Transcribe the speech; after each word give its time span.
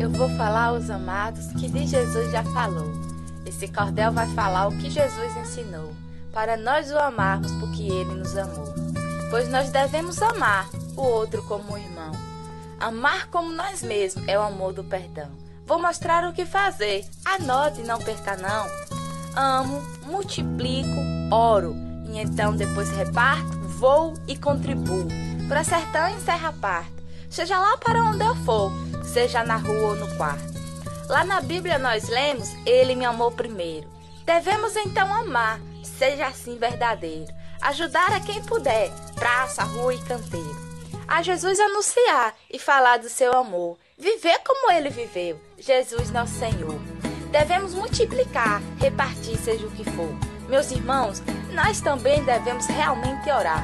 Eu 0.00 0.08
vou 0.08 0.30
falar 0.30 0.68
aos 0.68 0.88
amados 0.88 1.48
que 1.60 1.68
de 1.68 1.86
Jesus 1.86 2.32
já 2.32 2.42
falou. 2.42 2.90
Esse 3.44 3.68
cordel 3.68 4.10
vai 4.10 4.26
falar 4.28 4.68
o 4.68 4.78
que 4.78 4.88
Jesus 4.88 5.36
ensinou, 5.36 5.92
para 6.32 6.56
nós 6.56 6.90
o 6.90 6.98
amarmos 6.98 7.52
porque 7.60 7.82
ele 7.82 8.14
nos 8.14 8.34
amou. 8.34 8.72
Pois 9.28 9.50
nós 9.50 9.70
devemos 9.70 10.22
amar 10.22 10.70
o 10.96 11.02
outro 11.02 11.42
como 11.42 11.74
um 11.74 11.76
irmão. 11.76 12.12
Amar 12.80 13.26
como 13.26 13.52
nós 13.52 13.82
mesmos 13.82 14.26
é 14.26 14.38
o 14.38 14.42
amor 14.42 14.72
do 14.72 14.82
perdão. 14.82 15.28
Vou 15.66 15.78
mostrar 15.78 16.26
o 16.26 16.32
que 16.32 16.46
fazer. 16.46 17.04
Anote, 17.22 17.82
não 17.82 17.98
perca 17.98 18.38
não. 18.38 18.66
Amo, 19.36 19.82
multiplico, 20.06 20.98
oro. 21.30 21.76
E 22.10 22.18
então 22.18 22.56
depois 22.56 22.90
reparto, 22.90 23.58
vou 23.68 24.14
e 24.26 24.34
contribuo. 24.34 25.08
Para 25.46 25.62
sertão 25.62 26.08
e 26.16 26.20
serra 26.22 26.54
parto. 26.58 26.99
Seja 27.30 27.58
lá 27.58 27.76
para 27.78 28.02
onde 28.02 28.24
eu 28.24 28.34
for, 28.44 28.72
seja 29.04 29.44
na 29.44 29.56
rua 29.56 29.90
ou 29.90 29.96
no 29.96 30.16
quarto. 30.16 30.52
Lá 31.08 31.24
na 31.24 31.40
Bíblia 31.40 31.78
nós 31.78 32.08
lemos, 32.08 32.48
Ele 32.66 32.94
me 32.94 33.04
amou 33.04 33.30
primeiro. 33.30 33.88
Devemos 34.24 34.76
então 34.76 35.12
amar, 35.14 35.60
seja 35.82 36.26
assim 36.26 36.58
verdadeiro. 36.58 37.32
Ajudar 37.62 38.12
a 38.12 38.20
quem 38.20 38.42
puder, 38.42 38.90
praça, 39.14 39.62
rua 39.62 39.94
e 39.94 39.98
canteiro. 40.02 40.70
A 41.06 41.22
Jesus 41.22 41.58
anunciar 41.58 42.34
e 42.50 42.58
falar 42.58 42.98
do 42.98 43.08
seu 43.08 43.32
amor 43.32 43.78
viver 44.00 44.38
como 44.46 44.72
ele 44.72 44.88
viveu, 44.88 45.38
Jesus 45.58 46.10
nosso 46.10 46.32
Senhor. 46.38 46.80
Devemos 47.30 47.74
multiplicar, 47.74 48.62
repartir, 48.80 49.36
seja 49.36 49.66
o 49.66 49.70
que 49.70 49.84
for. 49.84 50.08
Meus 50.48 50.70
irmãos, 50.70 51.22
nós 51.52 51.80
também 51.80 52.24
devemos 52.24 52.66
realmente 52.66 53.30
orar. 53.30 53.62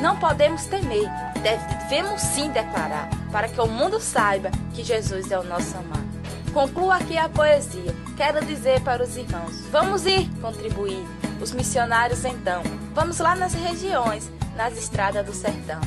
Não 0.00 0.16
podemos 0.18 0.66
temer, 0.66 1.08
devemos 1.42 2.20
sim 2.20 2.50
declarar, 2.50 3.08
para 3.30 3.48
que 3.48 3.60
o 3.60 3.66
mundo 3.66 4.00
saiba 4.00 4.50
que 4.74 4.84
Jesus 4.84 5.30
é 5.30 5.38
o 5.38 5.44
nosso 5.44 5.76
amado. 5.76 6.04
Concluo 6.52 6.90
aqui 6.90 7.18
a 7.18 7.28
poesia. 7.28 7.94
Quero 8.16 8.44
dizer 8.44 8.80
para 8.82 9.02
os 9.02 9.16
irmãos: 9.16 9.60
vamos 9.72 10.06
ir 10.06 10.30
contribuir. 10.40 11.04
Os 11.40 11.52
missionários 11.52 12.24
então, 12.24 12.62
vamos 12.94 13.18
lá 13.18 13.34
nas 13.34 13.54
regiões, 13.54 14.30
nas 14.56 14.78
estradas 14.78 15.26
do 15.26 15.34
sertão. 15.34 15.80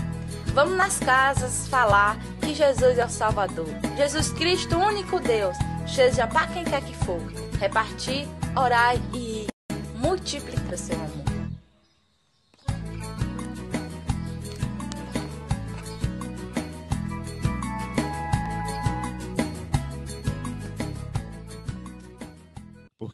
Vamos 0.53 0.75
nas 0.75 0.99
casas 0.99 1.67
falar 1.67 2.17
que 2.41 2.53
Jesus 2.53 2.97
é 2.97 3.05
o 3.05 3.09
Salvador. 3.09 3.69
Jesus 3.95 4.31
Cristo, 4.31 4.75
o 4.75 4.83
único 4.83 5.19
Deus, 5.19 5.55
seja 5.87 6.27
para 6.27 6.47
quem 6.47 6.63
quer 6.63 6.81
que 6.81 6.95
for. 6.95 7.21
Repartir, 7.59 8.27
orar 8.55 8.95
e 9.13 9.47
multiplicar 9.95 10.77
seu 10.77 10.95
amor. 10.95 11.36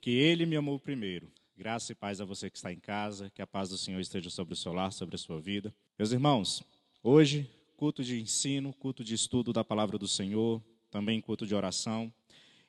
Porque 0.03 0.11
Ele 0.11 0.45
me 0.45 0.57
amou 0.57 0.77
primeiro. 0.77 1.31
Graça 1.55 1.93
e 1.93 1.95
paz 1.95 2.19
a 2.19 2.25
você 2.25 2.49
que 2.49 2.57
está 2.57 2.73
em 2.73 2.77
casa, 2.77 3.29
que 3.29 3.41
a 3.41 3.47
paz 3.47 3.69
do 3.69 3.77
Senhor 3.77 4.01
esteja 4.01 4.29
sobre 4.29 4.53
o 4.53 4.57
seu 4.57 4.73
lar, 4.73 4.91
sobre 4.91 5.15
a 5.15 5.17
sua 5.17 5.39
vida. 5.39 5.73
Meus 5.97 6.11
irmãos, 6.11 6.61
Hoje, 7.01 7.49
culto 7.77 8.03
de 8.03 8.19
ensino, 8.19 8.73
culto 8.73 9.01
de 9.01 9.13
estudo 9.13 9.53
da 9.53 9.63
palavra 9.63 9.97
do 9.97 10.05
Senhor, 10.05 10.61
também 10.91 11.21
culto 11.21 11.47
de 11.47 11.55
oração. 11.55 12.13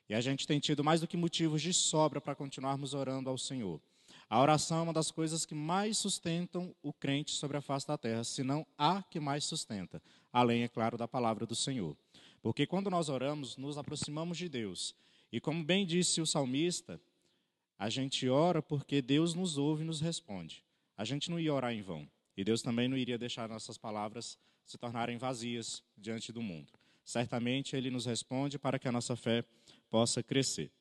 E 0.07 0.15
a 0.15 0.21
gente 0.21 0.47
tem 0.47 0.61
tido 0.61 0.81
mais 0.81 1.01
do 1.01 1.07
que 1.09 1.17
motivos 1.17 1.61
de 1.61 1.73
sobra 1.73 2.21
para 2.21 2.35
continuarmos 2.35 2.93
orando 2.93 3.29
ao 3.29 3.37
Senhor. 3.37 3.81
A 4.29 4.41
oração 4.41 4.77
é 4.77 4.81
uma 4.83 4.93
das 4.93 5.11
coisas 5.11 5.45
que 5.45 5.53
mais 5.53 5.97
sustentam 5.97 6.73
o 6.81 6.93
crente 6.93 7.31
sobre 7.31 7.57
a 7.57 7.61
face 7.61 7.85
da 7.85 7.97
terra, 7.97 8.23
se 8.23 8.43
não 8.43 8.65
a 8.77 9.03
que 9.03 9.19
mais 9.19 9.43
sustenta, 9.43 10.01
além, 10.31 10.63
é 10.63 10.69
claro, 10.69 10.97
da 10.97 11.05
palavra 11.05 11.45
do 11.45 11.53
Senhor. 11.53 11.97
Porque 12.41 12.65
quando 12.65 12.89
nós 12.89 13.09
oramos, 13.09 13.57
nos 13.57 13.77
aproximamos 13.77 14.37
de 14.37 14.47
Deus. 14.47 14.95
E 15.33 15.41
como 15.41 15.61
bem 15.61 15.85
disse 15.85 16.21
o 16.21 16.25
salmista, 16.25 16.97
a 17.77 17.89
gente 17.89 18.27
ora 18.29 18.61
porque 18.61 19.01
Deus 19.01 19.33
nos 19.33 19.57
ouve 19.57 19.83
e 19.83 19.85
nos 19.85 20.01
responde. 20.01 20.63
A 20.97 21.03
gente 21.03 21.29
não 21.29 21.39
ia 21.39 21.53
orar 21.53 21.73
em 21.73 21.81
vão. 21.81 22.07
E 22.37 22.43
Deus 22.43 22.61
também 22.61 22.87
não 22.87 22.97
iria 22.97 23.17
deixar 23.17 23.47
nossas 23.47 23.77
palavras 23.77 24.37
se 24.65 24.77
tornarem 24.77 25.17
vazias 25.17 25.83
diante 25.97 26.31
do 26.31 26.41
mundo. 26.41 26.71
Certamente 27.03 27.75
Ele 27.75 27.89
nos 27.89 28.05
responde 28.05 28.57
para 28.57 28.79
que 28.79 28.87
a 28.87 28.91
nossa 28.91 29.15
fé 29.15 29.43
possa 29.89 30.23
crescer. 30.23 30.71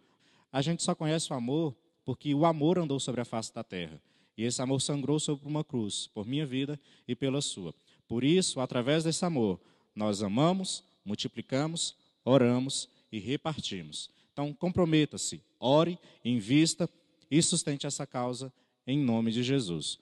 A 0.51 0.61
gente 0.61 0.83
só 0.83 0.93
conhece 0.93 1.31
o 1.31 1.35
amor 1.35 1.73
porque 2.09 2.33
o 2.33 2.43
amor 2.43 2.79
andou 2.79 2.99
sobre 2.99 3.21
a 3.21 3.23
face 3.23 3.53
da 3.53 3.63
terra. 3.63 4.01
E 4.35 4.43
esse 4.43 4.59
amor 4.63 4.81
sangrou 4.81 5.19
sobre 5.19 5.47
uma 5.47 5.63
cruz, 5.63 6.07
por 6.07 6.25
minha 6.25 6.43
vida 6.43 6.79
e 7.07 7.15
pela 7.15 7.39
sua. 7.39 7.71
Por 8.07 8.23
isso, 8.23 8.59
através 8.59 9.03
desse 9.03 9.23
amor, 9.25 9.59
nós 9.93 10.23
amamos, 10.23 10.83
multiplicamos, 11.05 11.95
oramos 12.25 12.89
e 13.11 13.19
repartimos. 13.19 14.09
Então, 14.33 14.51
comprometa-se, 14.55 15.39
ore, 15.59 15.99
invista 16.25 16.89
e 17.29 17.39
sustente 17.43 17.85
essa 17.85 18.07
causa 18.07 18.51
em 18.87 18.97
nome 18.97 19.31
de 19.31 19.43
Jesus. 19.43 19.99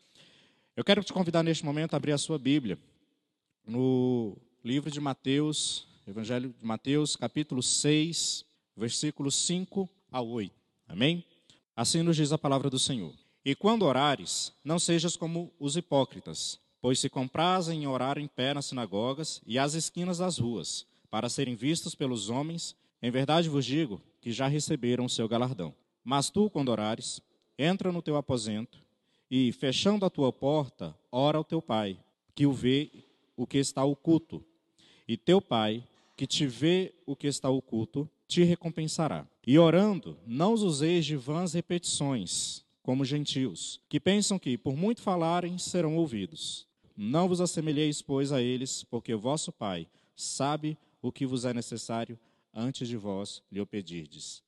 Eu 0.78 0.86
quero 0.86 1.04
te 1.04 1.12
convidar 1.12 1.44
neste 1.44 1.66
momento 1.66 1.94
a 1.94 1.98
abrir 1.98 2.14
a 2.14 2.18
sua 2.18 2.40
Bíblia 2.40 2.80
no 3.68 4.38
livro 4.64 4.90
de 4.90 5.02
Mateus, 5.02 5.86
Evangelho 6.08 6.56
de 6.58 6.66
Mateus, 6.66 7.18
capítulo 7.18 7.62
6, 7.62 8.46
versículos 8.78 9.36
5 9.36 9.90
a 10.10 10.22
8. 10.22 10.56
Amém? 10.88 11.26
Assim 11.78 12.02
nos 12.02 12.16
diz 12.16 12.32
a 12.32 12.40
palavra 12.40 12.72
do 12.72 12.80
Senhor. 12.80 13.14
E 13.46 13.54
quando 13.54 13.84
orares, 13.86 14.52
não 14.64 14.80
sejas 14.80 15.16
como 15.16 15.54
os 15.60 15.78
hipócritas, 15.78 16.60
pois 16.82 17.00
se 17.00 17.08
comprazem 17.08 17.84
em 17.84 17.88
orar 17.88 18.18
em 18.18 18.26
pé 18.26 18.52
nas 18.52 18.66
sinagogas 18.66 19.44
e 19.46 19.60
às 19.60 19.76
esquinas 19.76 20.18
das 20.18 20.40
ruas, 20.40 20.88
para 21.12 21.30
serem 21.30 21.56
vistos 21.56 21.94
pelos 21.94 22.32
homens, 22.32 22.76
em 23.00 23.12
verdade 23.12 23.48
vos 23.48 23.64
digo 23.64 24.02
que 24.20 24.32
já 24.32 24.48
receberam 24.48 25.06
o 25.06 25.10
seu 25.10 25.28
galardão. 25.28 25.72
Mas 26.04 26.32
tu, 26.32 26.50
quando 26.50 26.70
orares, 26.70 27.22
entra 27.60 27.92
no 27.92 28.02
teu 28.02 28.18
aposento 28.18 28.80
e, 29.30 29.52
fechando 29.52 30.04
a 30.04 30.10
tua 30.10 30.34
porta, 30.34 30.98
ora 31.12 31.38
ao 31.38 31.44
teu 31.44 31.62
pai, 31.62 32.00
que 32.34 32.48
o 32.48 32.52
vê 32.52 32.90
o 33.36 33.46
que 33.46 33.60
está 33.60 33.84
oculto. 33.84 34.44
E 35.08 35.16
teu 35.16 35.40
pai, 35.40 35.84
que 36.16 36.26
te 36.26 36.48
vê 36.48 36.92
o 37.06 37.16
que 37.16 37.28
está 37.28 37.52
oculto, 37.52 38.10
te 38.28 38.44
recompensará. 38.44 39.26
E 39.46 39.58
orando, 39.58 40.18
não 40.26 40.54
os 40.54 40.62
useis 40.62 41.06
de 41.06 41.16
vãs 41.16 41.54
repetições, 41.54 42.66
como 42.84 43.06
gentios, 43.06 43.82
que 43.88 44.00
pensam 44.00 44.38
que, 44.38 44.58
por 44.58 44.76
muito 44.76 45.02
falarem, 45.02 45.58
serão 45.58 45.96
ouvidos. 45.96 46.68
Não 46.96 47.28
vos 47.28 47.40
assemelheis, 47.40 48.02
pois, 48.02 48.32
a 48.32 48.42
eles, 48.42 48.84
porque 48.84 49.14
vosso 49.16 49.52
Pai 49.52 49.88
sabe 50.16 50.78
o 51.02 51.12
que 51.12 51.26
vos 51.26 51.46
é 51.46 51.54
necessário 51.54 52.20
antes 52.54 52.88
de 52.88 52.98
vós 52.98 53.44
lhe 53.52 53.62
o 53.62 53.68
pedirdes. 53.68 54.44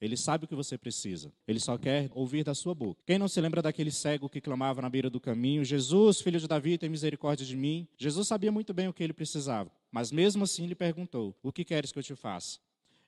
Ele 0.00 0.16
sabe 0.16 0.44
o 0.46 0.48
que 0.48 0.54
você 0.54 0.76
precisa. 0.76 1.32
Ele 1.46 1.60
só 1.60 1.78
quer 1.78 2.10
ouvir 2.12 2.42
da 2.42 2.54
sua 2.54 2.74
boca. 2.74 3.00
Quem 3.06 3.18
não 3.18 3.28
se 3.28 3.40
lembra 3.40 3.62
daquele 3.62 3.92
cego 3.92 4.28
que 4.28 4.40
clamava 4.40 4.82
na 4.82 4.90
beira 4.90 5.08
do 5.08 5.20
caminho: 5.20 5.64
Jesus, 5.64 6.20
filho 6.20 6.40
de 6.40 6.48
Davi, 6.48 6.76
tem 6.76 6.88
misericórdia 6.88 7.46
de 7.46 7.56
mim? 7.56 7.86
Jesus 7.96 8.26
sabia 8.26 8.50
muito 8.50 8.74
bem 8.74 8.88
o 8.88 8.92
que 8.92 9.04
ele 9.04 9.12
precisava, 9.12 9.70
mas 9.92 10.10
mesmo 10.10 10.42
assim 10.42 10.66
lhe 10.66 10.74
perguntou: 10.74 11.36
O 11.40 11.52
que 11.52 11.64
queres 11.64 11.92
que 11.92 12.00
eu 12.00 12.02
te 12.02 12.16
faça? 12.16 12.58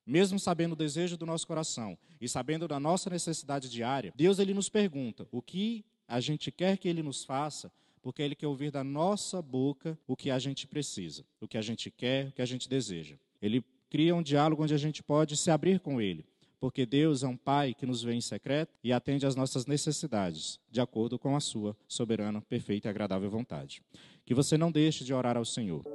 Mesmo 0.07 0.39
sabendo 0.39 0.73
o 0.73 0.77
desejo 0.77 1.17
do 1.17 1.25
nosso 1.25 1.47
coração 1.47 1.97
e 2.21 2.29
sabendo 2.29 2.69
da 2.69 2.79
nossa 2.79 3.09
necessidade 3.09 3.71
diária, 3.71 4.13
Deus 4.15 4.39
ele 4.39 4.53
nos 4.53 4.69
pergunta 4.69 5.27
o 5.33 5.41
que 5.41 5.85
a 6.07 6.21
gente 6.21 6.51
quer 6.53 6.77
que 6.77 6.89
ele 6.89 7.03
nos 7.03 7.25
faça, 7.25 7.73
porque 8.03 8.23
ele 8.23 8.35
quer 8.35 8.47
ouvir 8.47 8.71
da 8.71 8.85
nossa 8.85 9.41
boca 9.41 9.99
o 10.07 10.15
que 10.15 10.31
a 10.31 10.39
gente 10.39 10.67
precisa, 10.67 11.25
o 11.41 11.49
que 11.49 11.57
a 11.57 11.63
gente 11.63 11.91
quer, 11.91 12.29
o 12.29 12.33
que 12.33 12.43
a 12.43 12.47
gente 12.47 12.69
deseja. 12.69 13.17
Ele 13.41 13.65
cria 13.95 14.15
um 14.15 14.23
diálogo 14.23 14.63
onde 14.63 14.75
a 14.75 14.79
gente 14.79 15.03
pode 15.03 15.37
se 15.37 15.51
abrir 15.51 15.81
com 15.81 16.01
Ele, 16.01 16.27
porque 16.59 16.85
Deus 16.85 17.23
é 17.23 17.29
um 17.29 17.37
Pai 17.37 17.73
que 17.73 17.87
nos 17.87 18.03
vê 18.03 18.13
em 18.13 18.21
secreto 18.21 18.75
e 18.83 18.93
atende 18.93 19.25
às 19.25 19.37
nossas 19.37 19.67
necessidades, 19.67 20.59
de 20.71 20.81
acordo 20.81 21.19
com 21.19 21.37
a 21.37 21.41
sua 21.41 21.77
soberana, 21.87 22.41
perfeita 22.43 22.89
e 22.89 22.91
agradável 22.91 23.31
vontade. 23.31 23.83
Que 24.27 24.35
você 24.35 24.59
não 24.59 24.73
deixe 24.73 25.05
de 25.05 25.15
orar 25.15 25.37
ao 25.37 25.45
Senhor. 25.45 25.94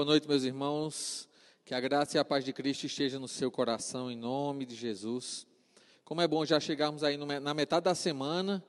Boa 0.00 0.06
noite, 0.06 0.26
meus 0.26 0.44
irmãos. 0.44 1.28
Que 1.62 1.74
a 1.74 1.78
graça 1.78 2.16
e 2.16 2.18
a 2.18 2.24
paz 2.24 2.42
de 2.42 2.54
Cristo 2.54 2.86
esteja 2.86 3.18
no 3.18 3.28
seu 3.28 3.50
coração, 3.50 4.10
em 4.10 4.16
nome 4.16 4.64
de 4.64 4.74
Jesus. 4.74 5.46
Como 6.06 6.22
é 6.22 6.26
bom 6.26 6.42
já 6.42 6.58
chegarmos 6.58 7.04
aí 7.04 7.18
na 7.18 7.52
metade 7.52 7.84
da 7.84 7.94
semana 7.94 8.64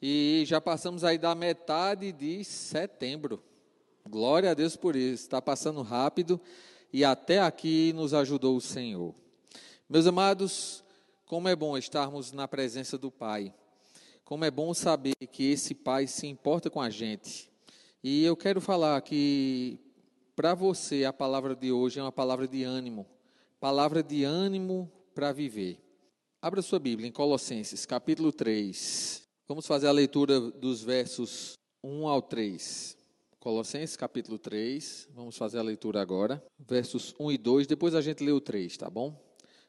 e 0.00 0.44
já 0.46 0.60
passamos 0.60 1.02
aí 1.02 1.18
da 1.18 1.34
metade 1.34 2.12
de 2.12 2.44
setembro. 2.44 3.42
Glória 4.08 4.52
a 4.52 4.54
Deus 4.54 4.76
por 4.76 4.94
isso. 4.94 5.24
Está 5.24 5.42
passando 5.42 5.82
rápido 5.82 6.40
e 6.92 7.04
até 7.04 7.40
aqui 7.40 7.92
nos 7.92 8.14
ajudou 8.14 8.56
o 8.56 8.60
Senhor. 8.60 9.12
Meus 9.88 10.06
amados, 10.06 10.84
como 11.24 11.48
é 11.48 11.56
bom 11.56 11.76
estarmos 11.76 12.30
na 12.30 12.46
presença 12.46 12.96
do 12.96 13.10
Pai. 13.10 13.52
Como 14.24 14.44
é 14.44 14.52
bom 14.52 14.72
saber 14.72 15.16
que 15.32 15.50
esse 15.50 15.74
Pai 15.74 16.06
se 16.06 16.28
importa 16.28 16.70
com 16.70 16.80
a 16.80 16.90
gente. 16.90 17.50
E 18.04 18.24
eu 18.24 18.36
quero 18.36 18.60
falar 18.60 19.02
que 19.02 19.80
para 20.36 20.54
você 20.54 21.06
a 21.06 21.12
palavra 21.14 21.56
de 21.56 21.72
hoje 21.72 21.98
é 21.98 22.02
uma 22.02 22.12
palavra 22.12 22.46
de 22.46 22.62
ânimo. 22.62 23.06
Palavra 23.58 24.02
de 24.02 24.22
ânimo 24.22 24.92
para 25.14 25.32
viver. 25.32 25.80
Abra 26.42 26.60
sua 26.60 26.78
Bíblia 26.78 27.08
em 27.08 27.12
Colossenses, 27.12 27.86
capítulo 27.86 28.30
3. 28.30 29.26
Vamos 29.48 29.66
fazer 29.66 29.86
a 29.88 29.92
leitura 29.92 30.38
dos 30.38 30.82
versos 30.82 31.54
1 31.82 32.06
ao 32.06 32.20
3. 32.20 32.98
Colossenses, 33.40 33.96
capítulo 33.96 34.38
3. 34.38 35.08
Vamos 35.14 35.38
fazer 35.38 35.58
a 35.58 35.62
leitura 35.62 36.02
agora. 36.02 36.44
Versos 36.58 37.14
1 37.18 37.32
e 37.32 37.38
2. 37.38 37.66
Depois 37.66 37.94
a 37.94 38.02
gente 38.02 38.22
lê 38.22 38.30
o 38.30 38.40
3, 38.40 38.76
tá 38.76 38.90
bom? 38.90 39.18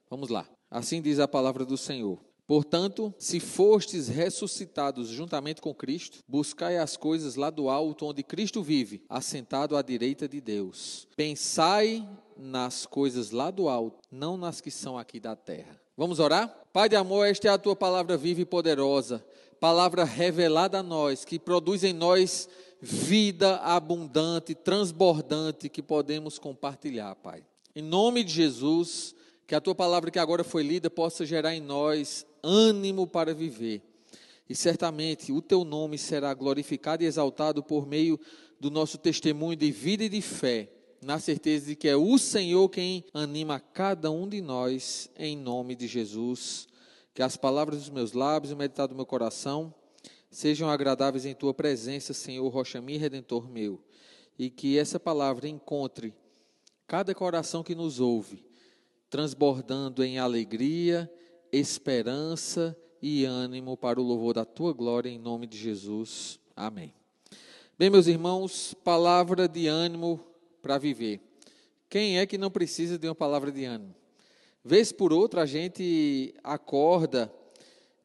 Vamos 0.10 0.28
lá. 0.28 0.46
Assim 0.70 1.02
diz 1.02 1.18
a 1.20 1.30
palavra 1.30 1.64
do 1.64 1.78
Senhor. 1.78 2.20
Portanto, 2.48 3.14
se 3.20 3.42
fostes 3.42 4.08
ressuscitados 4.08 5.10
juntamente 5.10 5.62
com 5.62 5.76
Cristo, 5.76 6.20
buscai 6.26 6.78
as 6.78 6.96
coisas 6.96 7.36
lá 7.36 7.50
do 7.50 7.70
alto 7.70 8.06
onde 8.06 8.24
Cristo 8.24 8.64
vive, 8.64 9.04
assentado 9.10 9.76
à 9.76 9.82
direita 9.82 10.30
de 10.30 10.40
Deus. 10.40 11.10
Pensai 11.18 12.08
nas 12.38 12.86
coisas 12.86 13.32
lá 13.32 13.52
do 13.52 13.68
alto, 13.68 13.98
não 14.10 14.38
nas 14.38 14.62
que 14.62 14.72
são 14.72 14.98
aqui 14.98 15.20
da 15.20 15.36
terra. 15.36 15.78
Vamos 15.98 16.20
orar? 16.20 16.48
Pai 16.72 16.88
de 16.88 16.96
amor, 16.96 17.28
esta 17.28 17.50
é 17.50 17.52
a 17.52 17.58
tua 17.58 17.76
palavra 17.76 18.16
viva 18.16 18.40
e 18.40 18.46
poderosa, 18.46 19.26
palavra 19.60 20.06
revelada 20.06 20.80
a 20.80 20.84
nós, 20.84 21.26
que 21.26 21.38
produz 21.38 21.84
em 21.84 21.92
nós 21.92 22.48
vida 22.80 23.58
abundante, 23.58 24.56
transbordante, 24.56 25.68
que 25.68 25.82
podemos 25.82 26.40
compartilhar, 26.40 27.14
Pai. 27.16 27.44
Em 27.76 27.82
nome 27.82 28.24
de 28.24 28.32
Jesus, 28.32 29.16
que 29.48 29.56
a 29.56 29.62
tua 29.62 29.74
palavra 29.74 30.12
que 30.12 30.20
agora 30.20 30.44
foi 30.44 30.62
lida 30.62 30.90
possa 30.90 31.26
gerar 31.26 31.56
em 31.56 31.62
nós 31.62 32.27
ânimo 32.44 33.08
para 33.08 33.34
viver. 33.34 33.82
E 34.50 34.56
certamente 34.56 35.32
o 35.32 35.42
teu 35.42 35.64
nome 35.64 35.98
será 35.98 36.34
glorificado 36.34 37.04
e 37.04 37.06
exaltado 37.06 37.62
por 37.62 37.86
meio 37.86 38.20
do 38.60 38.72
nosso 38.72 38.98
testemunho 38.98 39.56
de 39.56 39.72
vida 39.72 40.04
e 40.04 40.10
de 40.10 40.22
fé, 40.22 40.72
na 41.02 41.20
certeza 41.20 41.68
de 41.68 41.76
que 41.76 41.88
é 41.88 41.96
o 41.96 42.18
Senhor 42.18 42.70
quem 42.70 43.04
anima 43.14 43.60
cada 43.60 44.10
um 44.10 44.28
de 44.28 44.42
nós, 44.42 45.10
em 45.18 45.36
nome 45.36 45.76
de 45.76 45.88
Jesus. 45.88 46.68
Que 47.14 47.22
as 47.22 47.36
palavras 47.36 47.80
dos 47.80 47.90
meus 47.90 48.14
lábios 48.14 48.52
e 48.52 48.54
o 48.54 48.58
meditado 48.58 48.94
do 48.94 48.96
meu 48.96 49.06
coração 49.06 49.74
sejam 50.30 50.70
agradáveis 50.70 51.26
em 51.26 51.34
tua 51.34 51.54
presença, 51.54 52.14
Senhor, 52.14 52.48
rocha 52.48 52.82
minha, 52.82 53.00
redentor 53.00 53.50
meu. 53.50 53.82
E 54.38 54.50
que 54.50 54.78
essa 54.78 55.00
palavra 55.00 55.48
encontre 55.48 56.14
cada 56.88 57.14
coração 57.14 57.64
que 57.64 57.76
nos 57.76 58.00
ouve 58.00 58.48
transbordando 59.10 60.04
em 60.04 60.20
alegria, 60.20 61.12
esperança 61.52 62.78
e 63.02 63.26
ânimo 63.26 63.78
para 63.78 64.00
o 64.00 64.04
louvor 64.04 64.34
da 64.34 64.46
tua 64.46 64.74
glória, 64.74 65.10
em 65.10 65.20
nome 65.20 65.48
de 65.48 65.58
Jesus. 65.58 66.40
Amém. 66.56 66.94
Bem, 67.78 67.90
meus 67.90 68.08
irmãos, 68.08 68.74
palavra 68.84 69.48
de 69.48 69.68
ânimo 69.68 70.20
para 70.62 70.78
viver. 70.78 71.22
Quem 71.90 72.20
é 72.20 72.26
que 72.26 72.38
não 72.38 72.50
precisa 72.50 72.98
de 72.98 73.08
uma 73.08 73.16
palavra 73.16 73.52
de 73.52 73.66
ânimo? 73.66 73.96
Vez 74.64 74.92
por 74.92 75.14
outra 75.14 75.44
a 75.44 75.46
gente 75.46 76.34
acorda 76.44 77.32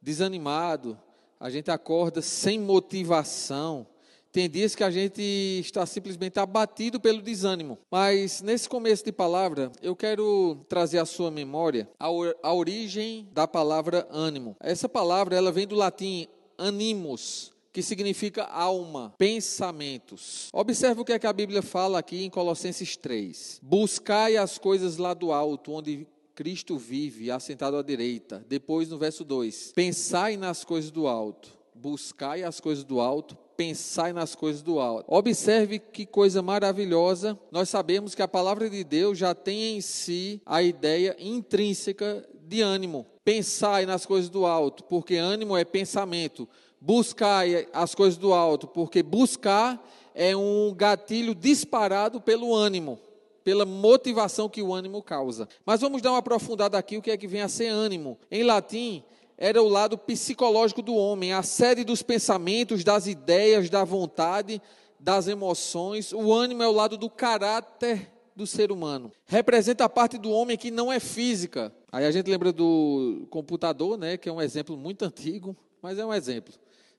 desanimado, 0.00 0.98
a 1.40 1.50
gente 1.50 1.70
acorda 1.70 2.22
sem 2.22 2.60
motivação, 2.60 3.86
tem 4.32 4.48
dias 4.48 4.74
que 4.74 4.82
a 4.82 4.90
gente 4.90 5.20
está 5.60 5.84
simplesmente 5.84 6.40
abatido 6.40 6.98
pelo 6.98 7.20
desânimo. 7.20 7.78
Mas 7.90 8.40
nesse 8.40 8.66
começo 8.66 9.04
de 9.04 9.12
palavra, 9.12 9.70
eu 9.82 9.94
quero 9.94 10.64
trazer 10.68 10.98
à 10.98 11.04
sua 11.04 11.30
memória 11.30 11.86
a, 12.00 12.06
a 12.42 12.54
origem 12.54 13.28
da 13.32 13.46
palavra 13.46 14.08
ânimo. 14.10 14.56
Essa 14.58 14.88
palavra 14.88 15.36
ela 15.36 15.52
vem 15.52 15.66
do 15.66 15.74
latim 15.74 16.26
animus, 16.56 17.52
que 17.72 17.82
significa 17.82 18.44
alma, 18.44 19.14
pensamentos. 19.18 20.48
Observe 20.52 21.02
o 21.02 21.04
que, 21.04 21.12
é 21.12 21.18
que 21.18 21.26
a 21.26 21.32
Bíblia 21.32 21.60
fala 21.60 21.98
aqui 21.98 22.24
em 22.24 22.30
Colossenses 22.30 22.96
3. 22.96 23.60
Buscai 23.62 24.38
as 24.38 24.56
coisas 24.56 24.96
lá 24.96 25.12
do 25.12 25.30
alto, 25.30 25.72
onde 25.72 26.06
Cristo 26.34 26.78
vive, 26.78 27.30
assentado 27.30 27.76
à 27.76 27.82
direita. 27.82 28.44
Depois, 28.48 28.88
no 28.88 28.96
verso 28.96 29.24
2: 29.24 29.72
Pensai 29.74 30.38
nas 30.38 30.64
coisas 30.64 30.90
do 30.90 31.06
alto, 31.06 31.50
buscai 31.74 32.42
as 32.42 32.60
coisas 32.60 32.84
do 32.84 33.00
alto, 33.00 33.36
pensai 33.56 34.12
nas 34.12 34.34
coisas 34.34 34.62
do 34.62 34.78
alto. 34.78 35.04
Observe 35.08 35.78
que 35.78 36.06
coisa 36.06 36.42
maravilhosa. 36.42 37.38
Nós 37.50 37.68
sabemos 37.68 38.14
que 38.14 38.22
a 38.22 38.28
palavra 38.28 38.68
de 38.68 38.82
Deus 38.84 39.18
já 39.18 39.34
tem 39.34 39.76
em 39.76 39.80
si 39.80 40.40
a 40.44 40.62
ideia 40.62 41.16
intrínseca 41.18 42.26
de 42.42 42.60
ânimo. 42.60 43.06
Pensai 43.24 43.86
nas 43.86 44.04
coisas 44.04 44.28
do 44.28 44.44
alto, 44.44 44.84
porque 44.84 45.16
ânimo 45.16 45.56
é 45.56 45.64
pensamento. 45.64 46.48
Buscai 46.80 47.68
as 47.72 47.94
coisas 47.94 48.18
do 48.18 48.32
alto, 48.32 48.66
porque 48.66 49.02
buscar 49.02 49.80
é 50.14 50.36
um 50.36 50.74
gatilho 50.74 51.34
disparado 51.34 52.20
pelo 52.20 52.54
ânimo, 52.54 52.98
pela 53.44 53.64
motivação 53.64 54.48
que 54.48 54.60
o 54.60 54.74
ânimo 54.74 55.02
causa. 55.02 55.48
Mas 55.64 55.80
vamos 55.80 56.02
dar 56.02 56.10
uma 56.10 56.18
aprofundada 56.18 56.76
aqui 56.76 56.96
o 56.96 57.02
que 57.02 57.10
é 57.10 57.16
que 57.16 57.28
vem 57.28 57.40
a 57.40 57.48
ser 57.48 57.68
ânimo. 57.68 58.18
Em 58.30 58.42
latim, 58.42 59.04
era 59.42 59.60
o 59.60 59.66
lado 59.66 59.98
psicológico 59.98 60.80
do 60.80 60.94
homem, 60.94 61.32
a 61.32 61.42
sede 61.42 61.82
dos 61.82 62.00
pensamentos, 62.00 62.84
das 62.84 63.08
ideias, 63.08 63.68
da 63.68 63.82
vontade, 63.82 64.62
das 65.00 65.26
emoções. 65.26 66.12
O 66.12 66.32
ânimo 66.32 66.62
é 66.62 66.68
o 66.68 66.70
lado 66.70 66.96
do 66.96 67.10
caráter 67.10 68.08
do 68.36 68.46
ser 68.46 68.70
humano. 68.70 69.10
Representa 69.26 69.84
a 69.84 69.88
parte 69.88 70.16
do 70.16 70.30
homem 70.30 70.56
que 70.56 70.70
não 70.70 70.92
é 70.92 71.00
física. 71.00 71.74
Aí 71.90 72.06
a 72.06 72.12
gente 72.12 72.30
lembra 72.30 72.52
do 72.52 73.26
computador, 73.30 73.98
né, 73.98 74.16
que 74.16 74.28
é 74.28 74.32
um 74.32 74.40
exemplo 74.40 74.76
muito 74.76 75.04
antigo, 75.04 75.56
mas 75.82 75.98
é 75.98 76.06
um 76.06 76.14
exemplo. 76.14 76.54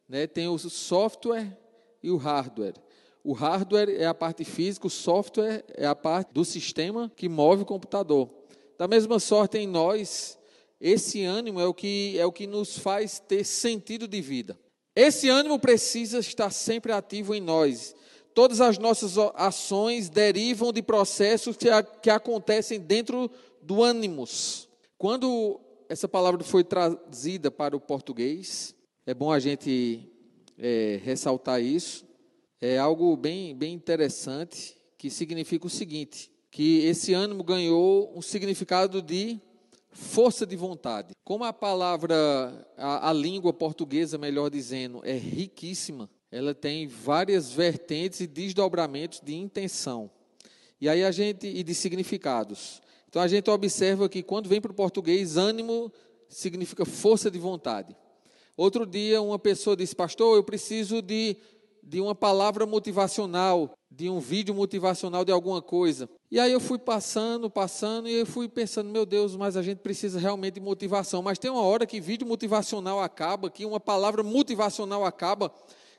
Né? 0.05 0.27
Tem 0.27 0.49
o 0.49 0.59
software 0.59 1.57
e 2.03 2.11
o 2.11 2.17
hardware. 2.17 2.75
O 3.23 3.31
hardware 3.31 3.89
é 3.89 4.05
a 4.05 4.13
parte 4.13 4.43
física, 4.43 4.87
o 4.87 4.89
software 4.89 5.63
é 5.69 5.85
a 5.85 5.95
parte 5.95 6.33
do 6.33 6.43
sistema 6.43 7.09
que 7.15 7.29
move 7.29 7.61
o 7.61 7.65
computador. 7.65 8.29
Da 8.77 8.85
mesma 8.85 9.17
sorte 9.17 9.57
em 9.57 9.65
nós, 9.65 10.37
esse 10.85 11.23
ânimo 11.23 11.61
é 11.61 11.65
o 11.65 11.73
que 11.73 12.19
é 12.19 12.25
o 12.25 12.31
que 12.31 12.45
nos 12.45 12.77
faz 12.77 13.17
ter 13.17 13.45
sentido 13.45 14.05
de 14.05 14.19
vida. 14.19 14.59
Esse 14.93 15.29
ânimo 15.29 15.57
precisa 15.57 16.19
estar 16.19 16.49
sempre 16.49 16.91
ativo 16.91 17.33
em 17.33 17.39
nós. 17.39 17.95
Todas 18.33 18.59
as 18.59 18.77
nossas 18.77 19.17
ações 19.35 20.09
derivam 20.09 20.73
de 20.73 20.83
processos 20.83 21.55
que, 21.55 21.67
que 22.01 22.09
acontecem 22.09 22.81
dentro 22.81 23.31
do 23.61 23.81
ânimos. 23.81 24.67
Quando 24.97 25.57
essa 25.87 26.09
palavra 26.09 26.43
foi 26.43 26.65
trazida 26.65 27.49
para 27.49 27.77
o 27.77 27.79
português, 27.79 28.75
é 29.05 29.13
bom 29.13 29.31
a 29.31 29.39
gente 29.39 30.11
é, 30.59 30.99
ressaltar 31.01 31.61
isso. 31.61 32.05
É 32.59 32.77
algo 32.77 33.15
bem, 33.15 33.55
bem 33.55 33.73
interessante 33.73 34.75
que 34.97 35.09
significa 35.09 35.65
o 35.65 35.69
seguinte: 35.69 36.29
que 36.51 36.79
esse 36.79 37.13
ânimo 37.13 37.41
ganhou 37.41 38.11
um 38.13 38.21
significado 38.21 39.01
de 39.01 39.39
força 39.93 40.45
de 40.45 40.55
vontade. 40.55 41.13
Como 41.23 41.43
a 41.43 41.53
palavra, 41.53 42.67
a, 42.77 43.09
a, 43.09 43.13
língua 43.13 43.53
portuguesa, 43.53 44.17
melhor 44.17 44.49
dizendo, 44.49 45.01
é 45.03 45.13
riquíssima, 45.13 46.09
ela 46.31 46.53
tem 46.53 46.87
várias 46.87 47.51
vertentes 47.51 48.19
e 48.19 48.27
desdobramentos 48.27 49.21
de 49.21 49.35
intenção. 49.35 50.09
E 50.81 50.89
aí 50.89 51.03
a 51.03 51.11
gente 51.11 51.47
e 51.47 51.63
de 51.63 51.73
significados. 51.73 52.81
Então 53.07 53.21
a 53.21 53.27
gente 53.27 53.49
observa 53.49 54.09
que 54.09 54.23
quando 54.23 54.49
vem 54.49 54.59
para 54.59 54.71
o 54.71 54.75
português, 54.75 55.37
ânimo 55.37 55.91
significa 56.27 56.83
força 56.83 57.29
de 57.29 57.37
vontade. 57.37 57.95
Outro 58.57 58.85
dia 58.85 59.21
uma 59.21 59.39
pessoa 59.39 59.77
disse: 59.77 59.95
"Pastor, 59.95 60.35
eu 60.35 60.43
preciso 60.43 61.01
de 61.01 61.37
de 61.83 61.99
uma 61.99 62.15
palavra 62.15 62.65
motivacional, 62.65 63.77
de 63.91 64.09
um 64.09 64.19
vídeo 64.19 64.55
motivacional 64.55 65.25
de 65.25 65.31
alguma 65.31 65.61
coisa. 65.61 66.09
E 66.31 66.39
aí 66.39 66.51
eu 66.51 66.59
fui 66.59 66.79
passando, 66.79 67.49
passando, 67.49 68.07
e 68.07 68.13
eu 68.13 68.25
fui 68.25 68.47
pensando, 68.47 68.89
meu 68.89 69.05
Deus, 69.05 69.35
mas 69.35 69.55
a 69.57 69.61
gente 69.61 69.79
precisa 69.79 70.19
realmente 70.19 70.55
de 70.55 70.61
motivação. 70.61 71.21
Mas 71.21 71.37
tem 71.37 71.51
uma 71.51 71.61
hora 71.61 71.85
que 71.85 71.99
vídeo 71.99 72.25
motivacional 72.25 73.01
acaba, 73.01 73.49
que 73.49 73.65
uma 73.65 73.79
palavra 73.79 74.23
motivacional 74.23 75.05
acaba, 75.05 75.53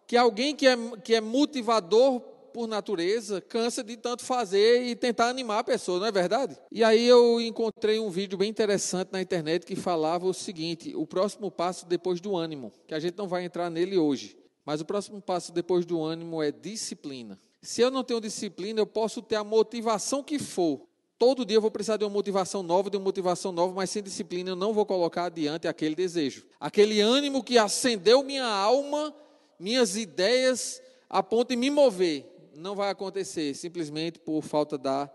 que 0.06 0.16
alguém 0.16 0.56
que 0.56 0.66
é, 0.66 0.76
que 1.04 1.14
é 1.14 1.20
motivador 1.20 2.20
por 2.52 2.68
natureza 2.68 3.40
cansa 3.40 3.82
de 3.82 3.96
tanto 3.96 4.24
fazer 4.24 4.84
e 4.84 4.94
tentar 4.94 5.28
animar 5.28 5.58
a 5.58 5.64
pessoa, 5.64 5.98
não 5.98 6.06
é 6.06 6.12
verdade? 6.12 6.56
E 6.70 6.84
aí 6.84 7.04
eu 7.04 7.40
encontrei 7.40 7.98
um 7.98 8.10
vídeo 8.10 8.38
bem 8.38 8.48
interessante 8.48 9.08
na 9.12 9.20
internet 9.20 9.66
que 9.66 9.74
falava 9.74 10.24
o 10.24 10.32
seguinte: 10.32 10.94
o 10.94 11.04
próximo 11.04 11.50
passo 11.50 11.84
depois 11.84 12.20
do 12.20 12.36
ânimo, 12.36 12.72
que 12.86 12.94
a 12.94 13.00
gente 13.00 13.18
não 13.18 13.26
vai 13.26 13.44
entrar 13.44 13.68
nele 13.70 13.98
hoje. 13.98 14.43
Mas 14.64 14.80
o 14.80 14.84
próximo 14.84 15.20
passo 15.20 15.52
depois 15.52 15.84
do 15.84 16.02
ânimo 16.02 16.42
é 16.42 16.50
disciplina. 16.50 17.38
Se 17.60 17.80
eu 17.80 17.90
não 17.90 18.02
tenho 18.02 18.20
disciplina, 18.20 18.80
eu 18.80 18.86
posso 18.86 19.20
ter 19.20 19.36
a 19.36 19.44
motivação 19.44 20.22
que 20.22 20.38
for. 20.38 20.80
Todo 21.18 21.44
dia 21.44 21.56
eu 21.56 21.60
vou 21.60 21.70
precisar 21.70 21.96
de 21.96 22.04
uma 22.04 22.10
motivação 22.10 22.62
nova, 22.62 22.90
de 22.90 22.96
uma 22.96 23.04
motivação 23.04 23.52
nova, 23.52 23.72
mas 23.72 23.90
sem 23.90 24.02
disciplina 24.02 24.50
eu 24.50 24.56
não 24.56 24.72
vou 24.72 24.84
colocar 24.84 25.26
adiante 25.26 25.68
aquele 25.68 25.94
desejo. 25.94 26.44
Aquele 26.58 27.00
ânimo 27.00 27.42
que 27.42 27.56
acendeu 27.56 28.22
minha 28.22 28.46
alma, 28.46 29.14
minhas 29.58 29.96
ideias, 29.96 30.82
a 31.08 31.22
ponto 31.22 31.50
de 31.50 31.56
me 31.56 31.70
mover. 31.70 32.30
Não 32.56 32.74
vai 32.74 32.90
acontecer, 32.90 33.54
simplesmente 33.54 34.18
por 34.18 34.42
falta 34.42 34.76
da 34.76 35.10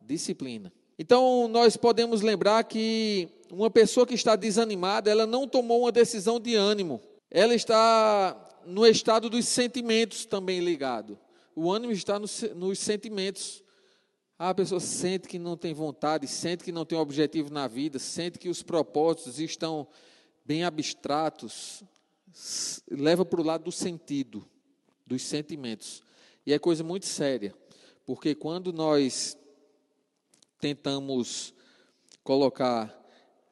disciplina. 0.00 0.72
Então, 0.98 1.48
nós 1.48 1.76
podemos 1.76 2.20
lembrar 2.20 2.64
que 2.64 3.28
uma 3.50 3.70
pessoa 3.70 4.06
que 4.06 4.14
está 4.14 4.36
desanimada, 4.36 5.10
ela 5.10 5.26
não 5.26 5.46
tomou 5.46 5.80
uma 5.82 5.92
decisão 5.92 6.40
de 6.40 6.54
ânimo. 6.54 7.00
Ela 7.30 7.54
está 7.54 8.36
no 8.66 8.86
estado 8.86 9.28
dos 9.28 9.46
sentimentos 9.46 10.24
também 10.24 10.60
ligado. 10.60 11.18
O 11.54 11.70
ânimo 11.70 11.92
está 11.92 12.18
nos, 12.18 12.42
nos 12.54 12.78
sentimentos. 12.78 13.62
A 14.38 14.54
pessoa 14.54 14.80
sente 14.80 15.28
que 15.28 15.38
não 15.38 15.56
tem 15.56 15.72
vontade, 15.74 16.26
sente 16.26 16.64
que 16.64 16.72
não 16.72 16.84
tem 16.84 16.98
objetivo 16.98 17.52
na 17.52 17.68
vida, 17.68 17.98
sente 17.98 18.38
que 18.38 18.48
os 18.48 18.62
propósitos 18.62 19.38
estão 19.38 19.86
bem 20.44 20.64
abstratos, 20.64 21.82
leva 22.90 23.24
para 23.24 23.40
o 23.40 23.44
lado 23.44 23.64
do 23.64 23.72
sentido, 23.72 24.44
dos 25.06 25.22
sentimentos. 25.22 26.02
E 26.44 26.52
é 26.52 26.58
coisa 26.58 26.82
muito 26.82 27.06
séria, 27.06 27.54
porque 28.04 28.34
quando 28.34 28.72
nós 28.72 29.36
tentamos 30.58 31.54
colocar 32.24 33.00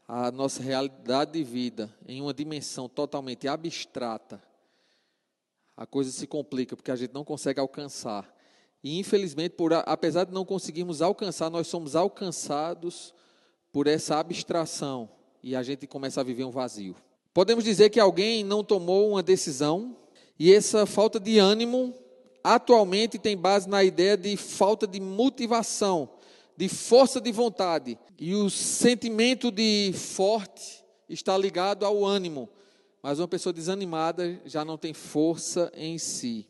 a 0.09 0.31
nossa 0.33 0.61
realidade 0.61 1.33
de 1.33 1.45
vida 1.45 1.95
em 2.07 2.21
uma 2.21 2.35
dimensão 2.35 2.89
totalmente 2.89 3.47
abstrata, 3.47 4.43
a 5.77 5.87
coisa 5.87 6.11
se 6.11 6.27
complica, 6.27 6.77
porque 6.77 6.91
a 6.91 6.97
gente 6.97 7.13
não 7.13 7.25
consegue 7.25 7.61
alcançar. 7.61 8.33
E 8.83 8.99
infelizmente, 8.99 9.53
por, 9.53 9.73
apesar 9.73 10.25
de 10.25 10.33
não 10.33 10.45
conseguirmos 10.45 11.03
alcançar, 11.03 11.51
nós 11.51 11.67
somos 11.67 11.95
alcançados 11.97 13.15
por 13.73 13.87
essa 13.87 14.19
abstração 14.19 15.09
e 15.43 15.55
a 15.55 15.63
gente 15.63 15.87
começa 15.87 16.21
a 16.21 16.25
viver 16.25 16.45
um 16.45 16.51
vazio. 16.51 16.97
Podemos 17.33 17.65
dizer 17.65 17.91
que 17.91 18.01
alguém 18.01 18.43
não 18.43 18.65
tomou 18.65 19.11
uma 19.11 19.23
decisão 19.23 19.97
e 20.39 20.53
essa 20.53 20.87
falta 20.87 21.21
de 21.21 21.39
ânimo 21.39 21.95
atualmente 22.43 23.19
tem 23.19 23.37
base 23.37 23.69
na 23.69 23.85
ideia 23.85 24.17
de 24.17 24.37
falta 24.37 24.87
de 24.87 24.99
motivação 24.99 26.09
de 26.61 26.69
força 26.69 27.23
de 27.23 27.33
vontade. 27.33 27.99
E 28.19 28.35
o 28.35 28.51
sentimento 28.51 29.51
de 29.51 29.95
forte 29.95 30.85
está 31.09 31.35
ligado 31.39 31.87
ao 31.87 32.05
ânimo. 32.05 32.51
Mas 33.03 33.19
uma 33.19 33.29
pessoa 33.29 33.53
desanimada 33.53 34.41
já 34.45 34.65
não 34.65 34.77
tem 34.77 34.93
força 34.93 35.71
em 35.75 35.99
si. 35.99 36.47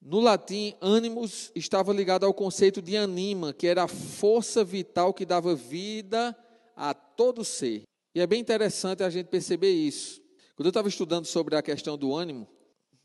No 0.00 0.20
latim, 0.20 0.74
ânimos 0.80 1.50
estava 1.54 1.92
ligado 1.92 2.24
ao 2.24 2.32
conceito 2.32 2.80
de 2.80 2.96
anima, 2.96 3.52
que 3.52 3.66
era 3.66 3.84
a 3.84 3.88
força 3.88 4.62
vital 4.62 5.12
que 5.12 5.26
dava 5.26 5.54
vida 5.54 6.36
a 6.76 6.94
todo 6.94 7.44
ser. 7.44 7.82
E 8.14 8.20
é 8.20 8.26
bem 8.26 8.40
interessante 8.40 9.02
a 9.02 9.10
gente 9.10 9.26
perceber 9.26 9.72
isso. 9.72 10.22
Quando 10.54 10.66
eu 10.66 10.70
estava 10.70 10.88
estudando 10.88 11.26
sobre 11.26 11.56
a 11.56 11.62
questão 11.62 11.98
do 11.98 12.14
ânimo, 12.14 12.46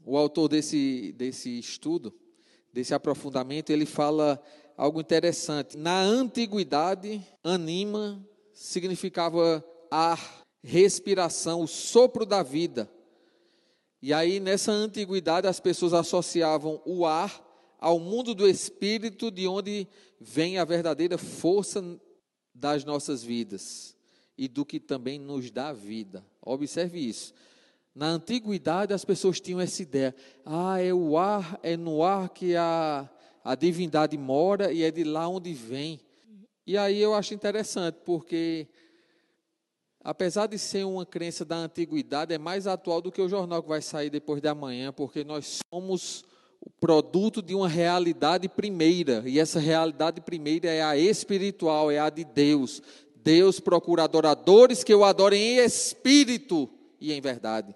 o 0.05 0.17
autor 0.17 0.47
desse, 0.47 1.11
desse 1.13 1.57
estudo, 1.57 2.13
desse 2.71 2.93
aprofundamento, 2.93 3.71
ele 3.71 3.85
fala 3.85 4.41
algo 4.77 5.01
interessante. 5.01 5.77
Na 5.77 6.01
antiguidade, 6.01 7.21
anima 7.43 8.25
significava 8.53 9.63
ar, 9.89 10.40
respiração, 10.63 11.61
o 11.61 11.67
sopro 11.67 12.25
da 12.25 12.43
vida. 12.43 12.89
E 14.01 14.13
aí, 14.13 14.39
nessa 14.39 14.71
antiguidade, 14.71 15.47
as 15.47 15.59
pessoas 15.59 15.93
associavam 15.93 16.81
o 16.85 17.05
ar 17.05 17.47
ao 17.79 17.99
mundo 17.99 18.33
do 18.33 18.47
espírito, 18.47 19.31
de 19.31 19.47
onde 19.47 19.87
vem 20.19 20.57
a 20.57 20.65
verdadeira 20.65 21.17
força 21.17 21.83
das 22.53 22.83
nossas 22.83 23.23
vidas 23.23 23.95
e 24.37 24.47
do 24.47 24.65
que 24.65 24.79
também 24.79 25.19
nos 25.19 25.49
dá 25.51 25.73
vida. 25.73 26.25
Observe 26.41 26.99
isso. 26.99 27.33
Na 27.93 28.07
antiguidade, 28.07 28.93
as 28.93 29.03
pessoas 29.03 29.39
tinham 29.39 29.59
essa 29.59 29.81
ideia: 29.81 30.15
ah, 30.45 30.79
é 30.79 30.93
o 30.93 31.17
ar, 31.17 31.59
é 31.61 31.75
no 31.75 32.03
ar 32.03 32.29
que 32.29 32.55
a 32.55 33.09
a 33.43 33.55
divindade 33.55 34.17
mora 34.17 34.71
e 34.71 34.83
é 34.83 34.91
de 34.91 35.03
lá 35.03 35.27
onde 35.27 35.53
vem. 35.53 35.99
E 36.65 36.77
aí 36.77 36.99
eu 37.01 37.13
acho 37.13 37.33
interessante, 37.33 37.97
porque 38.05 38.67
apesar 40.03 40.47
de 40.47 40.57
ser 40.57 40.85
uma 40.85 41.05
crença 41.05 41.45
da 41.45 41.55
antiguidade, 41.55 42.33
é 42.33 42.37
mais 42.37 42.67
atual 42.67 43.01
do 43.01 43.11
que 43.11 43.21
o 43.21 43.29
jornal 43.29 43.61
que 43.61 43.69
vai 43.69 43.81
sair 43.81 44.09
depois 44.09 44.41
de 44.41 44.47
amanhã, 44.47 44.91
porque 44.91 45.23
nós 45.23 45.59
somos 45.73 46.23
o 46.59 46.69
produto 46.69 47.41
de 47.41 47.55
uma 47.55 47.67
realidade 47.67 48.47
primeira, 48.47 49.23
e 49.25 49.39
essa 49.39 49.59
realidade 49.59 50.21
primeira 50.21 50.69
é 50.69 50.81
a 50.81 50.95
espiritual, 50.95 51.89
é 51.89 51.99
a 51.99 52.09
de 52.09 52.23
Deus. 52.23 52.81
Deus 53.15 53.59
procura 53.59 54.03
adoradores 54.03 54.83
que 54.83 54.93
o 54.93 55.03
adorem 55.03 55.41
em 55.41 55.57
espírito 55.57 56.69
e 56.99 57.13
em 57.13 57.21
verdade. 57.21 57.75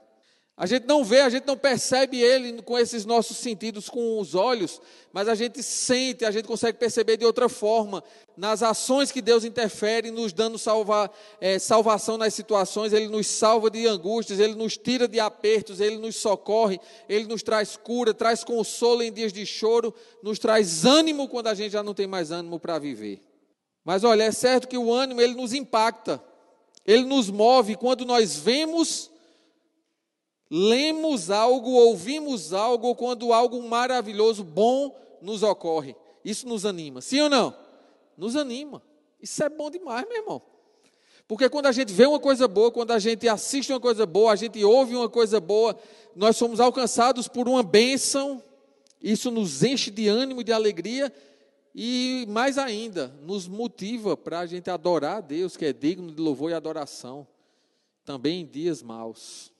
A 0.57 0.65
gente 0.65 0.87
não 0.87 1.03
vê, 1.03 1.19
a 1.19 1.29
gente 1.29 1.45
não 1.45 1.57
percebe 1.57 2.21
ele 2.21 2.61
com 2.61 2.79
esses 2.79 3.03
nossos 3.03 3.35
sentidos, 3.35 3.89
com 3.89 4.17
os 4.21 4.35
olhos, 4.35 4.81
mas 5.11 5.27
a 5.27 5.35
gente 5.35 5.61
sente, 5.61 6.23
a 6.23 6.31
gente 6.31 6.47
consegue 6.47 6.77
perceber 6.77 7.17
de 7.17 7.25
outra 7.25 7.49
forma, 7.49 8.01
nas 8.37 8.63
ações 8.63 9.11
que 9.11 9.21
Deus 9.21 9.43
interfere, 9.43 10.11
nos 10.11 10.31
dando 10.31 10.57
salva, 10.57 11.11
é, 11.41 11.59
salvação 11.59 12.17
nas 12.17 12.33
situações, 12.33 12.93
Ele 12.93 13.09
nos 13.09 13.27
salva 13.27 13.69
de 13.69 13.85
angústias, 13.85 14.39
Ele 14.39 14.55
nos 14.55 14.77
tira 14.77 15.09
de 15.09 15.19
apertos, 15.19 15.81
Ele 15.81 15.97
nos 15.97 16.15
socorre, 16.15 16.79
Ele 17.09 17.25
nos 17.25 17.43
traz 17.43 17.75
cura, 17.75 18.13
traz 18.13 18.41
consolo 18.41 19.03
em 19.03 19.11
dias 19.11 19.33
de 19.33 19.45
choro, 19.45 19.93
nos 20.23 20.39
traz 20.39 20.85
ânimo 20.85 21.27
quando 21.27 21.47
a 21.47 21.53
gente 21.53 21.73
já 21.73 21.83
não 21.83 21.93
tem 21.93 22.07
mais 22.07 22.31
ânimo 22.31 22.61
para 22.61 22.79
viver. 22.79 23.21
Mas 23.83 24.05
olha, 24.05 24.23
é 24.23 24.31
certo 24.31 24.69
que 24.69 24.77
o 24.77 24.93
ânimo, 24.93 25.19
ele 25.19 25.35
nos 25.35 25.53
impacta, 25.53 26.23
ele 26.87 27.03
nos 27.03 27.29
move 27.29 27.75
quando 27.75 28.05
nós 28.05 28.37
vemos 28.37 29.11
lemos 30.49 31.29
algo, 31.29 31.71
ouvimos 31.71 32.53
algo, 32.53 32.95
quando 32.95 33.33
algo 33.33 33.61
maravilhoso, 33.63 34.43
bom 34.43 34.95
nos 35.21 35.43
ocorre. 35.43 35.95
Isso 36.23 36.47
nos 36.47 36.65
anima. 36.65 37.01
Sim 37.01 37.21
ou 37.21 37.29
não? 37.29 37.55
Nos 38.17 38.35
anima. 38.35 38.81
Isso 39.21 39.43
é 39.43 39.49
bom 39.49 39.69
demais, 39.69 40.07
meu 40.07 40.17
irmão. 40.17 40.41
Porque 41.27 41.49
quando 41.49 41.65
a 41.65 41.71
gente 41.71 41.91
vê 41.91 42.05
uma 42.05 42.19
coisa 42.19 42.47
boa, 42.47 42.71
quando 42.71 42.91
a 42.91 42.99
gente 42.99 43.27
assiste 43.27 43.71
uma 43.71 43.79
coisa 43.79 44.05
boa, 44.05 44.31
a 44.31 44.35
gente 44.35 44.63
ouve 44.63 44.95
uma 44.95 45.09
coisa 45.09 45.39
boa, 45.39 45.75
nós 46.15 46.37
somos 46.37 46.59
alcançados 46.59 47.27
por 47.27 47.49
uma 47.49 47.63
bênção, 47.63 48.41
isso 49.01 49.31
nos 49.31 49.63
enche 49.63 49.89
de 49.89 50.07
ânimo 50.07 50.41
e 50.41 50.43
de 50.43 50.51
alegria, 50.51 51.11
e 51.73 52.25
mais 52.29 52.57
ainda, 52.57 53.07
nos 53.23 53.47
motiva 53.47 54.15
para 54.15 54.39
a 54.39 54.45
gente 54.45 54.69
adorar 54.69 55.17
a 55.17 55.21
Deus, 55.21 55.57
que 55.57 55.65
é 55.65 55.73
digno 55.73 56.11
de 56.11 56.21
louvor 56.21 56.51
e 56.51 56.53
adoração, 56.53 57.27
também 58.05 58.41
em 58.41 58.45
dias 58.45 58.83
maus. 58.83 59.51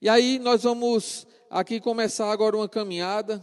E 0.00 0.08
aí 0.08 0.38
nós 0.38 0.62
vamos 0.64 1.26
aqui 1.48 1.80
começar 1.80 2.30
agora 2.30 2.56
uma 2.56 2.68
caminhada 2.68 3.42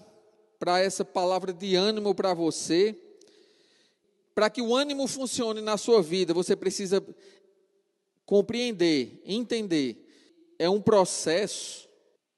para 0.59 0.79
essa 0.79 1.03
palavra 1.03 1.51
de 1.51 1.75
ânimo 1.75 2.13
para 2.13 2.33
você. 2.33 2.95
Para 4.35 4.49
que 4.49 4.61
o 4.61 4.75
ânimo 4.75 5.07
funcione 5.07 5.59
na 5.59 5.77
sua 5.77 6.01
vida, 6.01 6.33
você 6.33 6.55
precisa 6.55 7.03
compreender, 8.25 9.21
entender. 9.25 10.07
É 10.57 10.69
um 10.69 10.81
processo 10.81 11.89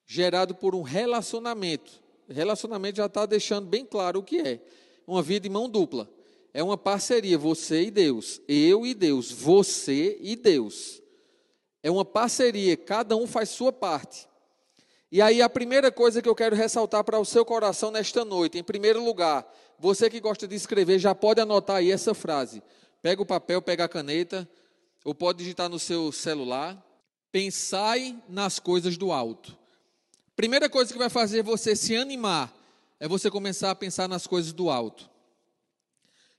gerado 0.06 0.56
por 0.56 0.73
um 0.73 0.82
relacionamento. 0.82 2.02
Relacionamento 2.28 2.97
já 2.97 3.06
está 3.06 3.26
deixando 3.26 3.67
bem 3.67 3.86
claro 3.86 4.19
o 4.19 4.23
que 4.23 4.39
é. 4.39 4.62
Uma 5.06 5.21
vida 5.21 5.41
de 5.41 5.49
mão 5.49 5.69
dupla. 5.69 6.10
É 6.54 6.63
uma 6.63 6.78
parceria, 6.78 7.38
você 7.38 7.84
e 7.84 7.91
Deus. 7.91 8.41
Eu 8.47 8.86
e 8.86 8.93
Deus. 8.93 9.32
Você 9.32 10.17
e 10.21 10.36
Deus. 10.36 11.03
É 11.84 11.91
uma 11.91 12.06
parceria, 12.06 12.78
cada 12.78 13.17
um 13.17 13.28
faz 13.28 13.50
sua 13.50 13.74
parte. 13.74 14.26
E 15.12 15.22
aí 15.22 15.41
a 15.41 15.50
primeira 15.50 15.91
coisa 15.91 16.22
que 16.22 16.30
eu 16.30 16.34
quero 16.34 16.56
ressaltar 16.56 17.04
para 17.04 17.19
o 17.19 17.26
seu 17.26 17.46
coração 17.46 17.91
nesta 17.91 18.24
noite, 18.24 18.58
em 18.58 18.63
primeiro 18.63 19.04
lugar, 19.04 19.46
você 19.78 20.10
que 20.10 20.22
gosta 20.22 20.48
de 20.48 20.56
escrever 20.56 20.98
já 20.98 21.13
pode 21.13 21.41
anotar 21.41 21.76
aí 21.76 21.91
essa 21.91 22.13
frase. 22.13 22.63
Pega 23.02 23.22
o 23.22 23.26
papel, 23.26 23.62
pega 23.62 23.84
a 23.84 23.89
caneta, 23.89 24.50
ou 25.04 25.13
pode 25.13 25.39
digitar 25.39 25.67
no 25.67 25.78
seu 25.78 26.12
celular. 26.12 26.82
Pensai 27.32 28.17
nas 28.30 28.60
coisas 28.60 28.96
do 28.96 29.12
alto. 29.12 29.58
Primeira 30.36 30.69
coisa 30.69 30.91
que 30.91 30.98
vai 30.98 31.10
fazer 31.10 31.43
você 31.43 31.76
se 31.76 31.96
animar 31.96 32.52
é 33.00 33.08
você 33.08 33.30
começar 33.30 33.72
a 33.72 33.76
pensar 33.76 34.08
nas 34.08 34.26
coisas 34.26 34.54
do 34.54 34.69
alto. 34.69 35.10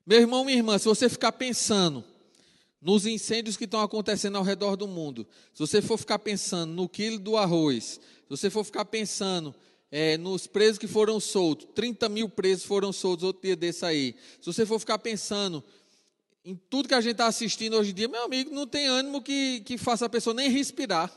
Meu 0.06 0.20
irmão, 0.20 0.44
minha 0.44 0.56
irmã, 0.56 0.78
se 0.78 0.86
você 0.86 1.08
ficar 1.08 1.32
pensando 1.32 2.04
nos 2.84 3.06
incêndios 3.06 3.56
que 3.56 3.64
estão 3.64 3.80
acontecendo 3.80 4.36
ao 4.36 4.44
redor 4.44 4.76
do 4.76 4.86
mundo, 4.86 5.26
se 5.54 5.60
você 5.60 5.80
for 5.80 5.96
ficar 5.96 6.18
pensando 6.18 6.74
no 6.74 6.86
quilo 6.86 7.18
do 7.18 7.34
arroz, 7.34 7.84
se 7.84 8.28
você 8.28 8.50
for 8.50 8.62
ficar 8.62 8.84
pensando 8.84 9.54
é, 9.90 10.18
nos 10.18 10.46
presos 10.46 10.78
que 10.78 10.86
foram 10.86 11.18
soltos, 11.18 11.66
30 11.74 12.10
mil 12.10 12.28
presos 12.28 12.66
foram 12.66 12.92
soltos 12.92 13.24
outro 13.24 13.40
dia 13.40 13.56
desse 13.56 13.86
aí, 13.86 14.14
se 14.38 14.44
você 14.44 14.66
for 14.66 14.78
ficar 14.78 14.98
pensando 14.98 15.64
em 16.44 16.54
tudo 16.54 16.86
que 16.86 16.94
a 16.94 17.00
gente 17.00 17.12
está 17.12 17.26
assistindo 17.26 17.74
hoje 17.74 17.92
em 17.92 17.94
dia, 17.94 18.06
meu 18.06 18.22
amigo, 18.22 18.54
não 18.54 18.66
tem 18.66 18.86
ânimo 18.86 19.22
que, 19.22 19.60
que 19.60 19.78
faça 19.78 20.04
a 20.04 20.10
pessoa 20.10 20.34
nem 20.34 20.50
respirar. 20.50 21.10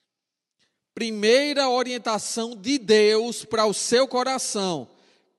Primeira 0.94 1.70
orientação 1.70 2.54
de 2.54 2.76
Deus 2.76 3.42
para 3.42 3.64
o 3.64 3.72
seu 3.72 4.06
coração: 4.06 4.86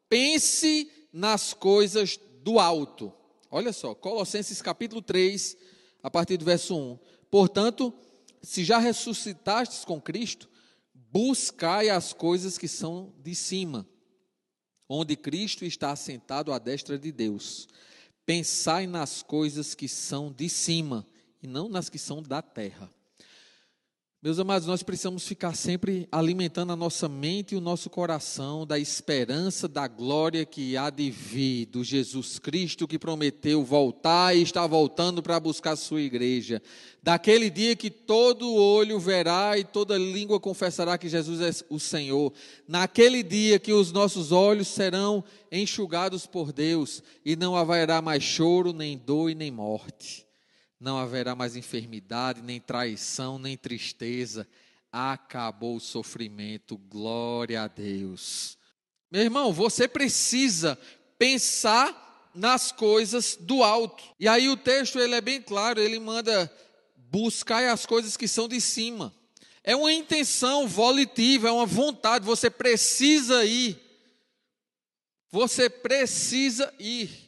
pense 0.10 0.92
nas 1.14 1.54
coisas 1.54 2.20
do 2.42 2.60
alto. 2.60 3.14
Olha 3.58 3.72
só, 3.72 3.96
Colossenses 3.96 4.62
capítulo 4.62 5.02
3, 5.02 5.56
a 6.04 6.12
partir 6.12 6.36
do 6.36 6.44
verso 6.44 6.78
1. 6.78 7.00
Portanto, 7.32 7.94
se 8.42 8.66
já 8.66 8.80
ressuscitastes 8.80 9.86
com 9.86 10.02
Cristo, 10.02 10.50
buscai 10.94 11.88
as 11.88 12.12
coisas 12.12 12.58
que 12.58 12.68
são 12.68 13.14
de 13.24 13.34
cima, 13.34 13.88
onde 14.90 15.16
Cristo 15.16 15.64
está 15.64 15.92
assentado 15.92 16.52
à 16.52 16.60
destra 16.60 17.00
de 17.00 17.14
Deus. 17.14 17.70
Pensai 18.26 18.88
nas 18.88 19.24
coisas 19.24 19.74
que 19.74 19.88
são 19.88 20.34
de 20.34 20.50
cima 20.50 21.08
e 21.42 21.48
não 21.48 21.70
nas 21.70 21.88
que 21.88 21.98
são 21.98 22.22
da 22.22 22.42
terra. 22.42 22.94
Meus 24.26 24.40
amados, 24.40 24.68
nós 24.68 24.82
precisamos 24.82 25.28
ficar 25.28 25.56
sempre 25.56 26.08
alimentando 26.12 26.74
a 26.74 26.76
nossa 26.76 27.08
mente 27.08 27.54
e 27.54 27.58
o 27.60 27.62
nosso 27.62 27.92
coração 27.92 28.66
da 28.66 28.80
esperança 28.80 29.68
da 29.68 29.88
glória 29.88 30.44
que 30.44 30.76
há 30.76 30.90
de 30.90 31.12
vir, 31.12 31.68
do 31.68 31.84
Jesus 31.84 32.40
Cristo 32.40 32.88
que 32.88 32.98
prometeu 32.98 33.64
voltar 33.64 34.36
e 34.36 34.42
está 34.42 34.66
voltando 34.66 35.22
para 35.22 35.40
buscar 35.40 35.74
a 35.74 35.76
sua 35.76 36.02
igreja. 36.02 36.60
Daquele 37.04 37.52
dia 37.52 37.76
que 37.76 37.92
todo 37.92 38.52
olho 38.52 39.00
verá 39.00 39.60
e 39.60 39.64
toda 39.64 39.96
língua 39.96 40.40
confessará 40.40 40.98
que 40.98 41.08
Jesus 41.08 41.40
é 41.40 41.64
o 41.70 41.80
Senhor. 41.80 42.34
Naquele 42.68 43.22
dia 43.22 43.60
que 43.60 43.74
os 43.74 43.92
nossos 43.92 44.32
olhos 44.32 44.70
serão 44.70 45.24
enxugados 45.52 46.26
por 46.26 46.52
Deus 46.52 47.04
e 47.24 47.36
não 47.36 47.56
haverá 47.56 48.02
mais 48.02 48.24
choro, 48.24 48.74
nem 48.74 48.98
dor 48.98 49.30
e 49.30 49.36
nem 49.36 49.52
morte 49.52 50.25
não 50.80 50.98
haverá 50.98 51.36
mais 51.36 51.56
enfermidade, 51.56 52.42
nem 52.42 52.60
traição, 52.60 53.40
nem 53.40 53.58
tristeza. 53.58 54.48
Acabou 54.92 55.78
o 55.78 55.82
sofrimento, 55.82 56.78
glória 56.78 57.62
a 57.62 57.68
Deus. 57.68 58.58
Meu 59.12 59.22
irmão, 59.22 59.54
você 59.54 59.88
precisa 59.88 60.78
pensar 61.18 62.32
nas 62.34 62.72
coisas 62.72 63.38
do 63.40 63.64
alto. 63.64 64.04
E 64.20 64.28
aí 64.28 64.50
o 64.50 64.58
texto 64.58 65.00
ele 65.00 65.16
é 65.16 65.22
bem 65.22 65.42
claro, 65.42 65.80
ele 65.80 66.00
manda 66.00 66.52
buscar 66.96 67.64
as 67.72 67.86
coisas 67.86 68.18
que 68.18 68.28
são 68.28 68.48
de 68.48 68.60
cima. 68.60 69.14
É 69.64 69.76
uma 69.76 69.92
intenção 69.92 70.68
volitiva, 70.68 71.48
é 71.48 71.52
uma 71.52 71.66
vontade, 71.66 72.26
você 72.26 72.50
precisa 72.50 73.44
ir. 73.46 73.80
Você 75.32 75.70
precisa 75.70 76.74
ir. 76.80 77.25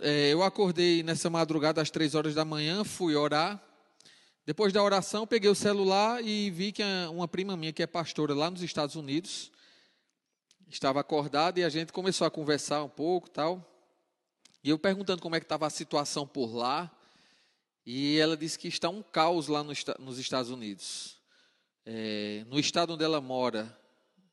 É, 0.00 0.32
eu 0.32 0.42
acordei 0.42 1.02
nessa 1.02 1.28
madrugada 1.28 1.82
às 1.82 1.90
três 1.90 2.14
horas 2.14 2.34
da 2.34 2.42
manhã, 2.42 2.84
fui 2.84 3.14
orar. 3.14 3.62
Depois 4.46 4.72
da 4.72 4.82
oração, 4.82 5.26
peguei 5.26 5.50
o 5.50 5.54
celular 5.54 6.24
e 6.24 6.50
vi 6.50 6.72
que 6.72 6.82
uma 7.12 7.28
prima 7.28 7.54
minha, 7.54 7.70
que 7.70 7.82
é 7.82 7.86
pastora 7.86 8.32
lá 8.34 8.50
nos 8.50 8.62
Estados 8.62 8.96
Unidos, 8.96 9.52
estava 10.70 11.00
acordada 11.00 11.60
e 11.60 11.64
a 11.64 11.68
gente 11.68 11.92
começou 11.92 12.26
a 12.26 12.30
conversar 12.30 12.82
um 12.82 12.88
pouco 12.88 13.28
tal. 13.28 13.62
E 14.64 14.70
eu 14.70 14.78
perguntando 14.78 15.20
como 15.20 15.36
é 15.36 15.38
que 15.38 15.44
estava 15.44 15.66
a 15.66 15.70
situação 15.70 16.26
por 16.26 16.56
lá. 16.56 16.90
E 17.84 18.18
ela 18.18 18.38
disse 18.38 18.58
que 18.58 18.68
está 18.68 18.88
um 18.88 19.02
caos 19.02 19.48
lá 19.48 19.62
nos 19.62 20.18
Estados 20.18 20.50
Unidos. 20.50 21.20
É, 21.84 22.42
no 22.48 22.58
estado 22.58 22.94
onde 22.94 23.04
ela 23.04 23.20
mora, 23.20 23.78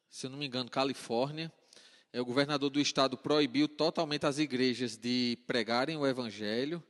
se 0.09 0.27
eu 0.27 0.29
não 0.29 0.37
me 0.37 0.45
engano, 0.45 0.69
Califórnia, 0.69 1.51
o 2.21 2.25
governador 2.25 2.69
do 2.69 2.79
estado 2.79 3.17
proibiu 3.17 3.67
totalmente 3.67 4.25
as 4.25 4.37
igrejas 4.37 4.95
de 4.95 5.37
pregarem 5.45 5.97
o 5.97 6.07
evangelho, 6.07 6.83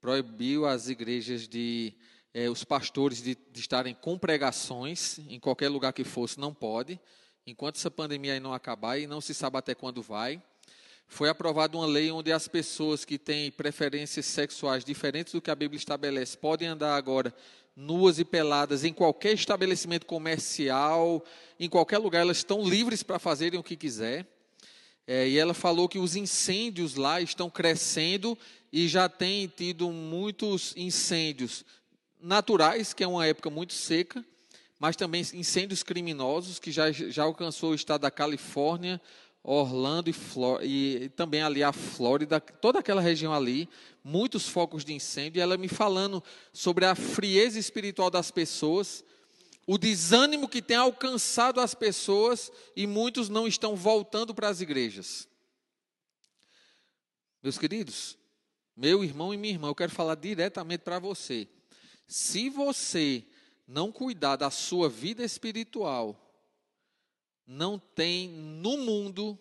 proibiu 0.00 0.66
as 0.66 0.88
igrejas 0.88 1.48
de 1.48 1.94
é, 2.34 2.50
os 2.50 2.62
pastores 2.64 3.22
de, 3.22 3.34
de, 3.34 3.60
estarem 3.60 3.94
com 3.94 4.18
pregações 4.18 5.18
em 5.28 5.40
qualquer 5.40 5.70
lugar 5.70 5.94
que 5.94 6.04
fosse, 6.04 6.38
não 6.38 6.52
pode, 6.52 7.00
enquanto 7.46 7.76
essa 7.76 7.90
pandemia 7.90 8.38
não 8.38 8.52
acabar 8.52 8.98
e 8.98 9.06
não 9.06 9.22
se 9.22 9.32
sabe 9.32 9.56
até 9.56 9.74
quando 9.74 10.02
vai. 10.02 10.42
Foi 11.08 11.30
aprovada 11.30 11.78
uma 11.78 11.86
lei 11.86 12.10
onde 12.10 12.30
as 12.30 12.46
pessoas 12.46 13.06
que 13.06 13.18
têm 13.18 13.50
preferências 13.50 14.26
sexuais 14.26 14.84
diferentes 14.84 15.32
do 15.32 15.40
que 15.40 15.50
a 15.50 15.54
Bíblia 15.54 15.78
estabelece 15.78 16.36
podem 16.36 16.68
andar 16.68 16.94
agora 16.94 17.34
nuas 17.74 18.18
e 18.18 18.24
peladas 18.24 18.84
em 18.84 18.92
qualquer 18.92 19.32
estabelecimento 19.32 20.04
comercial, 20.04 21.24
em 21.58 21.70
qualquer 21.70 21.96
lugar, 21.96 22.20
elas 22.20 22.38
estão 22.38 22.68
livres 22.68 23.02
para 23.02 23.18
fazerem 23.18 23.58
o 23.58 23.62
que 23.62 23.76
quiser. 23.76 24.35
É, 25.06 25.28
e 25.28 25.38
ela 25.38 25.54
falou 25.54 25.88
que 25.88 25.98
os 25.98 26.16
incêndios 26.16 26.96
lá 26.96 27.20
estão 27.20 27.48
crescendo 27.48 28.36
e 28.72 28.88
já 28.88 29.08
tem 29.08 29.46
tido 29.46 29.90
muitos 29.90 30.74
incêndios 30.76 31.64
naturais, 32.20 32.92
que 32.92 33.04
é 33.04 33.06
uma 33.06 33.24
época 33.24 33.48
muito 33.48 33.72
seca, 33.72 34.24
mas 34.78 34.96
também 34.96 35.24
incêndios 35.32 35.82
criminosos, 35.82 36.58
que 36.58 36.72
já, 36.72 36.90
já 36.90 37.22
alcançou 37.22 37.70
o 37.70 37.74
estado 37.74 38.02
da 38.02 38.10
Califórnia, 38.10 39.00
Orlando 39.48 40.10
e, 40.10 41.04
e, 41.04 41.08
também 41.10 41.40
ali 41.40 41.62
a 41.62 41.72
Flórida, 41.72 42.40
toda 42.40 42.80
aquela 42.80 43.00
região 43.00 43.32
ali, 43.32 43.68
muitos 44.02 44.48
focos 44.48 44.84
de 44.84 44.92
incêndio. 44.92 45.38
E 45.38 45.40
ela 45.40 45.56
me 45.56 45.68
falando 45.68 46.20
sobre 46.52 46.84
a 46.84 46.96
frieza 46.96 47.56
espiritual 47.56 48.10
das 48.10 48.32
pessoas, 48.32 49.04
o 49.66 49.76
desânimo 49.76 50.48
que 50.48 50.62
tem 50.62 50.76
alcançado 50.76 51.60
as 51.60 51.74
pessoas 51.74 52.52
e 52.76 52.86
muitos 52.86 53.28
não 53.28 53.48
estão 53.48 53.74
voltando 53.74 54.34
para 54.34 54.48
as 54.48 54.60
igrejas. 54.60 55.28
Meus 57.42 57.58
queridos, 57.58 58.16
meu 58.76 59.02
irmão 59.02 59.34
e 59.34 59.36
minha 59.36 59.54
irmã, 59.54 59.68
eu 59.68 59.74
quero 59.74 59.90
falar 59.90 60.14
diretamente 60.14 60.82
para 60.82 60.98
você. 60.98 61.48
Se 62.06 62.48
você 62.48 63.24
não 63.66 63.90
cuidar 63.90 64.36
da 64.36 64.50
sua 64.50 64.88
vida 64.88 65.24
espiritual, 65.24 66.22
não 67.44 67.78
tem 67.78 68.28
no 68.28 68.76
mundo 68.78 69.38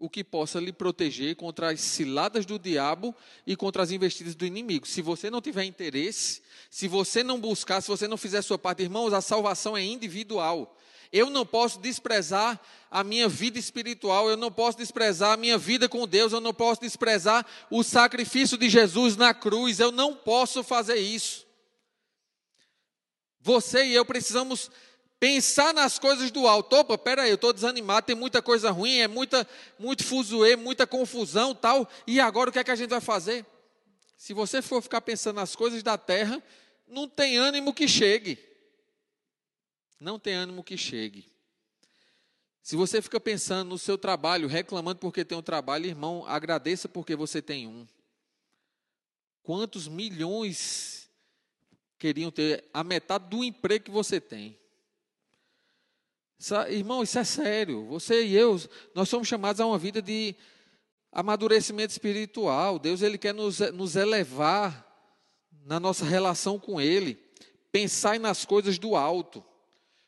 o 0.00 0.08
que 0.08 0.24
possa 0.24 0.58
lhe 0.58 0.72
proteger 0.72 1.36
contra 1.36 1.70
as 1.70 1.80
ciladas 1.80 2.46
do 2.46 2.58
diabo 2.58 3.14
e 3.46 3.54
contra 3.54 3.82
as 3.82 3.90
investidas 3.90 4.34
do 4.34 4.46
inimigo. 4.46 4.88
Se 4.88 5.02
você 5.02 5.28
não 5.28 5.42
tiver 5.42 5.64
interesse, 5.64 6.40
se 6.70 6.88
você 6.88 7.22
não 7.22 7.38
buscar, 7.38 7.82
se 7.82 7.88
você 7.88 8.08
não 8.08 8.16
fizer 8.16 8.38
a 8.38 8.42
sua 8.42 8.58
parte, 8.58 8.82
irmãos, 8.82 9.12
a 9.12 9.20
salvação 9.20 9.76
é 9.76 9.84
individual. 9.84 10.74
Eu 11.12 11.28
não 11.28 11.44
posso 11.44 11.78
desprezar 11.78 12.58
a 12.90 13.04
minha 13.04 13.28
vida 13.28 13.58
espiritual, 13.58 14.30
eu 14.30 14.38
não 14.38 14.50
posso 14.50 14.78
desprezar 14.78 15.32
a 15.32 15.36
minha 15.36 15.58
vida 15.58 15.86
com 15.86 16.08
Deus, 16.08 16.32
eu 16.32 16.40
não 16.40 16.54
posso 16.54 16.80
desprezar 16.80 17.44
o 17.70 17.82
sacrifício 17.82 18.56
de 18.56 18.70
Jesus 18.70 19.16
na 19.16 19.34
cruz, 19.34 19.80
eu 19.80 19.92
não 19.92 20.14
posso 20.14 20.62
fazer 20.62 20.96
isso. 20.96 21.46
Você 23.38 23.84
e 23.84 23.94
eu 23.94 24.04
precisamos 24.04 24.70
Pensar 25.20 25.74
nas 25.74 25.98
coisas 25.98 26.30
do 26.30 26.48
alto. 26.48 26.74
Opa, 26.74 26.96
peraí, 26.96 27.28
eu 27.28 27.34
estou 27.34 27.52
desanimado, 27.52 28.06
tem 28.06 28.16
muita 28.16 28.40
coisa 28.40 28.70
ruim, 28.70 29.00
é 29.00 29.06
muita, 29.06 29.46
muito 29.78 30.02
fuzuê, 30.02 30.56
muita 30.56 30.86
confusão 30.86 31.54
tal. 31.54 31.86
E 32.06 32.18
agora 32.18 32.48
o 32.48 32.52
que 32.52 32.58
é 32.58 32.64
que 32.64 32.70
a 32.70 32.74
gente 32.74 32.88
vai 32.88 33.02
fazer? 33.02 33.44
Se 34.16 34.32
você 34.32 34.62
for 34.62 34.82
ficar 34.82 35.02
pensando 35.02 35.36
nas 35.36 35.54
coisas 35.54 35.82
da 35.82 35.98
terra, 35.98 36.42
não 36.88 37.06
tem 37.06 37.36
ânimo 37.36 37.74
que 37.74 37.86
chegue. 37.86 38.38
Não 40.00 40.18
tem 40.18 40.32
ânimo 40.32 40.64
que 40.64 40.78
chegue. 40.78 41.30
Se 42.62 42.74
você 42.74 43.02
fica 43.02 43.20
pensando 43.20 43.68
no 43.68 43.78
seu 43.78 43.98
trabalho, 43.98 44.48
reclamando 44.48 45.00
porque 45.00 45.22
tem 45.22 45.36
um 45.36 45.42
trabalho, 45.42 45.84
irmão, 45.84 46.24
agradeça 46.26 46.88
porque 46.88 47.14
você 47.14 47.42
tem 47.42 47.66
um. 47.66 47.86
Quantos 49.42 49.86
milhões 49.86 51.10
queriam 51.98 52.30
ter 52.30 52.64
a 52.72 52.82
metade 52.82 53.28
do 53.28 53.44
emprego 53.44 53.84
que 53.84 53.90
você 53.90 54.18
tem? 54.18 54.58
Irmão, 56.70 57.02
isso 57.02 57.18
é 57.18 57.24
sério. 57.24 57.84
Você 57.86 58.24
e 58.24 58.34
eu, 58.34 58.58
nós 58.94 59.08
somos 59.08 59.28
chamados 59.28 59.60
a 59.60 59.66
uma 59.66 59.76
vida 59.76 60.00
de 60.00 60.34
amadurecimento 61.12 61.92
espiritual. 61.92 62.78
Deus 62.78 63.02
ele 63.02 63.18
quer 63.18 63.34
nos, 63.34 63.58
nos 63.72 63.94
elevar 63.94 64.86
na 65.66 65.78
nossa 65.78 66.04
relação 66.04 66.58
com 66.58 66.80
Ele. 66.80 67.14
Pensar 67.70 68.18
nas 68.18 68.44
coisas 68.44 68.78
do 68.78 68.96
alto. 68.96 69.44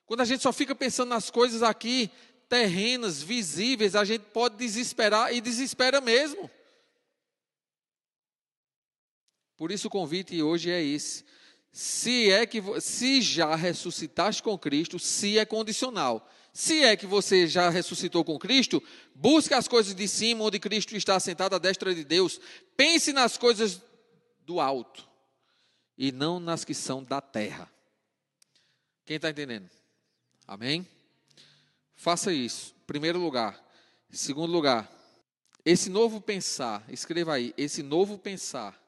Quando 0.07 0.23
a 0.23 0.25
gente 0.25 0.43
só 0.43 0.53
fica 0.53 0.75
pensando 0.75 1.11
nas 1.11 1.31
coisas 1.31 1.63
aqui, 1.63 2.11
terrenas, 2.49 3.23
visíveis, 3.23 3.95
a 3.95 4.05
gente 4.05 4.23
pode 4.23 4.57
desesperar 4.57 5.35
e 5.35 5.41
desespera 5.41 6.01
mesmo. 6.01 6.51
Por 9.57 9.71
isso 9.71 9.89
o 9.89 9.91
convite 9.91 10.43
hoje 10.43 10.71
é 10.71 10.83
esse. 10.83 11.25
Se 11.73 12.31
é 12.31 12.45
que 12.45 12.63
se 12.83 13.23
já 13.23 13.57
ressuscitaste 13.57 14.43
com 14.43 14.59
Cristo, 14.59 14.99
se 14.99 15.39
é 15.39 15.45
condicional. 15.47 16.29
Se 16.53 16.85
é 16.85 16.95
que 16.95 17.07
você 17.07 17.47
já 17.49 17.71
ressuscitou 17.71 18.23
com 18.23 18.39
Cristo, 18.39 18.83
busque 19.15 19.55
as 19.55 19.67
coisas 19.67 19.95
de 19.95 20.07
cima, 20.07 20.45
onde 20.45 20.61
Cristo 20.61 20.95
está 20.95 21.19
sentado 21.19 21.57
à 21.57 21.59
destra 21.59 21.95
de 21.95 22.05
Deus. 22.05 22.39
Pense 22.77 23.11
nas 23.11 23.39
coisas 23.39 23.81
do 24.45 24.61
alto 24.61 25.09
e 25.97 26.13
não 26.13 26.39
nas 26.39 26.63
que 26.63 26.75
são 26.75 27.03
da 27.03 27.23
terra. 27.23 27.73
Quem 29.07 29.17
está 29.17 29.31
entendendo? 29.31 29.71
Amém? 30.47 30.87
Faça 31.95 32.31
isso. 32.35 32.75
Primeiro 32.87 33.19
lugar. 33.19 33.59
Segundo 34.11 34.53
lugar, 34.53 34.93
esse 35.65 35.89
novo 35.89 36.21
pensar, 36.21 36.85
escreva 36.91 37.33
aí, 37.33 37.55
esse 37.57 37.83
novo 37.83 38.19
pensar 38.19 38.79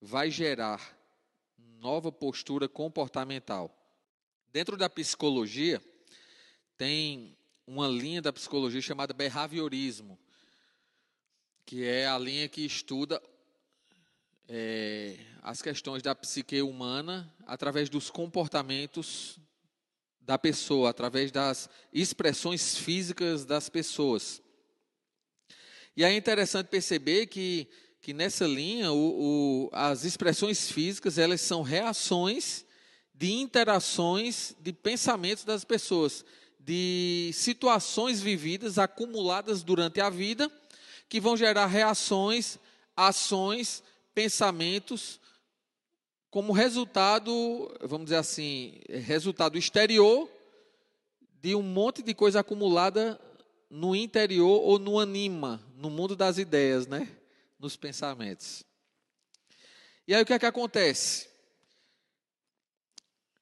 vai 0.00 0.30
gerar 0.30 0.99
nova 1.80 2.12
postura 2.12 2.68
comportamental. 2.68 3.74
Dentro 4.52 4.76
da 4.76 4.88
psicologia, 4.88 5.82
tem 6.76 7.36
uma 7.66 7.88
linha 7.88 8.20
da 8.20 8.32
psicologia 8.32 8.82
chamada 8.82 9.14
behaviorismo, 9.14 10.18
que 11.64 11.84
é 11.84 12.06
a 12.06 12.18
linha 12.18 12.48
que 12.48 12.64
estuda 12.64 13.22
é, 14.48 15.16
as 15.42 15.62
questões 15.62 16.02
da 16.02 16.14
psique 16.14 16.60
humana 16.60 17.32
através 17.46 17.88
dos 17.88 18.10
comportamentos 18.10 19.38
da 20.20 20.36
pessoa, 20.36 20.90
através 20.90 21.30
das 21.32 21.70
expressões 21.92 22.76
físicas 22.76 23.44
das 23.44 23.68
pessoas. 23.68 24.42
E 25.96 26.04
é 26.04 26.12
interessante 26.12 26.66
perceber 26.66 27.26
que, 27.26 27.68
que 28.00 28.14
nessa 28.14 28.46
linha, 28.46 28.92
o, 28.92 29.66
o, 29.66 29.70
as 29.72 30.04
expressões 30.04 30.70
físicas 30.70 31.18
elas 31.18 31.40
são 31.40 31.62
reações 31.62 32.64
de 33.14 33.32
interações, 33.32 34.54
de 34.58 34.72
pensamentos 34.72 35.44
das 35.44 35.62
pessoas, 35.62 36.24
de 36.58 37.30
situações 37.34 38.22
vividas, 38.22 38.78
acumuladas 38.78 39.62
durante 39.62 40.00
a 40.00 40.08
vida, 40.08 40.50
que 41.06 41.20
vão 41.20 41.36
gerar 41.36 41.66
reações, 41.66 42.58
ações, 42.96 43.82
pensamentos, 44.14 45.20
como 46.30 46.52
resultado, 46.52 47.30
vamos 47.82 48.06
dizer 48.06 48.16
assim, 48.16 48.80
resultado 48.88 49.58
exterior 49.58 50.30
de 51.42 51.54
um 51.54 51.62
monte 51.62 52.02
de 52.02 52.14
coisa 52.14 52.40
acumulada 52.40 53.20
no 53.68 53.94
interior 53.94 54.62
ou 54.62 54.78
no 54.78 54.98
anima, 54.98 55.60
no 55.76 55.90
mundo 55.90 56.16
das 56.16 56.38
ideias, 56.38 56.86
né? 56.86 57.08
Nos 57.60 57.76
pensamentos. 57.76 58.64
E 60.08 60.14
aí 60.14 60.22
o 60.22 60.26
que 60.26 60.32
é 60.32 60.38
que 60.38 60.46
acontece? 60.46 61.28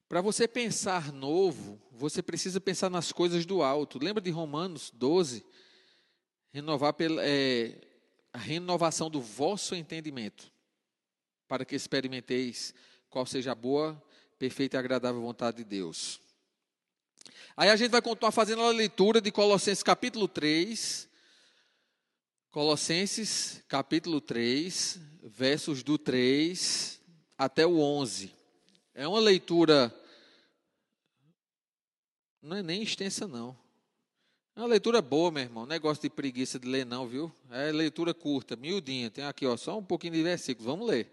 Para 0.07 0.21
você 0.21 0.47
pensar 0.47 1.11
novo, 1.11 1.81
você 1.89 2.21
precisa 2.21 2.59
pensar 2.59 2.89
nas 2.89 3.11
coisas 3.11 3.45
do 3.45 3.63
alto. 3.63 3.97
Lembra 3.97 4.21
de 4.21 4.29
Romanos 4.29 4.91
12? 4.93 5.45
Renovar 6.51 6.93
pela, 6.93 7.21
é, 7.25 7.79
a 8.33 8.37
renovação 8.37 9.09
do 9.09 9.21
vosso 9.21 9.73
entendimento, 9.73 10.51
para 11.47 11.63
que 11.63 11.75
experimenteis 11.75 12.73
qual 13.09 13.25
seja 13.25 13.53
a 13.53 13.55
boa, 13.55 14.01
perfeita 14.37 14.77
e 14.77 14.79
agradável 14.79 15.21
vontade 15.21 15.57
de 15.57 15.63
Deus. 15.63 16.19
Aí 17.55 17.69
a 17.69 17.75
gente 17.75 17.91
vai 17.91 18.01
continuar 18.01 18.31
fazendo 18.31 18.61
a 18.63 18.69
leitura 18.69 19.19
de 19.19 19.31
Colossenses 19.31 19.83
capítulo 19.83 20.27
3. 20.27 21.08
Colossenses 22.51 23.63
capítulo 23.67 24.19
3, 24.19 24.99
versos 25.23 25.83
do 25.83 25.99
3 25.99 26.99
até 27.37 27.63
o 27.63 27.79
11. 27.79 28.33
É 28.95 29.07
uma 29.07 29.19
leitura 29.19 29.95
não 32.41 32.57
é 32.57 32.63
nem 32.63 32.81
extensa 32.81 33.27
não. 33.27 33.55
É 34.55 34.61
uma 34.61 34.67
leitura 34.67 34.99
boa, 34.99 35.29
meu 35.29 35.43
irmão. 35.43 35.67
Negócio 35.67 36.01
de 36.01 36.09
preguiça 36.09 36.57
de 36.57 36.67
ler 36.67 36.87
não, 36.87 37.07
viu? 37.07 37.31
É 37.51 37.71
leitura 37.71 38.15
curta, 38.15 38.55
miudinha. 38.55 39.11
Tem 39.11 39.25
aqui, 39.25 39.45
ó, 39.45 39.55
só 39.55 39.77
um 39.77 39.83
pouquinho 39.83 40.13
de 40.13 40.23
versículos. 40.23 40.65
Vamos 40.65 40.87
ler. 40.87 41.07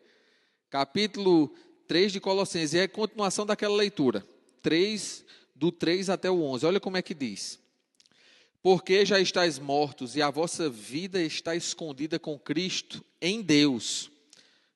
Capítulo 0.70 1.54
3 1.86 2.12
de 2.12 2.20
Colossenses. 2.20 2.72
E 2.72 2.78
é 2.78 2.82
a 2.84 2.88
continuação 2.88 3.44
daquela 3.44 3.76
leitura. 3.76 4.26
3 4.62 5.24
do 5.54 5.70
3 5.70 6.08
até 6.08 6.30
o 6.30 6.42
11. 6.42 6.64
Olha 6.64 6.80
como 6.80 6.96
é 6.96 7.02
que 7.02 7.12
diz. 7.14 7.58
Porque 8.68 9.06
já 9.06 9.20
estáis 9.20 9.60
mortos 9.60 10.16
e 10.16 10.22
a 10.22 10.28
vossa 10.28 10.68
vida 10.68 11.22
está 11.22 11.54
escondida 11.54 12.18
com 12.18 12.36
Cristo 12.36 13.00
em 13.22 13.40
Deus. 13.40 14.10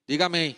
Diga 0.07 0.27
amém. 0.27 0.55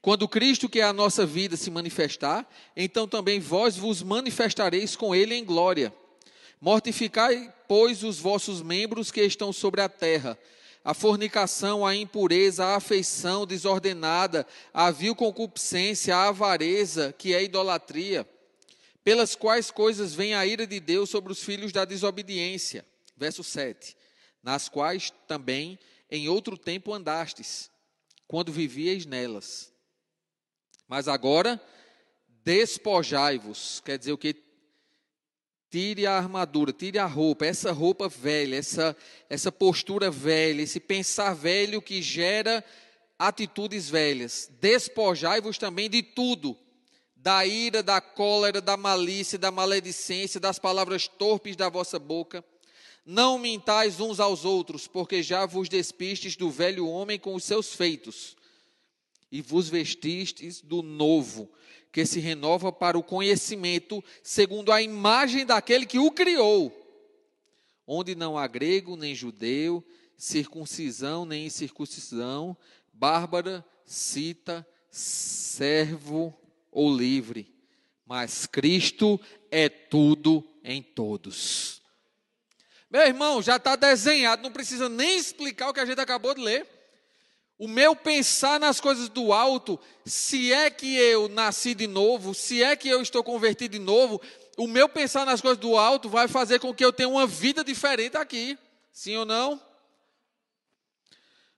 Quando 0.00 0.26
Cristo, 0.26 0.66
que 0.66 0.80
é 0.80 0.84
a 0.84 0.92
nossa 0.94 1.26
vida, 1.26 1.54
se 1.54 1.70
manifestar, 1.70 2.48
então 2.74 3.06
também 3.06 3.40
vós 3.40 3.76
vos 3.76 4.02
manifestareis 4.02 4.96
com 4.96 5.14
Ele 5.14 5.34
em 5.34 5.44
glória. 5.44 5.92
Mortificai, 6.58 7.52
pois, 7.68 8.02
os 8.02 8.18
vossos 8.20 8.62
membros 8.62 9.10
que 9.10 9.20
estão 9.20 9.52
sobre 9.52 9.82
a 9.82 9.88
terra: 9.90 10.38
a 10.82 10.94
fornicação, 10.94 11.84
a 11.84 11.94
impureza, 11.94 12.64
a 12.64 12.76
afeição 12.76 13.46
desordenada, 13.46 14.46
a 14.72 14.90
vil 14.90 15.14
concupiscência, 15.14 16.16
a 16.16 16.28
avareza, 16.28 17.14
que 17.18 17.34
é 17.34 17.44
idolatria 17.44 18.26
pelas 19.04 19.36
quais 19.36 19.70
coisas 19.70 20.14
vem 20.14 20.34
a 20.34 20.46
ira 20.46 20.66
de 20.66 20.80
Deus 20.80 21.10
sobre 21.10 21.30
os 21.30 21.44
filhos 21.44 21.70
da 21.70 21.84
desobediência. 21.84 22.84
Verso 23.14 23.44
7. 23.44 23.94
Nas 24.42 24.68
quais 24.68 25.12
também 25.28 25.78
em 26.10 26.28
outro 26.28 26.56
tempo 26.56 26.92
andastes, 26.92 27.70
quando 28.26 28.50
vivieis 28.50 29.04
nelas. 29.04 29.72
Mas 30.88 31.06
agora 31.06 31.60
despojai-vos, 32.42 33.80
quer 33.84 33.98
dizer 33.98 34.12
o 34.12 34.18
que? 34.18 34.42
Tire 35.70 36.06
a 36.06 36.16
armadura, 36.16 36.72
tire 36.72 36.98
a 36.98 37.06
roupa, 37.06 37.44
essa 37.44 37.72
roupa 37.72 38.08
velha, 38.08 38.56
essa, 38.56 38.96
essa 39.28 39.50
postura 39.50 40.08
velha, 40.08 40.62
esse 40.62 40.78
pensar 40.78 41.34
velho 41.34 41.82
que 41.82 42.00
gera 42.00 42.64
atitudes 43.18 43.90
velhas. 43.90 44.48
Despojai-vos 44.60 45.58
também 45.58 45.90
de 45.90 46.00
tudo 46.00 46.56
da 47.24 47.46
ira, 47.46 47.82
da 47.82 48.02
cólera, 48.02 48.60
da 48.60 48.76
malícia, 48.76 49.38
da 49.38 49.50
maledicência, 49.50 50.38
das 50.38 50.58
palavras 50.58 51.08
torpes 51.08 51.56
da 51.56 51.70
vossa 51.70 51.98
boca. 51.98 52.44
Não 53.02 53.38
mintais 53.38 53.98
uns 53.98 54.20
aos 54.20 54.44
outros, 54.44 54.86
porque 54.86 55.22
já 55.22 55.46
vos 55.46 55.66
despistes 55.66 56.36
do 56.36 56.50
velho 56.50 56.86
homem 56.86 57.18
com 57.18 57.34
os 57.34 57.42
seus 57.42 57.72
feitos, 57.72 58.36
e 59.32 59.40
vos 59.40 59.70
vestistes 59.70 60.60
do 60.60 60.82
novo, 60.82 61.50
que 61.90 62.04
se 62.04 62.20
renova 62.20 62.70
para 62.70 62.98
o 62.98 63.02
conhecimento, 63.02 64.04
segundo 64.22 64.70
a 64.70 64.82
imagem 64.82 65.46
daquele 65.46 65.86
que 65.86 65.98
o 65.98 66.10
criou, 66.10 66.70
onde 67.86 68.14
não 68.14 68.36
há 68.36 68.46
grego 68.46 68.96
nem 68.96 69.14
judeu, 69.14 69.82
circuncisão 70.14 71.24
nem 71.24 71.46
incircuncisão, 71.46 72.54
bárbara, 72.92 73.64
cita, 73.86 74.66
servo, 74.90 76.38
ou 76.74 76.94
livre, 76.94 77.50
mas 78.04 78.44
Cristo 78.44 79.18
é 79.50 79.68
tudo 79.68 80.46
em 80.62 80.82
todos. 80.82 81.80
Meu 82.90 83.02
irmão, 83.02 83.40
já 83.40 83.56
está 83.56 83.76
desenhado, 83.76 84.42
não 84.42 84.52
precisa 84.52 84.88
nem 84.88 85.16
explicar 85.16 85.70
o 85.70 85.72
que 85.72 85.80
a 85.80 85.86
gente 85.86 86.00
acabou 86.00 86.34
de 86.34 86.42
ler. 86.42 86.66
O 87.56 87.68
meu 87.68 87.94
pensar 87.94 88.58
nas 88.58 88.80
coisas 88.80 89.08
do 89.08 89.32
alto, 89.32 89.78
se 90.04 90.52
é 90.52 90.68
que 90.68 90.96
eu 90.96 91.28
nasci 91.28 91.72
de 91.74 91.86
novo, 91.86 92.34
se 92.34 92.62
é 92.62 92.74
que 92.74 92.88
eu 92.88 93.00
estou 93.00 93.22
convertido 93.22 93.78
de 93.78 93.78
novo, 93.78 94.20
o 94.56 94.66
meu 94.66 94.88
pensar 94.88 95.24
nas 95.24 95.40
coisas 95.40 95.58
do 95.58 95.76
alto 95.76 96.08
vai 96.08 96.26
fazer 96.26 96.58
com 96.58 96.74
que 96.74 96.84
eu 96.84 96.92
tenha 96.92 97.08
uma 97.08 97.26
vida 97.26 97.62
diferente 97.62 98.16
aqui. 98.16 98.58
Sim 98.92 99.16
ou 99.16 99.24
não? 99.24 99.60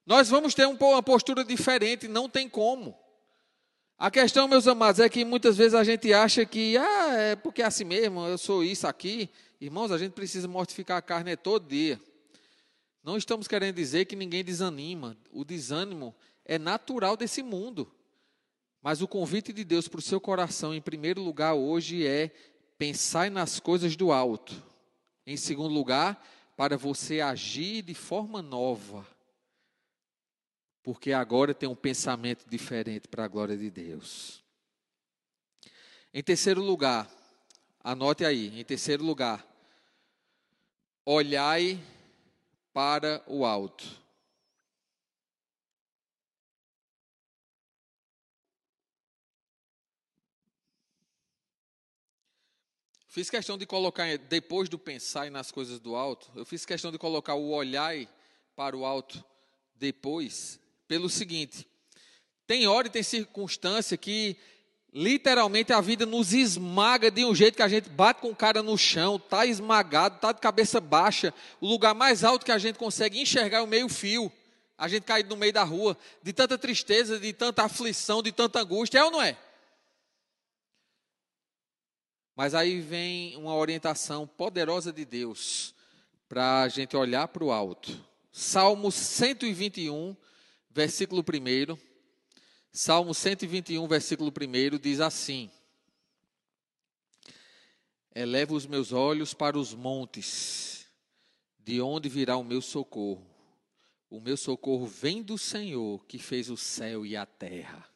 Nós 0.04 0.28
vamos 0.28 0.54
ter 0.54 0.66
uma 0.66 1.02
postura 1.02 1.44
diferente, 1.44 2.06
não 2.06 2.28
tem 2.28 2.48
como. 2.48 2.96
A 3.98 4.10
questão, 4.10 4.46
meus 4.46 4.68
amados, 4.68 5.00
é 5.00 5.08
que 5.08 5.24
muitas 5.24 5.56
vezes 5.56 5.72
a 5.72 5.82
gente 5.82 6.12
acha 6.12 6.44
que, 6.44 6.76
ah, 6.76 7.14
é 7.14 7.34
porque 7.34 7.62
é 7.62 7.64
assim 7.64 7.84
mesmo, 7.84 8.26
eu 8.26 8.36
sou 8.36 8.62
isso 8.62 8.86
aqui. 8.86 9.30
Irmãos, 9.58 9.90
a 9.90 9.96
gente 9.96 10.12
precisa 10.12 10.46
mortificar 10.46 10.98
a 10.98 11.02
carne 11.02 11.34
todo 11.34 11.66
dia. 11.66 11.98
Não 13.02 13.16
estamos 13.16 13.48
querendo 13.48 13.74
dizer 13.74 14.04
que 14.04 14.14
ninguém 14.14 14.44
desanima. 14.44 15.16
O 15.32 15.46
desânimo 15.46 16.14
é 16.44 16.58
natural 16.58 17.16
desse 17.16 17.42
mundo. 17.42 17.90
Mas 18.82 19.00
o 19.00 19.08
convite 19.08 19.50
de 19.50 19.64
Deus 19.64 19.88
para 19.88 19.98
o 19.98 20.02
seu 20.02 20.20
coração, 20.20 20.74
em 20.74 20.80
primeiro 20.82 21.22
lugar, 21.22 21.54
hoje 21.54 22.06
é 22.06 22.30
pensar 22.76 23.30
nas 23.30 23.58
coisas 23.58 23.96
do 23.96 24.12
alto. 24.12 24.62
Em 25.26 25.38
segundo 25.38 25.72
lugar, 25.72 26.22
para 26.54 26.76
você 26.76 27.22
agir 27.22 27.80
de 27.80 27.94
forma 27.94 28.42
nova 28.42 29.06
porque 30.86 31.12
agora 31.12 31.52
tem 31.52 31.68
um 31.68 31.74
pensamento 31.74 32.48
diferente 32.48 33.08
para 33.08 33.24
a 33.24 33.28
glória 33.28 33.56
de 33.56 33.68
Deus. 33.72 34.40
Em 36.14 36.22
terceiro 36.22 36.62
lugar, 36.62 37.10
anote 37.82 38.24
aí, 38.24 38.56
em 38.56 38.64
terceiro 38.64 39.02
lugar, 39.02 39.44
olhai 41.04 41.82
para 42.72 43.20
o 43.26 43.44
alto. 43.44 43.84
Fiz 53.08 53.28
questão 53.28 53.58
de 53.58 53.66
colocar, 53.66 54.16
depois 54.18 54.68
do 54.68 54.78
pensar 54.78 55.32
nas 55.32 55.50
coisas 55.50 55.80
do 55.80 55.96
alto, 55.96 56.30
eu 56.36 56.46
fiz 56.46 56.64
questão 56.64 56.92
de 56.92 56.98
colocar 56.98 57.34
o 57.34 57.50
olhai 57.50 58.08
para 58.54 58.76
o 58.76 58.84
alto 58.84 59.24
depois, 59.74 60.60
pelo 60.86 61.08
seguinte: 61.08 61.66
tem 62.46 62.66
hora 62.66 62.86
e 62.86 62.90
tem 62.90 63.02
circunstância 63.02 63.96
que 63.96 64.36
literalmente 64.92 65.72
a 65.72 65.80
vida 65.80 66.06
nos 66.06 66.32
esmaga 66.32 67.10
de 67.10 67.24
um 67.24 67.34
jeito 67.34 67.56
que 67.56 67.62
a 67.62 67.68
gente 67.68 67.88
bate 67.90 68.20
com 68.20 68.30
o 68.30 68.36
cara 68.36 68.62
no 68.62 68.78
chão, 68.78 69.18
tá 69.18 69.44
esmagado, 69.44 70.18
tá 70.18 70.32
de 70.32 70.40
cabeça 70.40 70.80
baixa, 70.80 71.34
o 71.60 71.66
lugar 71.66 71.94
mais 71.94 72.24
alto 72.24 72.46
que 72.46 72.52
a 72.52 72.58
gente 72.58 72.78
consegue 72.78 73.20
enxergar 73.20 73.58
é 73.58 73.62
o 73.62 73.66
meio-fio. 73.66 74.32
A 74.78 74.88
gente 74.88 75.04
cai 75.04 75.22
no 75.22 75.36
meio 75.36 75.52
da 75.52 75.64
rua, 75.64 75.96
de 76.22 76.32
tanta 76.32 76.58
tristeza, 76.58 77.18
de 77.18 77.32
tanta 77.32 77.64
aflição, 77.64 78.22
de 78.22 78.30
tanta 78.30 78.60
angústia, 78.60 78.98
é 78.98 79.04
ou 79.04 79.10
não 79.10 79.22
é? 79.22 79.36
Mas 82.34 82.54
aí 82.54 82.80
vem 82.80 83.34
uma 83.36 83.54
orientação 83.54 84.26
poderosa 84.26 84.92
de 84.92 85.04
Deus 85.06 85.74
para 86.28 86.62
a 86.62 86.68
gente 86.68 86.94
olhar 86.94 87.28
para 87.28 87.42
o 87.42 87.50
alto. 87.50 87.98
Salmo 88.30 88.92
121, 88.92 90.14
versículo 90.76 91.22
1. 91.22 91.78
Salmo 92.70 93.14
121, 93.14 93.88
versículo 93.88 94.30
1 94.30 94.78
diz 94.78 95.00
assim: 95.00 95.50
Eleva 98.14 98.52
os 98.52 98.66
meus 98.66 98.92
olhos 98.92 99.32
para 99.32 99.58
os 99.58 99.72
montes, 99.72 100.86
de 101.58 101.80
onde 101.80 102.10
virá 102.10 102.36
o 102.36 102.44
meu 102.44 102.60
socorro. 102.60 103.26
O 104.10 104.20
meu 104.20 104.36
socorro 104.36 104.86
vem 104.86 105.22
do 105.22 105.38
Senhor, 105.38 106.04
que 106.04 106.18
fez 106.18 106.50
o 106.50 106.58
céu 106.58 107.06
e 107.06 107.16
a 107.16 107.24
terra. 107.24 107.88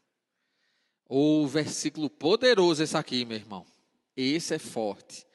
O 1.07 1.47
versículo 1.47 2.09
poderoso 2.09 2.83
esse 2.83 2.97
aqui, 2.97 3.27
meu 3.27 3.37
irmão. 3.37 3.67
Esse 4.17 4.55
é 4.55 4.59
forte. 4.59 5.27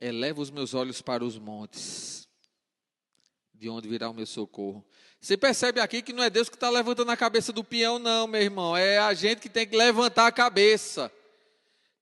Eleva 0.00 0.40
os 0.40 0.50
meus 0.50 0.72
olhos 0.72 1.02
para 1.02 1.22
os 1.22 1.38
montes, 1.38 2.26
de 3.54 3.68
onde 3.68 3.86
virá 3.86 4.08
o 4.08 4.14
meu 4.14 4.26
socorro. 4.26 4.82
Você 5.20 5.36
percebe 5.36 5.80
aqui 5.80 6.00
que 6.00 6.14
não 6.14 6.22
é 6.22 6.30
Deus 6.30 6.48
que 6.48 6.56
está 6.56 6.70
levantando 6.70 7.10
a 7.10 7.16
cabeça 7.16 7.52
do 7.52 7.62
peão, 7.62 7.98
não, 7.98 8.26
meu 8.26 8.40
irmão. 8.40 8.74
É 8.74 8.98
a 8.98 9.12
gente 9.12 9.40
que 9.40 9.50
tem 9.50 9.66
que 9.66 9.76
levantar 9.76 10.26
a 10.26 10.32
cabeça. 10.32 11.12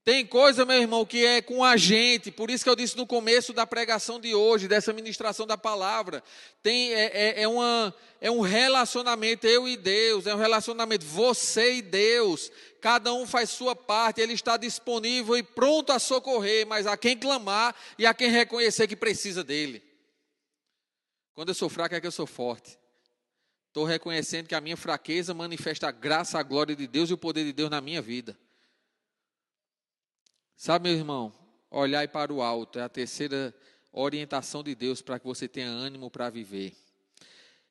Tem 0.04 0.24
coisa, 0.24 0.64
meu 0.64 0.80
irmão, 0.80 1.04
que 1.04 1.26
é 1.26 1.42
com 1.42 1.62
a 1.62 1.76
gente, 1.76 2.30
por 2.30 2.48
isso 2.48 2.64
que 2.64 2.70
eu 2.70 2.76
disse 2.76 2.96
no 2.96 3.06
começo 3.06 3.52
da 3.52 3.66
pregação 3.66 4.18
de 4.18 4.34
hoje, 4.34 4.66
dessa 4.66 4.90
ministração 4.90 5.46
da 5.46 5.58
palavra. 5.58 6.22
Tem, 6.62 6.94
é, 6.94 7.10
é, 7.12 7.42
é, 7.42 7.48
uma, 7.48 7.94
é 8.18 8.30
um 8.30 8.40
relacionamento, 8.40 9.46
eu 9.46 9.68
e 9.68 9.76
Deus, 9.76 10.26
é 10.26 10.34
um 10.34 10.38
relacionamento, 10.38 11.04
você 11.04 11.74
e 11.74 11.82
Deus. 11.82 12.50
Cada 12.80 13.12
um 13.12 13.26
faz 13.26 13.50
sua 13.50 13.76
parte, 13.76 14.20
ele 14.20 14.32
está 14.32 14.56
disponível 14.56 15.36
e 15.36 15.42
pronto 15.42 15.92
a 15.92 15.98
socorrer, 15.98 16.66
mas 16.66 16.86
a 16.86 16.96
quem 16.96 17.14
clamar 17.14 17.74
e 17.98 18.06
a 18.06 18.14
quem 18.14 18.30
reconhecer 18.30 18.86
que 18.86 18.96
precisa 18.96 19.44
dele. 19.44 19.82
Quando 21.34 21.50
eu 21.50 21.54
sou 21.54 21.68
fraco, 21.68 21.94
é 21.94 22.00
que 22.00 22.06
eu 22.06 22.12
sou 22.12 22.26
forte. 22.26 22.78
Estou 23.78 23.86
reconhecendo 23.86 24.48
que 24.48 24.56
a 24.56 24.60
minha 24.60 24.76
fraqueza 24.76 25.32
manifesta 25.32 25.86
a 25.86 25.92
graça, 25.92 26.36
a 26.36 26.42
glória 26.42 26.74
de 26.74 26.84
Deus 26.88 27.10
e 27.10 27.14
o 27.14 27.16
poder 27.16 27.44
de 27.44 27.52
Deus 27.52 27.70
na 27.70 27.80
minha 27.80 28.02
vida. 28.02 28.36
Sabe, 30.56 30.88
meu 30.88 30.98
irmão, 30.98 31.32
olhar 31.70 32.08
para 32.08 32.32
o 32.32 32.42
alto 32.42 32.80
é 32.80 32.82
a 32.82 32.88
terceira 32.88 33.54
orientação 33.92 34.64
de 34.64 34.74
Deus 34.74 35.00
para 35.00 35.20
que 35.20 35.24
você 35.24 35.46
tenha 35.46 35.68
ânimo 35.68 36.10
para 36.10 36.28
viver. 36.28 36.74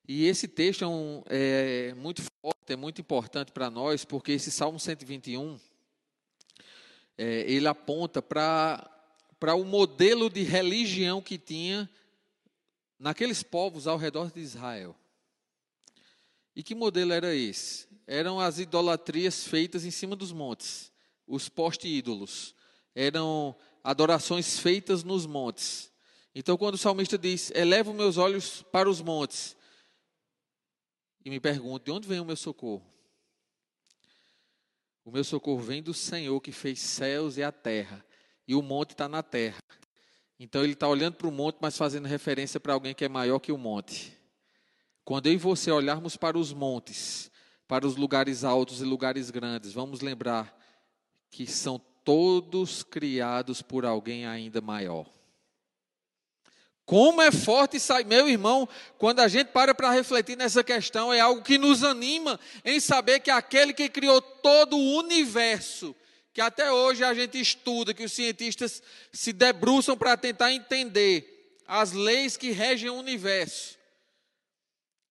E 0.08 0.26
esse 0.28 0.48
texto 0.48 0.86
é, 0.86 0.88
um, 0.88 1.24
é 1.28 1.94
muito 1.96 2.24
forte, 2.42 2.72
é 2.72 2.78
muito 2.78 3.02
importante 3.02 3.52
para 3.52 3.70
nós, 3.70 4.06
porque 4.06 4.32
esse 4.32 4.50
Salmo 4.50 4.80
121, 4.80 5.60
é, 7.18 7.42
ele 7.52 7.68
aponta 7.68 8.22
para 8.22 9.54
o 9.56 9.66
modelo 9.66 10.30
de 10.30 10.44
religião 10.44 11.22
que 11.22 11.38
tinha 11.38 11.90
naqueles 12.98 13.44
povos 13.44 13.88
ao 13.88 13.98
redor 13.98 14.32
de 14.32 14.40
Israel. 14.40 14.96
E 16.58 16.64
que 16.64 16.74
modelo 16.74 17.14
era 17.14 17.36
esse? 17.36 17.88
Eram 18.08 18.40
as 18.40 18.58
idolatrias 18.58 19.44
feitas 19.44 19.86
em 19.86 19.92
cima 19.92 20.16
dos 20.16 20.32
montes, 20.32 20.92
os 21.28 21.48
poste-ídolos 21.48 22.56
eram 22.96 23.56
adorações 23.84 24.58
feitas 24.58 25.04
nos 25.04 25.28
montes. 25.28 25.92
Então, 26.34 26.58
quando 26.58 26.74
o 26.74 26.80
salmista 26.80 27.16
diz: 27.16 27.52
Elevo 27.52 27.94
meus 27.94 28.18
olhos 28.18 28.64
para 28.72 28.90
os 28.90 29.02
montes, 29.02 29.56
e 31.24 31.30
me 31.30 31.40
pergunto: 31.40 31.86
de 31.86 31.92
onde 31.92 32.08
vem 32.08 32.20
o 32.20 32.26
meu 32.26 32.36
socorro? 32.36 32.92
O 35.06 35.12
meu 35.12 35.24
socorro 35.24 35.62
vem 35.62 35.84
do 35.84 35.94
Senhor 35.94 36.42
que 36.42 36.52
fez 36.52 36.80
céus 36.80 37.38
e 37.38 37.44
a 37.44 37.52
terra, 37.52 38.04
e 38.48 38.56
o 38.56 38.64
monte 38.64 38.94
está 38.94 39.08
na 39.08 39.22
terra. 39.22 39.60
Então, 40.40 40.64
ele 40.64 40.74
está 40.74 40.88
olhando 40.88 41.18
para 41.18 41.28
o 41.28 41.32
monte, 41.32 41.60
mas 41.62 41.78
fazendo 41.78 42.08
referência 42.08 42.60
para 42.60 42.74
alguém 42.74 42.96
que 42.96 43.06
é 43.06 43.10
maior 43.10 43.38
que 43.38 43.52
o 43.52 43.60
monte. 43.60 44.17
Quando 45.08 45.28
eu 45.28 45.34
e 45.34 45.38
você 45.38 45.72
olharmos 45.72 46.18
para 46.18 46.38
os 46.38 46.52
montes, 46.52 47.32
para 47.66 47.88
os 47.88 47.96
lugares 47.96 48.44
altos 48.44 48.82
e 48.82 48.84
lugares 48.84 49.30
grandes, 49.30 49.72
vamos 49.72 50.02
lembrar 50.02 50.54
que 51.32 51.48
são 51.48 51.80
todos 52.04 52.84
criados 52.84 53.62
por 53.62 53.86
alguém 53.86 54.26
ainda 54.26 54.60
maior. 54.60 55.10
Como 56.86 57.22
é 57.22 57.32
forte 57.32 57.80
sai, 57.80 58.04
meu 58.04 58.28
irmão, 58.28 58.68
quando 58.98 59.22
a 59.22 59.30
gente 59.30 59.48
para 59.48 59.74
para 59.74 59.92
refletir 59.92 60.36
nessa 60.36 60.62
questão, 60.62 61.14
é 61.14 61.22
algo 61.22 61.42
que 61.42 61.58
nos 61.58 61.86
anima 61.86 62.38
em 62.66 62.78
saber 62.78 63.22
que 63.22 63.32
aquele 63.32 63.72
que 63.72 63.88
criou 63.88 64.22
todo 64.22 64.76
o 64.76 64.98
universo, 64.98 65.96
que 66.34 66.42
até 66.42 66.70
hoje 66.70 67.06
a 67.06 67.14
gente 67.14 67.40
estuda, 67.40 67.94
que 67.94 68.04
os 68.04 68.12
cientistas 68.12 68.84
se 69.14 69.32
debruçam 69.32 69.98
para 69.98 70.18
tentar 70.18 70.52
entender 70.52 71.56
as 71.66 71.94
leis 71.94 72.36
que 72.36 72.52
regem 72.52 72.90
o 72.90 72.96
universo. 72.96 73.77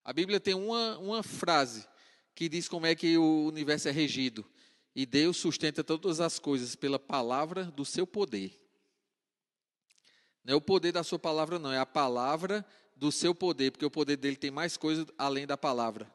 A 0.07 0.13
Bíblia 0.13 0.39
tem 0.39 0.55
uma, 0.55 0.97
uma 0.99 1.23
frase 1.25 1.85
que 2.33 2.49
diz 2.49 2.69
como 2.69 2.87
é 2.87 2.95
que 2.95 3.19
o 3.19 3.47
universo 3.47 3.89
é 3.89 3.91
regido. 3.91 4.47
E 4.95 5.05
Deus 5.05 5.37
sustenta 5.37 5.83
todas 5.83 6.21
as 6.21 6.39
coisas 6.39 6.77
pela 6.77 6.97
palavra 6.97 7.65
do 7.65 7.85
seu 7.85 8.07
poder. 8.07 8.57
Não 10.45 10.55
é 10.55 10.57
o 10.57 10.61
poder 10.61 10.93
da 10.93 11.03
sua 11.03 11.19
palavra, 11.19 11.59
não, 11.59 11.73
é 11.73 11.81
a 11.81 11.85
palavra 11.85 12.65
do 12.95 13.11
seu 13.11 13.35
poder, 13.35 13.73
porque 13.73 13.85
o 13.85 13.91
poder 13.91 14.17
dele 14.17 14.37
tem 14.37 14.49
mais 14.49 14.77
coisa 14.77 15.05
além 15.19 15.45
da 15.45 15.57
palavra. 15.57 16.09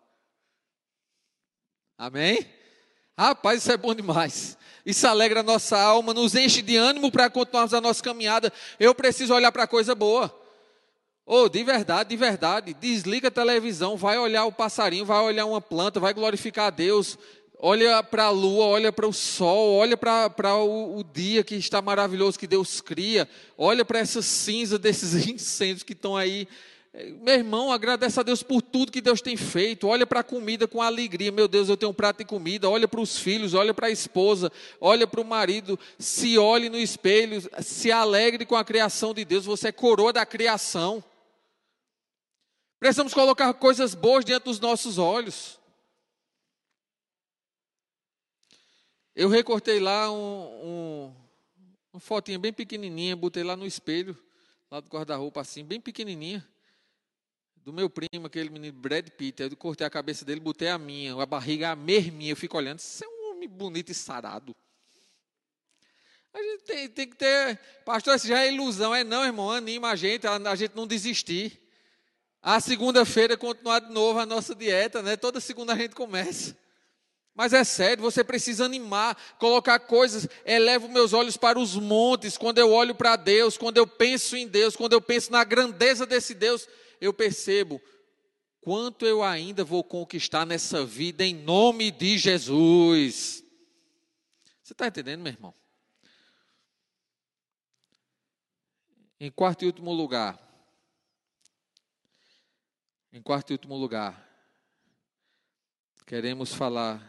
Amém? 1.97 2.49
Rapaz, 3.17 3.61
isso 3.61 3.73
é 3.73 3.77
bom 3.77 3.93
demais. 3.93 4.57
Isso 4.85 5.05
alegra 5.05 5.41
a 5.41 5.43
nossa 5.43 5.77
alma, 5.77 6.13
nos 6.13 6.33
enche 6.33 6.61
de 6.61 6.77
ânimo 6.77 7.11
para 7.11 7.29
continuarmos 7.29 7.73
a 7.73 7.81
nossa 7.81 8.01
caminhada. 8.01 8.53
Eu 8.79 8.95
preciso 8.95 9.33
olhar 9.33 9.51
para 9.51 9.67
coisa 9.67 9.93
boa. 9.93 10.40
Oh, 11.25 11.47
de 11.47 11.63
verdade, 11.63 12.09
de 12.09 12.17
verdade. 12.17 12.73
Desliga 12.73 13.29
a 13.29 13.31
televisão, 13.31 13.95
vai 13.95 14.17
olhar 14.17 14.45
o 14.45 14.51
passarinho, 14.51 15.05
vai 15.05 15.23
olhar 15.23 15.45
uma 15.45 15.61
planta, 15.61 15.99
vai 15.99 16.13
glorificar 16.13 16.67
a 16.67 16.69
Deus 16.71 17.17
olha 17.61 18.01
para 18.01 18.23
a 18.25 18.29
lua, 18.31 18.65
olha 18.65 18.91
para 18.91 19.07
o 19.07 19.13
sol, 19.13 19.73
olha 19.75 19.95
para 19.95 20.55
o, 20.55 20.97
o, 20.97 21.03
dia 21.03 21.43
que 21.43 21.55
está 21.55 21.81
maravilhoso 21.81 22.39
que 22.39 22.47
Deus 22.47 22.81
cria, 22.81 23.29
olha 23.55 23.85
para 23.85 23.99
essa 23.99 24.21
cinza 24.21 24.79
desses 24.79 25.13
incêndios 25.29 25.83
que 25.83 25.93
estão 25.93 26.17
aí. 26.17 26.47
Meu 27.21 27.35
irmão, 27.35 27.71
agradece 27.71 28.19
a 28.19 28.23
Deus 28.23 28.43
por 28.43 28.61
tudo 28.61 28.91
que 28.91 28.99
Deus 28.99 29.21
tem 29.21 29.37
feito. 29.37 29.87
Olha 29.87 30.05
para 30.05 30.19
a 30.19 30.23
comida 30.23 30.67
com 30.67 30.81
alegria. 30.81 31.31
Meu 31.31 31.47
Deus, 31.47 31.69
eu 31.69 31.77
tenho 31.77 31.91
um 31.91 31.95
prato 31.95 32.17
de 32.17 32.25
comida. 32.25 32.69
Olha 32.69 32.85
para 32.85 32.99
os 32.99 33.17
filhos, 33.17 33.53
olha 33.53 33.73
para 33.73 33.87
a 33.87 33.91
esposa, 33.91 34.51
olha 34.77 35.07
para 35.07 35.21
o 35.21 35.23
marido. 35.23 35.79
Se 35.97 36.37
olhe 36.37 36.67
no 36.67 36.77
espelho, 36.77 37.41
se 37.61 37.93
alegre 37.93 38.45
com 38.45 38.57
a 38.57 38.65
criação 38.65 39.13
de 39.13 39.23
Deus. 39.23 39.45
Você 39.45 39.69
é 39.69 39.71
coroa 39.71 40.11
da 40.11 40.25
criação. 40.25 41.01
Precisamos 42.81 43.13
colocar 43.13 43.53
coisas 43.53 43.93
boas 43.93 44.25
diante 44.25 44.45
dos 44.45 44.59
nossos 44.59 44.97
olhos. 44.97 45.59
Eu 49.15 49.29
recortei 49.29 49.79
lá 49.79 50.11
um, 50.11 50.15
um, 50.17 51.15
uma 51.93 51.99
fotinha 51.99 52.39
bem 52.39 52.51
pequenininha, 52.51 53.15
botei 53.15 53.43
lá 53.43 53.55
no 53.55 53.67
espelho, 53.67 54.17
lá 54.71 54.79
do 54.79 54.89
guarda-roupa 54.89 55.39
assim, 55.39 55.63
bem 55.63 55.79
pequenininha, 55.79 56.43
do 57.57 57.71
meu 57.71 57.87
primo, 57.87 58.25
aquele 58.25 58.49
menino 58.49 58.75
Brad 58.75 59.07
Pitt. 59.09 59.43
Eu 59.43 59.55
cortei 59.55 59.85
a 59.85 59.89
cabeça 59.91 60.25
dele, 60.25 60.39
botei 60.39 60.69
a 60.69 60.79
minha, 60.79 61.13
a 61.21 61.25
barriga 61.27 61.69
a 61.69 61.75
merminha. 61.75 62.31
Eu 62.31 62.35
fico 62.35 62.57
olhando, 62.57 62.79
isso 62.79 63.03
é 63.03 63.07
um 63.07 63.29
homem 63.29 63.47
bonito 63.47 63.91
e 63.91 63.93
sarado. 63.93 64.55
A 66.33 66.41
gente 66.41 66.63
tem, 66.63 66.89
tem 66.89 67.07
que 67.07 67.15
ter, 67.15 67.59
pastor, 67.85 68.15
isso 68.15 68.25
já 68.25 68.41
é 68.41 68.51
ilusão, 68.51 68.95
é 68.95 69.03
não, 69.03 69.23
irmão, 69.23 69.51
anima 69.51 69.91
a 69.91 69.95
gente, 69.95 70.25
a, 70.25 70.33
a 70.33 70.55
gente 70.55 70.75
não 70.75 70.87
desistir. 70.87 71.61
A 72.41 72.59
segunda-feira 72.59 73.37
continuar 73.37 73.79
de 73.79 73.91
novo 73.93 74.19
a 74.19 74.25
nossa 74.25 74.55
dieta, 74.55 75.03
né? 75.03 75.15
Toda 75.15 75.39
segunda 75.39 75.73
a 75.73 75.77
gente 75.77 75.93
começa. 75.93 76.57
Mas 77.35 77.53
é 77.53 77.63
sério, 77.63 78.03
você 78.03 78.23
precisa 78.23 78.65
animar, 78.65 79.15
colocar 79.37 79.79
coisas. 79.79 80.27
Elevo 80.43 80.89
meus 80.89 81.13
olhos 81.13 81.37
para 81.37 81.59
os 81.59 81.75
montes. 81.75 82.37
Quando 82.37 82.57
eu 82.57 82.71
olho 82.71 82.95
para 82.95 83.15
Deus, 83.15 83.57
quando 83.57 83.77
eu 83.77 83.85
penso 83.85 84.35
em 84.35 84.47
Deus, 84.47 84.75
quando 84.75 84.93
eu 84.93 85.01
penso 85.01 85.31
na 85.31 85.43
grandeza 85.43 86.05
desse 86.05 86.33
Deus, 86.33 86.67
eu 86.99 87.13
percebo 87.13 87.79
quanto 88.59 89.05
eu 89.05 89.23
ainda 89.23 89.63
vou 89.63 89.83
conquistar 89.83 90.45
nessa 90.45 90.85
vida 90.85 91.23
em 91.23 91.33
nome 91.33 91.89
de 91.91 92.17
Jesus. 92.17 93.43
Você 94.63 94.73
está 94.73 94.87
entendendo, 94.87 95.21
meu 95.21 95.31
irmão? 95.33 95.53
Em 99.19 99.29
quarto 99.31 99.63
e 99.63 99.67
último 99.67 99.93
lugar. 99.93 100.50
Em 103.13 103.21
quarto 103.21 103.49
e 103.49 103.53
último 103.53 103.75
lugar. 103.75 104.25
Queremos 106.05 106.53
falar 106.53 107.01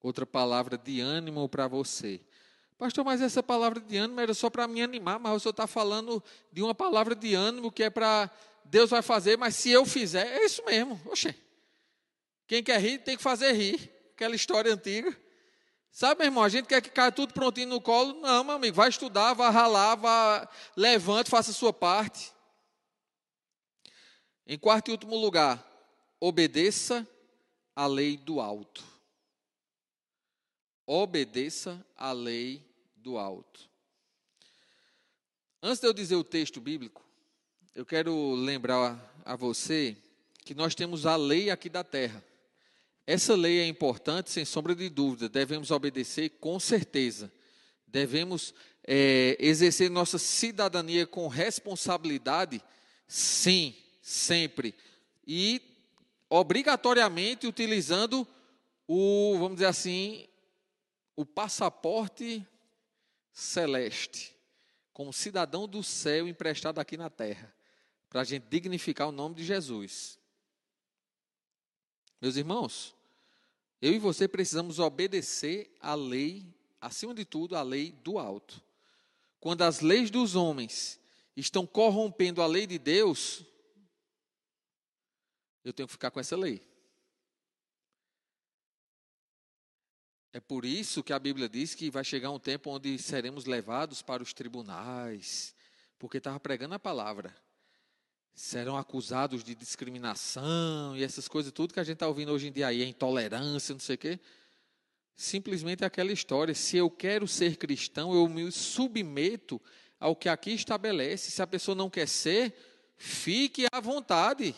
outra 0.00 0.24
palavra 0.24 0.78
de 0.78 1.00
ânimo 1.00 1.48
para 1.48 1.66
você. 1.66 2.20
Pastor, 2.78 3.04
mas 3.04 3.20
essa 3.20 3.42
palavra 3.42 3.80
de 3.80 3.96
ânimo 3.96 4.20
era 4.20 4.32
só 4.32 4.48
para 4.48 4.68
me 4.68 4.80
animar, 4.80 5.18
mas 5.18 5.34
o 5.34 5.40
senhor 5.40 5.50
está 5.50 5.66
falando 5.66 6.22
de 6.52 6.62
uma 6.62 6.72
palavra 6.72 7.16
de 7.16 7.34
ânimo 7.34 7.72
que 7.72 7.82
é 7.82 7.90
para 7.90 8.30
Deus 8.64 8.90
vai 8.90 9.02
fazer, 9.02 9.36
mas 9.36 9.56
se 9.56 9.70
eu 9.70 9.84
fizer, 9.84 10.24
é 10.24 10.44
isso 10.44 10.64
mesmo. 10.64 11.00
Oxê. 11.06 11.34
Quem 12.46 12.62
quer 12.62 12.80
rir 12.80 12.98
tem 12.98 13.16
que 13.16 13.22
fazer 13.22 13.52
rir. 13.52 13.92
Aquela 14.14 14.36
história 14.36 14.72
antiga. 14.72 15.16
Sabe, 15.90 16.20
meu 16.20 16.26
irmão, 16.26 16.44
a 16.44 16.48
gente 16.48 16.66
quer 16.66 16.80
que 16.80 16.90
caia 16.90 17.10
tudo 17.10 17.34
prontinho 17.34 17.68
no 17.68 17.80
colo. 17.80 18.20
Não, 18.20 18.44
meu 18.44 18.54
amigo, 18.54 18.76
vai 18.76 18.88
estudar, 18.88 19.34
vai 19.34 19.50
ralar, 19.50 19.96
vai, 19.96 20.48
levante, 20.76 21.28
faça 21.28 21.50
a 21.50 21.54
sua 21.54 21.72
parte. 21.72 22.32
Em 24.50 24.56
quarto 24.56 24.88
e 24.88 24.92
último 24.92 25.14
lugar, 25.14 25.62
obedeça 26.18 27.06
a 27.76 27.86
lei 27.86 28.16
do 28.16 28.40
alto. 28.40 28.82
Obedeça 30.86 31.84
a 31.94 32.12
lei 32.12 32.64
do 32.96 33.18
alto. 33.18 33.68
Antes 35.62 35.80
de 35.80 35.86
eu 35.86 35.92
dizer 35.92 36.16
o 36.16 36.24
texto 36.24 36.62
bíblico, 36.62 37.06
eu 37.74 37.84
quero 37.84 38.34
lembrar 38.36 38.98
a 39.22 39.36
você 39.36 39.94
que 40.46 40.54
nós 40.54 40.74
temos 40.74 41.04
a 41.04 41.14
lei 41.14 41.50
aqui 41.50 41.68
da 41.68 41.84
terra. 41.84 42.24
Essa 43.06 43.36
lei 43.36 43.60
é 43.60 43.66
importante, 43.66 44.30
sem 44.30 44.46
sombra 44.46 44.74
de 44.74 44.88
dúvida, 44.88 45.28
devemos 45.28 45.70
obedecer 45.70 46.30
com 46.40 46.58
certeza. 46.58 47.30
Devemos 47.86 48.54
é, 48.82 49.36
exercer 49.38 49.90
nossa 49.90 50.16
cidadania 50.16 51.06
com 51.06 51.28
responsabilidade, 51.28 52.62
sim, 53.06 53.76
sempre. 54.08 54.74
E 55.26 55.60
obrigatoriamente 56.30 57.46
utilizando 57.46 58.26
o, 58.86 59.36
vamos 59.38 59.56
dizer 59.56 59.66
assim, 59.66 60.26
o 61.14 61.26
passaporte 61.26 62.46
celeste, 63.30 64.34
como 64.94 65.12
cidadão 65.12 65.68
do 65.68 65.82
céu 65.82 66.26
emprestado 66.26 66.78
aqui 66.78 66.96
na 66.96 67.10
terra, 67.10 67.54
para 68.08 68.22
a 68.22 68.24
gente 68.24 68.46
dignificar 68.48 69.08
o 69.08 69.12
nome 69.12 69.34
de 69.34 69.44
Jesus. 69.44 70.18
Meus 72.20 72.36
irmãos, 72.36 72.94
eu 73.80 73.92
e 73.92 73.98
você 73.98 74.26
precisamos 74.26 74.78
obedecer 74.78 75.70
à 75.80 75.94
lei, 75.94 76.46
acima 76.80 77.14
de 77.14 77.26
tudo, 77.26 77.54
à 77.54 77.62
lei 77.62 77.92
do 78.02 78.18
alto. 78.18 78.62
Quando 79.38 79.62
as 79.62 79.80
leis 79.80 80.10
dos 80.10 80.34
homens 80.34 80.98
estão 81.36 81.66
corrompendo 81.66 82.40
a 82.42 82.46
lei 82.46 82.66
de 82.66 82.78
Deus, 82.78 83.44
eu 85.64 85.72
tenho 85.72 85.86
que 85.86 85.92
ficar 85.92 86.10
com 86.10 86.20
essa 86.20 86.36
lei. 86.36 86.66
É 90.32 90.40
por 90.40 90.64
isso 90.64 91.02
que 91.02 91.12
a 91.12 91.18
Bíblia 91.18 91.48
diz 91.48 91.74
que 91.74 91.90
vai 91.90 92.04
chegar 92.04 92.30
um 92.30 92.38
tempo 92.38 92.70
onde 92.70 92.98
seremos 92.98 93.44
levados 93.44 94.02
para 94.02 94.22
os 94.22 94.32
tribunais, 94.32 95.54
porque 95.98 96.18
estava 96.18 96.38
pregando 96.38 96.74
a 96.74 96.78
palavra 96.78 97.34
serão 98.38 98.76
acusados 98.76 99.42
de 99.42 99.52
discriminação 99.52 100.96
e 100.96 101.02
essas 101.02 101.26
coisas, 101.26 101.50
tudo 101.50 101.74
que 101.74 101.80
a 101.80 101.84
gente 101.84 101.94
está 101.94 102.06
ouvindo 102.06 102.30
hoje 102.30 102.46
em 102.46 102.52
dia 102.52 102.68
aí, 102.68 102.84
intolerância, 102.84 103.72
não 103.72 103.80
sei 103.80 103.96
o 103.96 103.98
quê. 103.98 104.20
Simplesmente 105.16 105.84
aquela 105.84 106.12
história. 106.12 106.54
Se 106.54 106.76
eu 106.76 106.88
quero 106.88 107.26
ser 107.26 107.56
cristão, 107.56 108.14
eu 108.14 108.28
me 108.28 108.52
submeto 108.52 109.60
ao 109.98 110.14
que 110.14 110.28
aqui 110.28 110.52
estabelece. 110.52 111.32
Se 111.32 111.42
a 111.42 111.48
pessoa 111.48 111.74
não 111.74 111.90
quer 111.90 112.06
ser, 112.06 112.54
fique 112.96 113.66
à 113.72 113.80
vontade. 113.80 114.54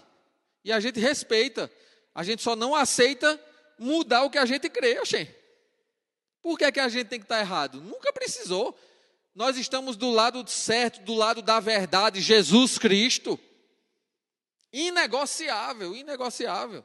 E 0.64 0.72
a 0.72 0.80
gente 0.80 1.00
respeita. 1.00 1.70
A 2.14 2.22
gente 2.22 2.42
só 2.42 2.54
não 2.54 2.74
aceita 2.74 3.40
mudar 3.78 4.24
o 4.24 4.30
que 4.30 4.38
a 4.38 4.46
gente 4.46 4.68
crê, 4.68 4.98
oxê. 4.98 5.34
Por 6.42 6.58
que, 6.58 6.64
é 6.64 6.72
que 6.72 6.80
a 6.80 6.88
gente 6.88 7.08
tem 7.08 7.18
que 7.18 7.24
estar 7.24 7.40
errado? 7.40 7.80
Nunca 7.80 8.12
precisou. 8.12 8.78
Nós 9.34 9.56
estamos 9.56 9.96
do 9.96 10.10
lado 10.10 10.46
certo, 10.48 11.00
do 11.02 11.14
lado 11.14 11.42
da 11.42 11.60
verdade, 11.60 12.20
Jesus 12.20 12.78
Cristo. 12.78 13.38
Inegociável, 14.72 15.94
inegociável. 15.94 16.84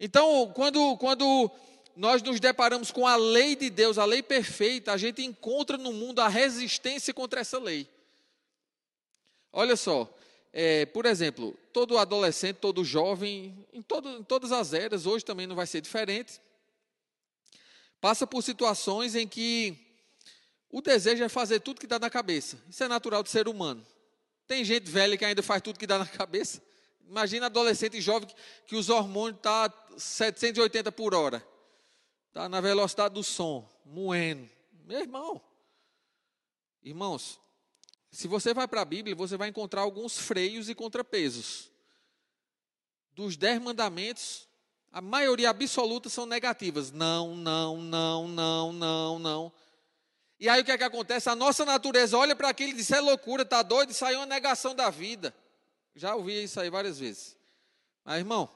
Então, 0.00 0.50
quando, 0.54 0.96
quando 0.96 1.50
nós 1.96 2.22
nos 2.22 2.38
deparamos 2.38 2.90
com 2.90 3.06
a 3.06 3.16
lei 3.16 3.56
de 3.56 3.68
Deus, 3.70 3.98
a 3.98 4.04
lei 4.04 4.22
perfeita, 4.22 4.92
a 4.92 4.96
gente 4.96 5.22
encontra 5.22 5.76
no 5.76 5.92
mundo 5.92 6.20
a 6.20 6.28
resistência 6.28 7.12
contra 7.12 7.40
essa 7.40 7.58
lei. 7.58 7.88
Olha 9.52 9.76
só, 9.76 10.08
é, 10.52 10.86
por 10.86 11.06
exemplo, 11.06 11.56
todo 11.72 11.98
adolescente, 11.98 12.56
todo 12.56 12.84
jovem, 12.84 13.66
em, 13.72 13.82
todo, 13.82 14.08
em 14.08 14.22
todas 14.22 14.52
as 14.52 14.72
eras, 14.72 15.06
hoje 15.06 15.24
também 15.24 15.46
não 15.46 15.56
vai 15.56 15.66
ser 15.66 15.80
diferente, 15.80 16.40
passa 18.00 18.26
por 18.26 18.42
situações 18.42 19.14
em 19.14 19.26
que 19.26 19.76
o 20.70 20.80
desejo 20.80 21.24
é 21.24 21.28
fazer 21.28 21.60
tudo 21.60 21.80
que 21.80 21.86
dá 21.86 21.98
na 21.98 22.10
cabeça. 22.10 22.62
Isso 22.68 22.82
é 22.82 22.88
natural 22.88 23.22
do 23.22 23.28
ser 23.28 23.48
humano. 23.48 23.86
Tem 24.46 24.64
gente 24.64 24.90
velha 24.90 25.16
que 25.16 25.24
ainda 25.24 25.42
faz 25.42 25.62
tudo 25.62 25.78
que 25.78 25.86
dá 25.86 25.98
na 25.98 26.06
cabeça. 26.08 26.62
Imagina 27.06 27.46
adolescente 27.46 28.00
jovem 28.00 28.28
que, 28.28 28.34
que 28.66 28.76
os 28.76 28.88
hormônios 28.90 29.38
estão 29.38 29.68
tá 29.68 29.74
780 29.96 30.92
por 30.92 31.14
hora. 31.14 31.46
Está 32.28 32.48
na 32.48 32.60
velocidade 32.60 33.14
do 33.14 33.24
som, 33.24 33.68
moendo. 33.84 34.48
Meu 34.84 35.00
irmão. 35.00 35.40
Irmãos, 36.82 37.40
se 38.10 38.26
você 38.26 38.54
vai 38.54 38.66
para 38.66 38.80
a 38.80 38.84
Bíblia, 38.84 39.14
você 39.14 39.36
vai 39.36 39.48
encontrar 39.48 39.82
alguns 39.82 40.18
freios 40.18 40.68
e 40.68 40.74
contrapesos. 40.74 41.70
Dos 43.12 43.36
dez 43.36 43.60
mandamentos, 43.60 44.48
a 44.92 45.00
maioria 45.00 45.50
absoluta 45.50 46.08
são 46.08 46.24
negativas. 46.24 46.90
Não, 46.90 47.34
não, 47.36 47.78
não, 47.82 48.28
não, 48.28 48.72
não, 48.72 49.18
não. 49.18 49.52
E 50.40 50.48
aí 50.48 50.62
o 50.62 50.64
que 50.64 50.70
é 50.70 50.78
que 50.78 50.84
acontece? 50.84 51.28
A 51.28 51.34
nossa 51.34 51.64
natureza 51.64 52.16
olha 52.16 52.34
para 52.34 52.48
aquilo 52.48 52.70
e 52.70 52.74
diz: 52.74 52.90
é 52.90 53.00
loucura, 53.00 53.42
está 53.42 53.62
doido, 53.62 53.90
isso 53.90 54.04
aí 54.04 54.14
é 54.14 54.18
uma 54.18 54.26
negação 54.26 54.74
da 54.74 54.88
vida. 54.88 55.34
Já 55.94 56.14
ouvi 56.14 56.44
isso 56.44 56.60
aí 56.60 56.70
várias 56.70 56.98
vezes. 56.98 57.36
Mas, 58.04 58.18
irmão, 58.18 58.48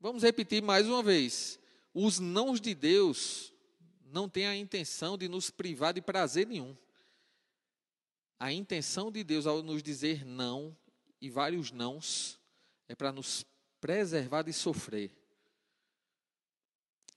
vamos 0.00 0.22
repetir 0.22 0.60
mais 0.60 0.86
uma 0.86 1.02
vez. 1.02 1.58
Os 1.94 2.18
nãos 2.18 2.60
de 2.60 2.74
Deus 2.74 3.52
não 4.04 4.28
têm 4.28 4.46
a 4.46 4.56
intenção 4.56 5.16
de 5.16 5.28
nos 5.28 5.50
privar 5.50 5.94
de 5.94 6.00
prazer 6.00 6.46
nenhum. 6.46 6.76
A 8.40 8.50
intenção 8.50 9.12
de 9.12 9.22
Deus 9.22 9.46
ao 9.46 9.62
nos 9.62 9.82
dizer 9.82 10.24
não, 10.24 10.74
e 11.20 11.28
vários 11.28 11.70
nãos, 11.70 12.40
é 12.88 12.94
para 12.94 13.12
nos 13.12 13.44
preservar 13.78 14.40
de 14.40 14.52
sofrer. 14.54 15.14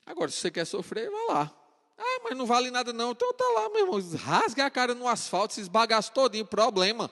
Agora, 0.06 0.30
se 0.30 0.38
você 0.38 0.52
quer 0.52 0.66
sofrer, 0.66 1.10
vá 1.10 1.34
lá. 1.34 1.60
Ah, 1.98 2.20
mas 2.26 2.38
não 2.38 2.46
vale 2.46 2.70
nada 2.70 2.92
não. 2.92 3.12
Então 3.12 3.34
tá 3.34 3.46
lá, 3.56 3.70
meu 3.70 3.86
irmão. 3.86 4.18
Rasgue 4.18 4.60
a 4.60 4.70
cara 4.70 4.94
no 4.94 5.08
asfalto, 5.08 5.54
se 5.54 5.62
esbagaça 5.62 6.12
todinho, 6.12 6.46
problema. 6.46 7.10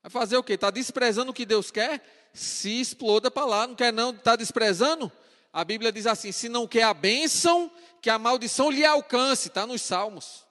Vai 0.00 0.10
fazer 0.10 0.36
o 0.36 0.42
quê? 0.44 0.52
Está 0.52 0.70
desprezando 0.70 1.32
o 1.32 1.34
que 1.34 1.44
Deus 1.44 1.68
quer? 1.72 2.30
Se 2.32 2.80
exploda 2.80 3.28
para 3.28 3.44
lá, 3.44 3.66
não 3.66 3.74
quer 3.74 3.92
não, 3.92 4.10
está 4.10 4.36
desprezando? 4.36 5.10
A 5.52 5.64
Bíblia 5.64 5.90
diz 5.90 6.06
assim: 6.06 6.30
se 6.30 6.48
não 6.48 6.68
quer 6.68 6.84
a 6.84 6.94
bênção, 6.94 7.68
que 8.00 8.08
a 8.08 8.20
maldição 8.20 8.70
lhe 8.70 8.84
alcance, 8.84 9.48
está 9.48 9.66
nos 9.66 9.82
Salmos. 9.82 10.46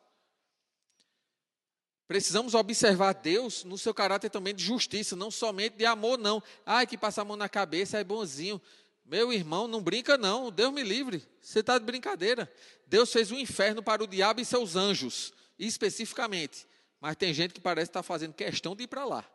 Precisamos 2.11 2.53
observar 2.55 3.13
Deus 3.13 3.63
no 3.63 3.77
seu 3.77 3.93
caráter 3.93 4.29
também 4.29 4.53
de 4.53 4.61
justiça, 4.61 5.15
não 5.15 5.31
somente 5.31 5.77
de 5.77 5.85
amor, 5.85 6.17
não. 6.17 6.43
Ai, 6.65 6.85
que 6.85 6.97
passa 6.97 7.21
a 7.21 7.23
mão 7.23 7.37
na 7.37 7.47
cabeça 7.47 7.97
é 7.97 8.03
bonzinho. 8.03 8.61
Meu 9.05 9.31
irmão, 9.31 9.65
não 9.65 9.81
brinca 9.81 10.17
não, 10.17 10.51
Deus 10.51 10.73
me 10.73 10.83
livre. 10.83 11.25
Você 11.41 11.61
está 11.61 11.77
de 11.77 11.85
brincadeira. 11.85 12.53
Deus 12.85 13.13
fez 13.13 13.31
o 13.31 13.35
um 13.35 13.39
inferno 13.39 13.81
para 13.81 14.03
o 14.03 14.07
diabo 14.07 14.41
e 14.41 14.45
seus 14.45 14.75
anjos, 14.75 15.31
especificamente. 15.57 16.67
Mas 16.99 17.15
tem 17.15 17.33
gente 17.33 17.53
que 17.53 17.61
parece 17.61 17.89
estar 17.89 18.03
fazendo 18.03 18.33
questão 18.33 18.75
de 18.75 18.83
ir 18.83 18.87
para 18.87 19.05
lá. 19.05 19.25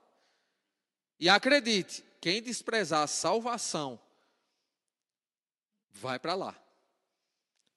E 1.19 1.31
acredite, 1.31 2.05
quem 2.21 2.43
desprezar 2.43 3.05
a 3.05 3.07
salvação, 3.07 3.99
vai 5.93 6.19
para 6.19 6.35
lá. 6.35 6.55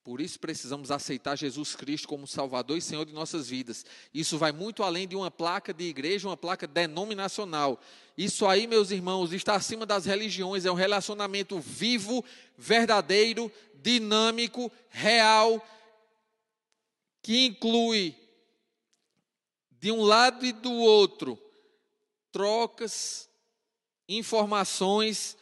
Por 0.10 0.22
isso 0.22 0.39
precisamos 0.39 0.89
aceitar 0.89 1.38
Jesus 1.38 1.76
Cristo 1.76 2.07
como 2.07 2.26
Salvador 2.26 2.76
e 2.76 2.82
Senhor 2.82 3.05
de 3.05 3.14
nossas 3.14 3.47
vidas. 3.47 3.86
Isso 4.12 4.39
vai 4.39 4.51
muito 4.51 4.82
além 4.82 5.07
de 5.07 5.16
uma 5.16 5.30
placa 5.30 5.72
de 5.72 5.84
igreja, 5.84 6.28
uma 6.28 6.36
placa 6.36 6.66
denominacional. 6.66 7.80
Isso 8.18 8.47
aí, 8.47 8.66
meus 8.66 8.89
irmãos, 8.89 9.32
está 9.32 9.53
acima 9.53 9.86
das 9.86 10.05
religiões, 10.05 10.66
é 10.66 10.72
um 10.72 10.74
relacionamento 10.74 11.60
vivo, 11.60 12.26
verdadeiro, 12.57 13.51
dinâmico, 13.84 14.72
real, 14.89 15.64
que 17.22 17.45
inclui 17.45 18.16
de 19.80 19.91
um 19.91 20.01
lado 20.01 20.43
e 20.43 20.51
do 20.51 20.74
outro 20.74 21.39
trocas 22.32 23.30
informações 24.07 25.38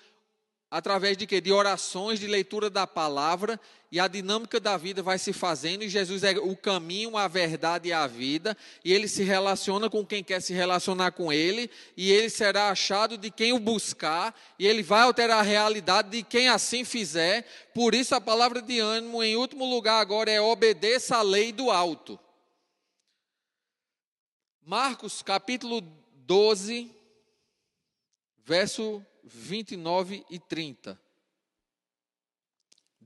através 0.69 1.15
de? 1.15 1.25
De 1.25 1.53
orações, 1.53 2.19
de 2.19 2.27
leitura 2.27 2.69
da 2.69 2.85
palavra, 2.85 3.57
e 3.91 3.99
a 3.99 4.07
dinâmica 4.07 4.59
da 4.59 4.75
vida 4.75 5.01
vai 5.01 5.17
se 5.17 5.31
fazendo, 5.31 5.83
e 5.83 5.89
Jesus 5.89 6.23
é 6.23 6.37
o 6.37 6.55
caminho, 6.57 7.15
a 7.15 7.27
verdade 7.27 7.89
e 7.89 7.93
a 7.93 8.05
vida, 8.05 8.55
e 8.83 8.91
ele 8.91 9.07
se 9.07 9.23
relaciona 9.23 9.89
com 9.89 10.05
quem 10.05 10.23
quer 10.23 10.41
se 10.41 10.53
relacionar 10.53 11.11
com 11.11 11.31
ele, 11.31 11.69
e 11.95 12.11
ele 12.11 12.29
será 12.29 12.69
achado 12.69 13.17
de 13.17 13.31
quem 13.31 13.53
o 13.53 13.59
buscar, 13.59 14.35
e 14.59 14.67
ele 14.67 14.83
vai 14.83 15.01
alterar 15.01 15.39
a 15.39 15.43
realidade 15.43 16.09
de 16.09 16.21
quem 16.21 16.49
assim 16.49 16.83
fizer. 16.83 17.43
Por 17.73 17.95
isso 17.95 18.13
a 18.13 18.19
palavra 18.19 18.61
de 18.61 18.79
ânimo, 18.79 19.23
em 19.23 19.37
último 19.37 19.65
lugar 19.65 20.01
agora, 20.01 20.29
é 20.29 20.41
obedeça 20.41 21.17
a 21.17 21.21
lei 21.21 21.53
do 21.53 21.71
alto. 21.71 22.19
Marcos 24.61 25.21
capítulo 25.21 25.79
12, 26.25 26.91
verso 28.43 29.01
29 29.23 30.25
e 30.29 30.39
30. 30.39 31.06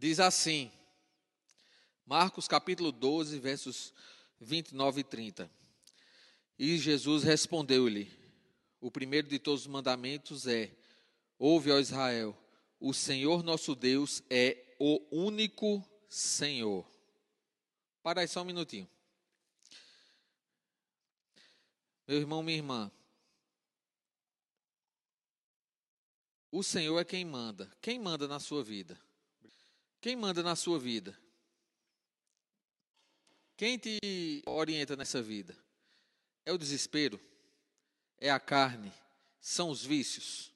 Diz 0.01 0.19
assim: 0.19 0.71
Marcos 2.07 2.47
capítulo 2.47 2.91
12, 2.91 3.37
versos 3.37 3.93
29 4.39 5.01
e 5.01 5.03
30. 5.03 5.51
E 6.57 6.75
Jesus 6.79 7.21
respondeu-lhe: 7.21 8.11
O 8.79 8.89
primeiro 8.89 9.27
de 9.27 9.37
todos 9.37 9.61
os 9.61 9.67
mandamentos 9.67 10.47
é: 10.47 10.75
Ouve, 11.37 11.69
ó 11.69 11.77
Israel, 11.77 12.35
o 12.79 12.95
Senhor 12.95 13.43
nosso 13.43 13.75
Deus 13.75 14.23
é 14.27 14.75
o 14.79 14.99
único 15.11 15.87
Senhor. 16.09 16.83
Para 18.01 18.21
aí 18.21 18.27
só 18.27 18.41
um 18.41 18.45
minutinho. 18.45 18.89
Meu 22.07 22.17
irmão, 22.17 22.41
minha 22.41 22.57
irmã, 22.57 22.91
o 26.51 26.63
Senhor 26.63 26.97
é 26.97 27.05
quem 27.05 27.23
manda. 27.23 27.71
Quem 27.79 27.99
manda 27.99 28.27
na 28.27 28.39
sua 28.39 28.63
vida? 28.63 28.99
Quem 30.01 30.15
manda 30.15 30.41
na 30.41 30.55
sua 30.55 30.79
vida? 30.79 31.15
Quem 33.55 33.77
te 33.77 34.41
orienta 34.47 34.95
nessa 34.95 35.21
vida? 35.21 35.55
É 36.43 36.51
o 36.51 36.57
desespero? 36.57 37.21
É 38.17 38.31
a 38.31 38.39
carne? 38.39 38.91
São 39.39 39.69
os 39.69 39.85
vícios? 39.85 40.51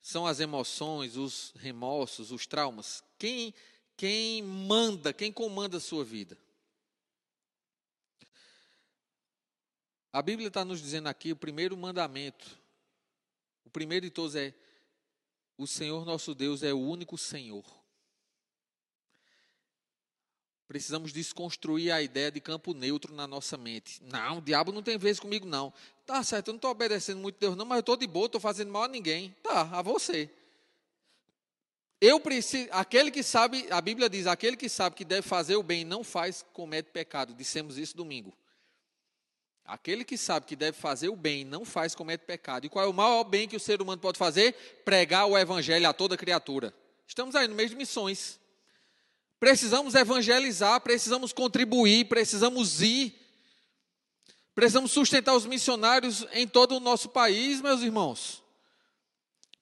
São 0.00 0.24
as 0.24 0.38
emoções, 0.38 1.16
os 1.16 1.52
remorsos, 1.56 2.30
os 2.30 2.46
traumas? 2.46 3.02
Quem, 3.18 3.52
quem 3.96 4.40
manda, 4.42 5.12
quem 5.12 5.32
comanda 5.32 5.78
a 5.78 5.80
sua 5.80 6.04
vida? 6.04 6.38
A 10.12 10.22
Bíblia 10.22 10.46
está 10.46 10.64
nos 10.64 10.80
dizendo 10.80 11.08
aqui 11.08 11.32
o 11.32 11.36
primeiro 11.36 11.76
mandamento. 11.76 12.56
O 13.64 13.70
primeiro 13.70 14.06
de 14.06 14.10
todos 14.10 14.36
é: 14.36 14.54
o 15.58 15.66
Senhor 15.66 16.04
nosso 16.04 16.34
Deus 16.36 16.62
é 16.62 16.72
o 16.72 16.78
único 16.78 17.18
Senhor. 17.18 17.79
Precisamos 20.70 21.12
desconstruir 21.12 21.90
a 21.90 22.00
ideia 22.00 22.30
de 22.30 22.40
campo 22.40 22.72
neutro 22.72 23.12
na 23.12 23.26
nossa 23.26 23.56
mente. 23.56 24.00
Não, 24.04 24.38
o 24.38 24.40
diabo 24.40 24.70
não 24.70 24.84
tem 24.84 24.96
vez 24.96 25.18
comigo, 25.18 25.44
não. 25.44 25.72
Tá 26.06 26.22
certo, 26.22 26.46
eu 26.46 26.52
não 26.52 26.58
estou 26.58 26.70
obedecendo 26.70 27.18
muito 27.18 27.34
a 27.34 27.40
Deus, 27.40 27.56
não, 27.56 27.64
mas 27.64 27.78
eu 27.78 27.80
estou 27.80 27.96
de 27.96 28.06
boa, 28.06 28.26
estou 28.26 28.40
fazendo 28.40 28.70
mal 28.70 28.84
a 28.84 28.88
ninguém. 28.88 29.34
Tá, 29.42 29.62
a 29.62 29.82
você. 29.82 30.30
Eu 32.00 32.20
preciso, 32.20 32.68
aquele 32.70 33.10
que 33.10 33.20
sabe, 33.20 33.66
a 33.68 33.80
Bíblia 33.80 34.08
diz, 34.08 34.28
aquele 34.28 34.56
que 34.56 34.68
sabe 34.68 34.94
que 34.94 35.04
deve 35.04 35.26
fazer 35.26 35.56
o 35.56 35.62
bem 35.64 35.84
não 35.84 36.04
faz, 36.04 36.46
comete 36.52 36.90
pecado. 36.92 37.34
Dissemos 37.34 37.76
isso 37.76 37.96
domingo. 37.96 38.32
Aquele 39.64 40.04
que 40.04 40.16
sabe 40.16 40.46
que 40.46 40.54
deve 40.54 40.78
fazer 40.78 41.08
o 41.08 41.16
bem 41.16 41.44
não 41.44 41.64
faz, 41.64 41.96
comete 41.96 42.24
pecado. 42.24 42.66
E 42.66 42.68
qual 42.68 42.84
é 42.84 42.88
o 42.88 42.94
maior 42.94 43.24
bem 43.24 43.48
que 43.48 43.56
o 43.56 43.60
ser 43.60 43.82
humano 43.82 44.00
pode 44.00 44.18
fazer? 44.18 44.52
Pregar 44.84 45.26
o 45.26 45.36
evangelho 45.36 45.88
a 45.88 45.92
toda 45.92 46.16
criatura. 46.16 46.72
Estamos 47.08 47.34
aí 47.34 47.48
no 47.48 47.56
mês 47.56 47.70
de 47.70 47.76
missões. 47.76 48.38
Precisamos 49.40 49.94
evangelizar, 49.94 50.78
precisamos 50.82 51.32
contribuir, 51.32 52.04
precisamos 52.04 52.82
ir. 52.82 53.18
Precisamos 54.54 54.92
sustentar 54.92 55.34
os 55.34 55.46
missionários 55.46 56.26
em 56.32 56.46
todo 56.46 56.76
o 56.76 56.80
nosso 56.80 57.08
país, 57.08 57.62
meus 57.62 57.80
irmãos. 57.80 58.42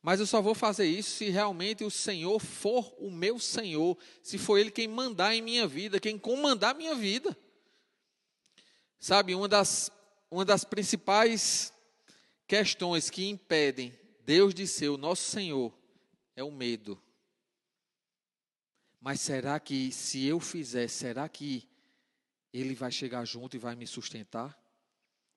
Mas 0.02 0.18
eu 0.18 0.26
só 0.26 0.42
vou 0.42 0.54
fazer 0.54 0.86
isso 0.86 1.10
se 1.10 1.30
realmente 1.30 1.84
o 1.84 1.90
Senhor 1.90 2.40
for 2.40 2.92
o 2.98 3.08
meu 3.08 3.38
Senhor, 3.38 3.96
se 4.20 4.36
for 4.36 4.58
Ele 4.58 4.72
quem 4.72 4.88
mandar 4.88 5.32
em 5.32 5.40
minha 5.40 5.66
vida, 5.68 6.00
quem 6.00 6.18
comandar 6.18 6.74
minha 6.74 6.96
vida. 6.96 7.36
Sabe, 8.98 9.32
uma 9.32 9.46
das, 9.46 9.92
uma 10.28 10.44
das 10.44 10.64
principais 10.64 11.72
questões 12.48 13.10
que 13.10 13.28
impedem 13.28 13.96
Deus 14.24 14.52
de 14.52 14.66
ser 14.66 14.88
o 14.88 14.98
nosso 14.98 15.22
Senhor 15.22 15.72
é 16.34 16.42
o 16.42 16.50
medo. 16.50 17.00
Mas 19.00 19.20
será 19.20 19.60
que 19.60 19.92
se 19.92 20.24
eu 20.24 20.40
fizer, 20.40 20.88
será 20.88 21.28
que 21.28 21.68
ele 22.52 22.74
vai 22.74 22.90
chegar 22.90 23.24
junto 23.24 23.56
e 23.56 23.58
vai 23.58 23.76
me 23.76 23.86
sustentar? 23.86 24.58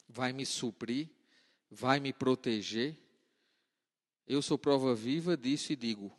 Vai 0.07 0.33
me 0.33 0.45
suprir? 0.45 1.09
Vai 1.69 1.99
me 1.99 2.11
proteger? 2.11 2.97
Eu 4.25 4.41
sou 4.41 4.57
prova 4.57 4.95
viva 4.95 5.37
disso 5.37 5.73
e 5.73 5.75
digo: 5.75 6.11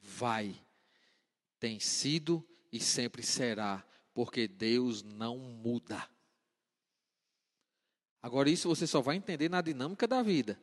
vai. 0.00 0.54
Tem 1.58 1.78
sido 1.78 2.46
e 2.72 2.80
sempre 2.80 3.22
será, 3.22 3.86
porque 4.12 4.48
Deus 4.48 5.02
não 5.02 5.38
muda. 5.38 6.08
Agora, 8.20 8.50
isso 8.50 8.68
você 8.68 8.86
só 8.86 9.00
vai 9.00 9.16
entender 9.16 9.48
na 9.48 9.60
dinâmica 9.60 10.08
da 10.08 10.22
vida. 10.22 10.58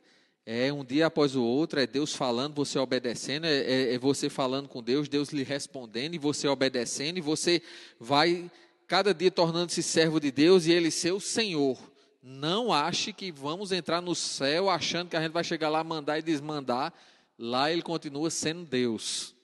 É 0.46 0.74
um 0.74 0.84
dia 0.84 1.06
após 1.06 1.36
o 1.36 1.44
outro, 1.44 1.80
é 1.80 1.86
Deus 1.86 2.16
falando, 2.16 2.56
você 2.56 2.80
obedecendo, 2.80 3.46
é, 3.46 3.60
é, 3.60 3.94
é, 3.94 3.98
você 4.00 4.30
falando 4.30 4.68
com 4.68 4.82
Deus, 4.82 5.08
Deus 5.08 5.30
lhe 5.30 5.44
respondendo 5.44 6.16
e 6.16 6.18
você 6.18 6.48
obedecendo, 6.48 7.18
e 7.18 7.22
você 7.22 7.62
vai 8.00 8.50
cada 8.88 9.14
dia 9.14 9.30
tornando-se 9.30 9.84
servo 9.84 10.20
de 10.20 10.32
Deus 10.32 10.66
e 10.66 10.72
Ele 10.72 10.90
seu 10.90 11.20
Senhor. 11.20 11.80
Não 12.24 12.74
ache 12.74 13.14
que 13.14 13.32
vamos 13.32 13.72
entrar 13.72 14.02
no 14.02 14.16
céu 14.16 14.70
achando 14.70 15.10
que 15.10 15.16
a 15.16 15.22
gente 15.22 15.32
vai 15.32 15.44
chegar 15.44 15.70
lá, 15.70 15.84
mandar 15.84 16.20
e 16.20 16.22
desmandar. 16.22 16.94
Lá 17.38 17.72
Ele 17.72 17.82
continua 17.82 18.30
sendo 18.30 18.66
Deus 18.66 19.36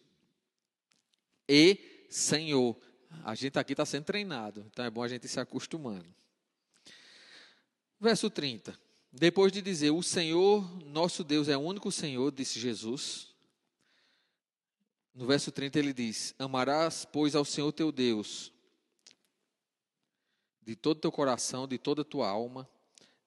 e 1.48 2.06
Senhor. 2.10 2.76
A 3.24 3.36
gente 3.36 3.58
aqui 3.58 3.74
está 3.74 3.86
sendo 3.86 4.04
treinado, 4.04 4.66
então 4.72 4.84
é 4.84 4.90
bom 4.90 5.04
a 5.04 5.08
gente 5.08 5.26
ir 5.26 5.30
se 5.30 5.40
acostumando. 5.40 6.06
Verso 8.00 8.30
30. 8.30 8.87
Depois 9.12 9.52
de 9.52 9.62
dizer, 9.62 9.92
o 9.92 10.04
Senhor, 10.04 10.64
nosso 10.86 11.24
Deus, 11.24 11.48
é 11.48 11.58
o 11.58 11.62
único 11.62 11.92
Senhor, 11.92 12.32
disse 12.32 12.60
Jesus. 12.60 13.34
No 15.14 15.26
verso 15.26 15.52
30 15.52 15.80
ele 15.80 15.94
diz: 15.94 16.36
Amarás, 16.38 17.06
pois, 17.06 17.36
ao 17.36 17.44
Senhor 17.44 17.72
teu 17.72 17.92
Deus, 17.92 18.52
de 20.62 20.76
todo 20.76 21.00
teu 21.00 21.12
coração, 21.12 21.68
de 21.68 21.78
toda 21.78 22.04
tua 22.04 22.30
alma, 22.30 22.70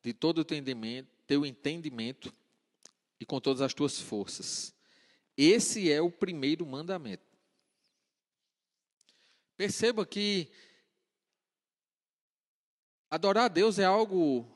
de 0.02 0.12
todo 0.12 0.38
o 0.38 0.40
entendimento, 0.42 1.08
teu 1.26 1.44
entendimento 1.44 2.32
e 3.18 3.26
com 3.26 3.40
todas 3.40 3.60
as 3.60 3.74
tuas 3.74 3.98
forças. 3.98 4.74
Esse 5.36 5.90
é 5.90 6.00
o 6.00 6.10
primeiro 6.10 6.64
mandamento. 6.66 7.24
Perceba 9.56 10.06
que 10.06 10.50
adorar 13.10 13.46
a 13.46 13.48
Deus 13.48 13.78
é 13.78 13.84
algo 13.84 14.46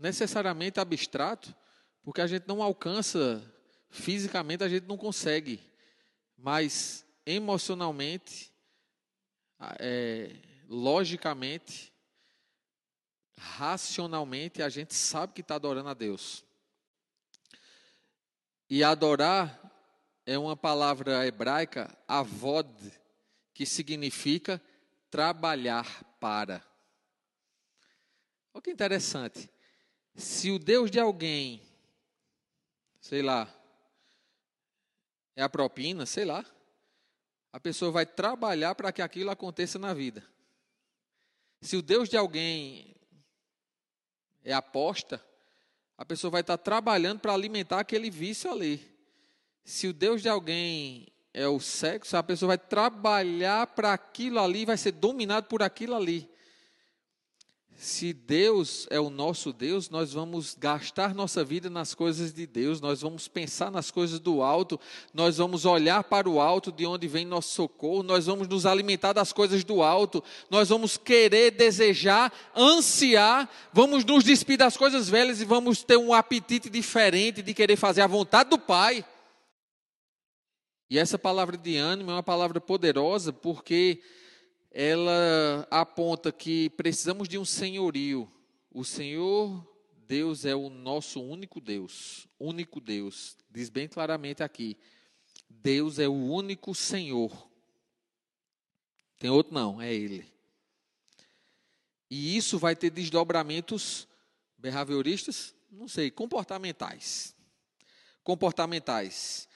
necessariamente 0.00 0.80
abstrato, 0.80 1.54
porque 2.02 2.22
a 2.22 2.26
gente 2.26 2.48
não 2.48 2.62
alcança 2.62 3.42
fisicamente, 3.90 4.64
a 4.64 4.68
gente 4.68 4.86
não 4.86 4.96
consegue, 4.96 5.60
mas 6.36 7.06
emocionalmente, 7.26 8.50
é, 9.78 10.34
logicamente, 10.66 11.92
racionalmente, 13.36 14.62
a 14.62 14.68
gente 14.70 14.94
sabe 14.94 15.34
que 15.34 15.42
está 15.42 15.56
adorando 15.56 15.90
a 15.90 15.94
Deus. 15.94 16.44
E 18.68 18.82
adorar 18.82 19.60
é 20.24 20.38
uma 20.38 20.56
palavra 20.56 21.26
hebraica, 21.26 21.94
avod, 22.08 22.72
que 23.52 23.66
significa 23.66 24.62
trabalhar 25.10 26.04
para. 26.18 26.64
Olha 28.54 28.62
que 28.62 28.70
interessante. 28.70 29.50
Se 30.14 30.50
o 30.50 30.58
Deus 30.58 30.90
de 30.90 30.98
alguém, 30.98 31.62
sei 33.00 33.22
lá, 33.22 33.48
é 35.36 35.42
a 35.42 35.48
propina, 35.48 36.04
sei 36.04 36.24
lá, 36.24 36.44
a 37.52 37.58
pessoa 37.58 37.90
vai 37.90 38.06
trabalhar 38.06 38.74
para 38.74 38.92
que 38.92 39.02
aquilo 39.02 39.30
aconteça 39.30 39.78
na 39.78 39.94
vida. 39.94 40.24
Se 41.60 41.76
o 41.76 41.82
Deus 41.82 42.08
de 42.08 42.16
alguém 42.16 42.94
é 44.44 44.52
aposta, 44.52 45.24
a 45.96 46.04
pessoa 46.04 46.30
vai 46.30 46.40
estar 46.40 46.58
trabalhando 46.58 47.20
para 47.20 47.34
alimentar 47.34 47.80
aquele 47.80 48.10
vício 48.10 48.50
ali. 48.50 48.88
Se 49.64 49.86
o 49.86 49.92
Deus 49.92 50.22
de 50.22 50.28
alguém 50.28 51.08
é 51.32 51.46
o 51.46 51.60
sexo, 51.60 52.16
a 52.16 52.22
pessoa 52.22 52.48
vai 52.48 52.58
trabalhar 52.58 53.66
para 53.68 53.92
aquilo 53.92 54.40
ali, 54.40 54.64
vai 54.64 54.76
ser 54.76 54.92
dominado 54.92 55.46
por 55.46 55.62
aquilo 55.62 55.94
ali 55.94 56.28
se 57.80 58.12
Deus 58.12 58.86
é 58.90 59.00
o 59.00 59.08
nosso 59.08 59.54
Deus, 59.54 59.88
nós 59.88 60.12
vamos 60.12 60.54
gastar 60.54 61.14
nossa 61.14 61.42
vida 61.42 61.70
nas 61.70 61.94
coisas 61.94 62.30
de 62.30 62.46
Deus, 62.46 62.78
nós 62.78 63.00
vamos 63.00 63.26
pensar 63.26 63.70
nas 63.70 63.90
coisas 63.90 64.20
do 64.20 64.42
alto, 64.42 64.78
nós 65.14 65.38
vamos 65.38 65.64
olhar 65.64 66.04
para 66.04 66.28
o 66.28 66.42
alto 66.42 66.70
de 66.70 66.84
onde 66.84 67.08
vem 67.08 67.24
nosso 67.24 67.54
socorro, 67.54 68.02
nós 68.02 68.26
vamos 68.26 68.46
nos 68.46 68.66
alimentar 68.66 69.14
das 69.14 69.32
coisas 69.32 69.64
do 69.64 69.82
alto, 69.82 70.22
nós 70.50 70.68
vamos 70.68 70.98
querer, 70.98 71.52
desejar, 71.52 72.30
ansiar, 72.54 73.48
vamos 73.72 74.04
nos 74.04 74.24
despir 74.24 74.58
das 74.58 74.76
coisas 74.76 75.08
velhas 75.08 75.40
e 75.40 75.46
vamos 75.46 75.82
ter 75.82 75.96
um 75.96 76.12
apetite 76.12 76.68
diferente 76.68 77.40
de 77.40 77.54
querer 77.54 77.76
fazer 77.76 78.02
a 78.02 78.06
vontade 78.06 78.50
do 78.50 78.58
Pai. 78.58 79.02
E 80.90 80.98
essa 80.98 81.18
palavra 81.18 81.56
de 81.56 81.78
ânimo 81.78 82.10
é 82.10 82.14
uma 82.14 82.22
palavra 82.22 82.60
poderosa 82.60 83.32
porque 83.32 84.02
ela 84.70 85.66
aponta 85.70 86.30
que 86.30 86.70
precisamos 86.70 87.28
de 87.28 87.36
um 87.38 87.44
senhorio. 87.44 88.30
O 88.70 88.84
Senhor 88.84 89.66
Deus 90.06 90.44
é 90.44 90.54
o 90.54 90.68
nosso 90.68 91.20
único 91.20 91.60
Deus, 91.60 92.28
único 92.38 92.80
Deus. 92.80 93.36
Diz 93.50 93.68
bem 93.68 93.88
claramente 93.88 94.42
aqui: 94.42 94.76
Deus 95.48 95.98
é 95.98 96.08
o 96.08 96.12
único 96.12 96.74
Senhor. 96.74 97.48
Tem 99.18 99.28
outro 99.28 99.52
não, 99.52 99.80
é 99.80 99.92
ele. 99.92 100.24
E 102.10 102.36
isso 102.36 102.58
vai 102.58 102.74
ter 102.74 102.90
desdobramentos 102.90 104.08
behavioristas, 104.58 105.54
não 105.70 105.86
sei, 105.86 106.10
comportamentais. 106.10 107.36
Comportamentais. 108.24 109.48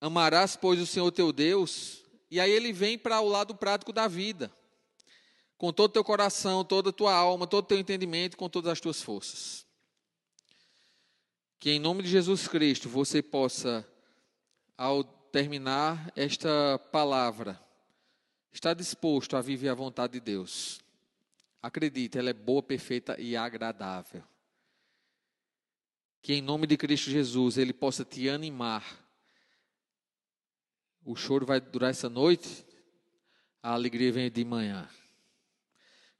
Amarás, 0.00 0.54
pois, 0.56 0.80
o 0.80 0.86
Senhor 0.86 1.10
teu 1.10 1.32
Deus. 1.32 2.04
E 2.32 2.40
aí 2.40 2.50
ele 2.50 2.72
vem 2.72 2.96
para 2.96 3.20
o 3.20 3.28
lado 3.28 3.54
prático 3.54 3.92
da 3.92 4.08
vida. 4.08 4.50
Com 5.58 5.70
todo 5.70 5.90
o 5.90 5.92
teu 5.92 6.02
coração, 6.02 6.64
toda 6.64 6.88
a 6.88 6.92
tua 6.92 7.12
alma, 7.12 7.46
todo 7.46 7.64
o 7.64 7.68
teu 7.68 7.78
entendimento, 7.78 8.38
com 8.38 8.48
todas 8.48 8.72
as 8.72 8.80
tuas 8.80 9.02
forças. 9.02 9.66
Que 11.60 11.72
em 11.72 11.78
nome 11.78 12.02
de 12.02 12.08
Jesus 12.08 12.48
Cristo 12.48 12.88
você 12.88 13.20
possa, 13.20 13.86
ao 14.78 15.04
terminar 15.04 16.10
esta 16.16 16.78
palavra, 16.90 17.60
estar 18.50 18.72
disposto 18.72 19.36
a 19.36 19.42
viver 19.42 19.68
a 19.68 19.74
vontade 19.74 20.14
de 20.14 20.20
Deus. 20.20 20.80
Acredite, 21.62 22.16
ela 22.16 22.30
é 22.30 22.32
boa, 22.32 22.62
perfeita 22.62 23.20
e 23.20 23.36
agradável. 23.36 24.22
Que 26.22 26.32
em 26.32 26.40
nome 26.40 26.66
de 26.66 26.78
Cristo 26.78 27.10
Jesus 27.10 27.58
ele 27.58 27.74
possa 27.74 28.06
te 28.06 28.26
animar 28.30 29.01
o 31.04 31.16
choro 31.16 31.44
vai 31.44 31.60
durar 31.60 31.90
essa 31.90 32.08
noite, 32.08 32.64
a 33.62 33.72
alegria 33.72 34.12
vem 34.12 34.30
de 34.30 34.44
manhã. 34.44 34.88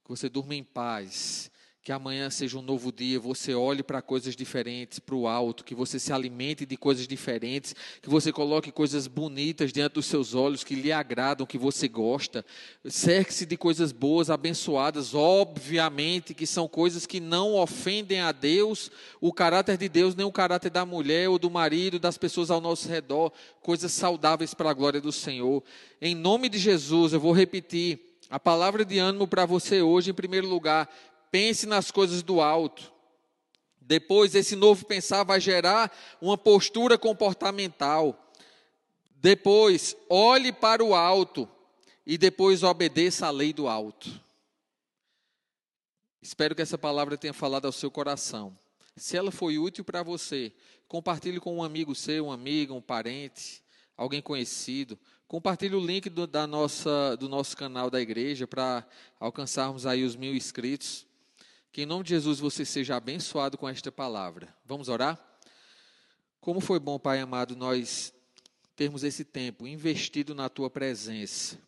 Que 0.03 0.09
você 0.09 0.27
durma 0.27 0.55
em 0.55 0.63
paz, 0.63 1.49
que 1.83 1.91
amanhã 1.91 2.29
seja 2.29 2.57
um 2.57 2.61
novo 2.61 2.93
dia, 2.93 3.19
você 3.19 3.53
olhe 3.53 3.83
para 3.83 4.01
coisas 4.01 4.37
diferentes, 4.37 4.99
para 4.99 5.15
o 5.15 5.27
alto, 5.27 5.65
que 5.65 5.75
você 5.75 5.99
se 5.99 6.13
alimente 6.13 6.65
de 6.65 6.77
coisas 6.77 7.05
diferentes, 7.05 7.75
que 8.01 8.09
você 8.09 8.31
coloque 8.31 8.71
coisas 8.71 9.05
bonitas 9.05 9.73
diante 9.73 9.95
dos 9.95 10.05
seus 10.05 10.33
olhos, 10.33 10.63
que 10.63 10.75
lhe 10.75 10.93
agradam, 10.93 11.45
que 11.45 11.57
você 11.57 11.89
gosta. 11.89 12.45
Cerque-se 12.85 13.45
de 13.45 13.57
coisas 13.57 13.91
boas, 13.91 14.29
abençoadas, 14.29 15.13
obviamente 15.13 16.33
que 16.33 16.47
são 16.47 16.69
coisas 16.69 17.05
que 17.05 17.19
não 17.19 17.53
ofendem 17.55 18.21
a 18.21 18.31
Deus, 18.31 18.89
o 19.19 19.33
caráter 19.33 19.77
de 19.77 19.89
Deus, 19.89 20.15
nem 20.15 20.25
o 20.25 20.31
caráter 20.31 20.71
da 20.71 20.85
mulher 20.85 21.27
ou 21.27 21.37
do 21.37 21.51
marido, 21.51 21.99
das 21.99 22.17
pessoas 22.17 22.49
ao 22.49 22.61
nosso 22.61 22.87
redor, 22.87 23.33
coisas 23.61 23.91
saudáveis 23.91 24.53
para 24.53 24.69
a 24.69 24.73
glória 24.73 25.01
do 25.01 25.11
Senhor. 25.11 25.61
Em 26.01 26.15
nome 26.15 26.47
de 26.47 26.59
Jesus, 26.59 27.11
eu 27.11 27.19
vou 27.19 27.33
repetir. 27.33 28.13
A 28.29 28.39
palavra 28.39 28.83
de 28.83 28.97
ânimo 28.97 29.27
para 29.27 29.45
você 29.45 29.81
hoje, 29.81 30.09
em 30.09 30.13
primeiro 30.13 30.47
lugar, 30.47 30.89
pense 31.33 31.65
nas 31.65 31.89
coisas 31.89 32.21
do 32.21 32.39
alto. 32.39 32.93
Depois, 33.81 34.35
esse 34.35 34.55
novo 34.55 34.85
pensar 34.85 35.23
vai 35.23 35.41
gerar 35.41 35.91
uma 36.21 36.37
postura 36.37 36.95
comportamental. 36.95 38.31
Depois, 39.15 39.97
olhe 40.07 40.53
para 40.53 40.83
o 40.83 40.93
alto 40.93 41.49
e 42.05 42.19
depois 42.19 42.61
obedeça 42.61 43.25
à 43.25 43.31
lei 43.31 43.51
do 43.51 43.67
alto. 43.67 44.21
Espero 46.21 46.53
que 46.53 46.61
essa 46.61 46.77
palavra 46.77 47.17
tenha 47.17 47.33
falado 47.33 47.65
ao 47.65 47.71
seu 47.71 47.89
coração. 47.89 48.55
Se 48.95 49.17
ela 49.17 49.31
foi 49.31 49.57
útil 49.57 49.83
para 49.83 50.03
você, 50.03 50.53
compartilhe 50.87 51.39
com 51.39 51.57
um 51.57 51.63
amigo 51.63 51.95
seu, 51.95 52.25
uma 52.25 52.35
amiga, 52.35 52.75
um 52.75 52.81
parente, 52.81 53.63
alguém 53.97 54.21
conhecido. 54.21 54.99
Compartilhe 55.27 55.73
o 55.73 55.83
link 55.83 56.11
do, 56.11 56.27
da 56.27 56.45
nossa, 56.45 57.17
do 57.17 57.27
nosso 57.27 57.57
canal 57.57 57.89
da 57.89 57.99
igreja 57.99 58.45
para 58.45 58.85
alcançarmos 59.19 59.87
aí 59.87 60.03
os 60.03 60.15
mil 60.15 60.35
inscritos. 60.35 61.07
Que 61.73 61.81
em 61.81 61.85
nome 61.87 62.03
de 62.03 62.11
Jesus 62.11 62.39
você 62.39 62.63
seja 62.63 62.95
abençoado 62.95 63.57
com 63.57 63.67
esta 63.67 63.91
palavra. 63.91 64.55
Vamos 64.63 64.89
orar? 64.89 65.19
Como 66.39 66.61
foi 66.61 66.77
bom, 66.77 66.99
Pai 66.99 67.19
amado, 67.19 67.55
nós 67.55 68.13
termos 68.75 69.03
esse 69.03 69.25
tempo 69.25 69.65
investido 69.65 70.35
na 70.35 70.49
tua 70.49 70.69
presença. 70.69 71.59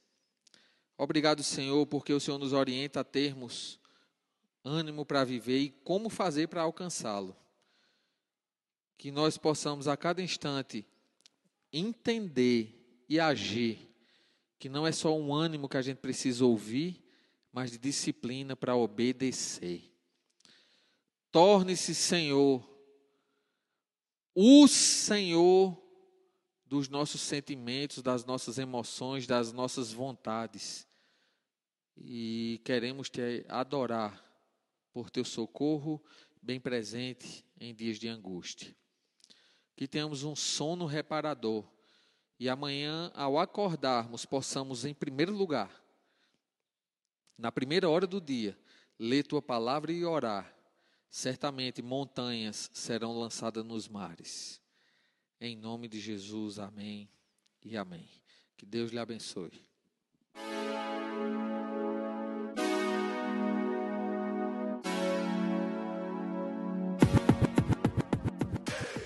Obrigado, 0.96 1.42
Senhor, 1.42 1.84
porque 1.88 2.14
o 2.14 2.20
Senhor 2.20 2.38
nos 2.38 2.54
orienta 2.54 3.00
a 3.00 3.04
termos 3.04 3.80
ânimo 4.64 5.08
para 5.08 5.24
viver 5.24 5.58
e 5.58 5.70
como 5.72 6.08
fazer 6.08 6.50
para 6.50 6.62
alcançá-lo. 6.62 7.36
Que 9.00 9.10
nós 9.10 9.40
possamos 9.40 9.88
a 9.88 9.98
cada 9.98 10.22
instante 10.22 10.86
entender 11.74 13.04
e 13.10 13.20
agir 13.20 13.90
que 14.60 14.70
não 14.70 14.86
é 14.86 14.92
só 14.92 15.18
um 15.18 15.34
ânimo 15.34 15.68
que 15.68 15.78
a 15.78 15.82
gente 15.82 15.98
precisa 15.98 16.46
ouvir, 16.46 17.04
mas 17.52 17.72
de 17.72 17.80
disciplina 17.80 18.56
para 18.56 18.76
obedecer. 18.76 19.95
Torne-se 21.36 21.94
Senhor, 21.94 22.66
o 24.34 24.70
Senhor 24.70 25.78
dos 26.66 26.88
nossos 26.88 27.20
sentimentos, 27.20 28.02
das 28.02 28.24
nossas 28.24 28.58
emoções, 28.58 29.28
das 29.28 29.52
nossas 29.52 29.92
vontades. 29.92 30.88
E 31.98 32.62
queremos 32.64 33.10
te 33.10 33.46
adorar 33.50 34.24
por 34.94 35.10
teu 35.10 35.26
socorro 35.26 36.02
bem 36.42 36.58
presente 36.58 37.44
em 37.60 37.76
dias 37.76 38.00
de 38.00 38.08
angústia. 38.08 38.74
Que 39.76 39.90
tenhamos 39.90 40.24
um 40.24 40.38
sono 40.38 40.86
reparador 40.86 41.70
e 42.40 42.48
amanhã, 42.48 43.12
ao 43.14 43.38
acordarmos, 43.38 44.26
possamos, 44.26 44.86
em 44.86 44.94
primeiro 44.94 45.34
lugar, 45.34 45.84
na 47.38 47.52
primeira 47.52 47.90
hora 47.90 48.08
do 48.08 48.22
dia, 48.22 48.58
ler 48.98 49.28
tua 49.28 49.42
palavra 49.42 49.92
e 49.92 50.06
orar 50.06 50.55
certamente 51.16 51.82
montanhas 51.82 52.70
serão 52.74 53.18
lançadas 53.18 53.64
nos 53.64 53.88
mares. 53.88 54.62
Em 55.40 55.56
nome 55.56 55.88
de 55.88 55.98
Jesus, 55.98 56.60
amém 56.60 57.10
e 57.64 57.78
amém. 57.78 58.06
Que 58.58 58.66
Deus 58.66 58.92
lhe 58.92 59.00
abençoe. 59.00 59.54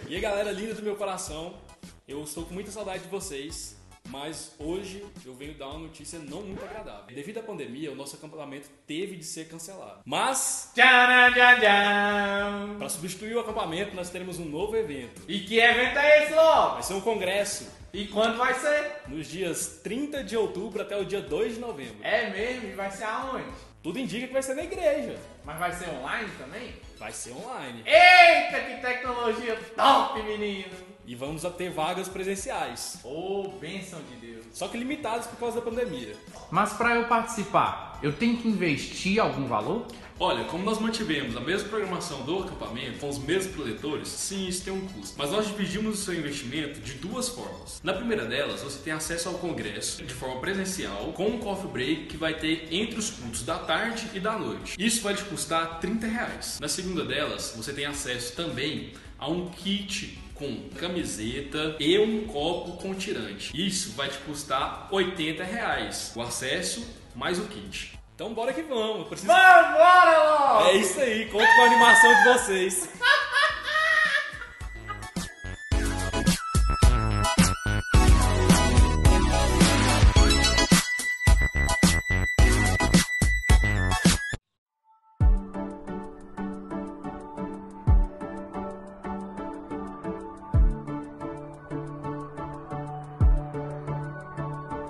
E 0.08 0.16
aí, 0.16 0.20
galera 0.20 0.52
linda 0.52 0.74
do 0.74 0.82
meu 0.82 0.96
coração, 0.96 1.62
eu 2.08 2.24
estou 2.24 2.44
com 2.44 2.56
muita 2.56 2.72
saudade 2.72 3.04
de 3.04 3.10
vocês. 3.10 3.79
Mas 4.10 4.56
hoje 4.58 5.06
eu 5.24 5.36
venho 5.36 5.54
dar 5.54 5.68
uma 5.68 5.80
notícia 5.80 6.18
não 6.18 6.42
muito 6.42 6.64
agradável. 6.64 7.14
Devido 7.14 7.40
à 7.40 7.44
pandemia, 7.44 7.92
o 7.92 7.96
nosso 7.96 8.16
acampamento 8.16 8.68
teve 8.88 9.16
de 9.16 9.24
ser 9.24 9.48
cancelado. 9.48 10.02
Mas, 10.04 10.72
para 10.76 12.90
substituir 12.90 13.36
o 13.36 13.40
acampamento, 13.40 13.96
nós 13.96 14.10
teremos 14.10 14.40
um 14.40 14.46
novo 14.46 14.76
evento. 14.76 15.22
E 15.28 15.42
que 15.42 15.60
evento 15.60 16.00
é 16.00 16.24
esse, 16.24 16.34
Ló? 16.34 16.74
Vai 16.74 16.84
ser 16.84 16.94
um 16.96 17.02
congresso. 17.02 17.70
E 17.94 18.08
quando 18.08 18.38
vai 18.38 18.54
ser? 18.56 19.04
Nos 19.08 19.28
dias 19.28 19.80
30 19.84 20.24
de 20.24 20.36
outubro 20.36 20.82
até 20.82 20.98
o 20.98 21.06
dia 21.06 21.22
2 21.22 21.56
de 21.56 21.60
novembro. 21.60 21.98
É 22.02 22.30
mesmo? 22.32 22.70
E 22.70 22.74
vai 22.74 22.92
ser 22.92 23.04
aonde? 23.04 23.46
Tudo 23.84 24.00
indica 24.00 24.28
que 24.28 24.34
vai 24.34 24.44
ser 24.44 24.56
na 24.56 24.64
igreja. 24.64 25.18
Mas 25.46 25.58
vai 25.58 25.72
ser 25.72 25.90
online 25.90 26.30
também? 26.38 26.74
Vai 26.98 27.14
ser 27.14 27.32
online. 27.32 27.84
Eita, 27.86 28.60
que 28.60 28.82
tecnologia 28.82 29.56
top, 29.76 30.22
menino! 30.24 30.89
E 31.10 31.16
vamos 31.16 31.44
a 31.44 31.50
ter 31.50 31.72
vagas 31.72 32.08
presenciais. 32.08 33.00
Oh, 33.04 33.48
bênção 33.60 34.00
de 34.12 34.28
Deus. 34.28 34.46
Só 34.54 34.68
que 34.68 34.78
limitadas 34.78 35.26
por 35.26 35.40
causa 35.40 35.56
da 35.56 35.62
pandemia. 35.64 36.16
Mas 36.52 36.74
para 36.74 36.98
eu 36.98 37.08
participar, 37.08 37.98
eu 38.04 38.14
tenho 38.14 38.38
que 38.38 38.48
investir 38.48 39.20
algum 39.20 39.48
valor? 39.48 39.88
Olha, 40.20 40.44
como 40.44 40.64
nós 40.64 40.78
mantivemos 40.78 41.36
a 41.36 41.40
mesma 41.40 41.68
programação 41.68 42.22
do 42.22 42.44
acampamento, 42.44 43.00
com 43.00 43.10
os 43.10 43.18
mesmos 43.18 43.56
proletores, 43.56 44.08
sim, 44.08 44.48
isso 44.48 44.64
tem 44.64 44.72
um 44.72 44.82
custo. 44.82 45.16
Mas 45.18 45.32
nós 45.32 45.48
dividimos 45.48 46.00
o 46.00 46.04
seu 46.06 46.14
investimento 46.14 46.80
de 46.80 46.94
duas 46.94 47.28
formas. 47.28 47.82
Na 47.82 47.94
primeira 47.94 48.26
delas, 48.26 48.62
você 48.62 48.78
tem 48.78 48.94
acesso 48.94 49.30
ao 49.30 49.36
congresso 49.40 50.04
de 50.04 50.14
forma 50.14 50.40
presencial, 50.40 51.12
com 51.14 51.26
um 51.26 51.40
coffee 51.40 51.72
break 51.72 52.06
que 52.06 52.18
vai 52.18 52.36
ter 52.36 52.68
entre 52.72 53.00
os 53.00 53.10
cultos 53.10 53.42
da 53.42 53.58
tarde 53.58 54.12
e 54.14 54.20
da 54.20 54.38
noite. 54.38 54.76
Isso 54.78 55.02
vai 55.02 55.16
te 55.16 55.24
custar 55.24 55.80
30 55.80 56.06
reais. 56.06 56.60
Na 56.62 56.68
segunda 56.68 57.04
delas, 57.04 57.56
você 57.58 57.74
tem 57.74 57.86
acesso 57.86 58.36
também 58.36 58.92
a 59.18 59.28
um 59.28 59.50
kit 59.50 60.18
com 60.40 60.70
camiseta 60.80 61.76
e 61.80 62.00
um 62.00 62.26
copo 62.26 62.78
com 62.82 62.96
tirante. 62.96 63.52
Isso 63.54 63.92
vai 63.92 64.08
te 64.08 64.18
custar 64.20 64.88
80 64.90 65.44
reais. 65.44 66.14
O 66.16 66.22
acesso 66.22 66.88
mais 67.14 67.38
o 67.38 67.44
kit. 67.44 68.00
Então 68.16 68.34
bora 68.34 68.54
que 68.54 68.62
vamos. 68.62 69.08
Preciso... 69.08 69.28
Vambora, 69.28 70.70
É 70.70 70.78
isso 70.78 71.00
aí, 71.00 71.26
conto 71.26 71.46
com 71.46 71.62
a 71.62 71.66
animação 71.66 72.16
de 72.16 72.24
vocês. 72.24 72.90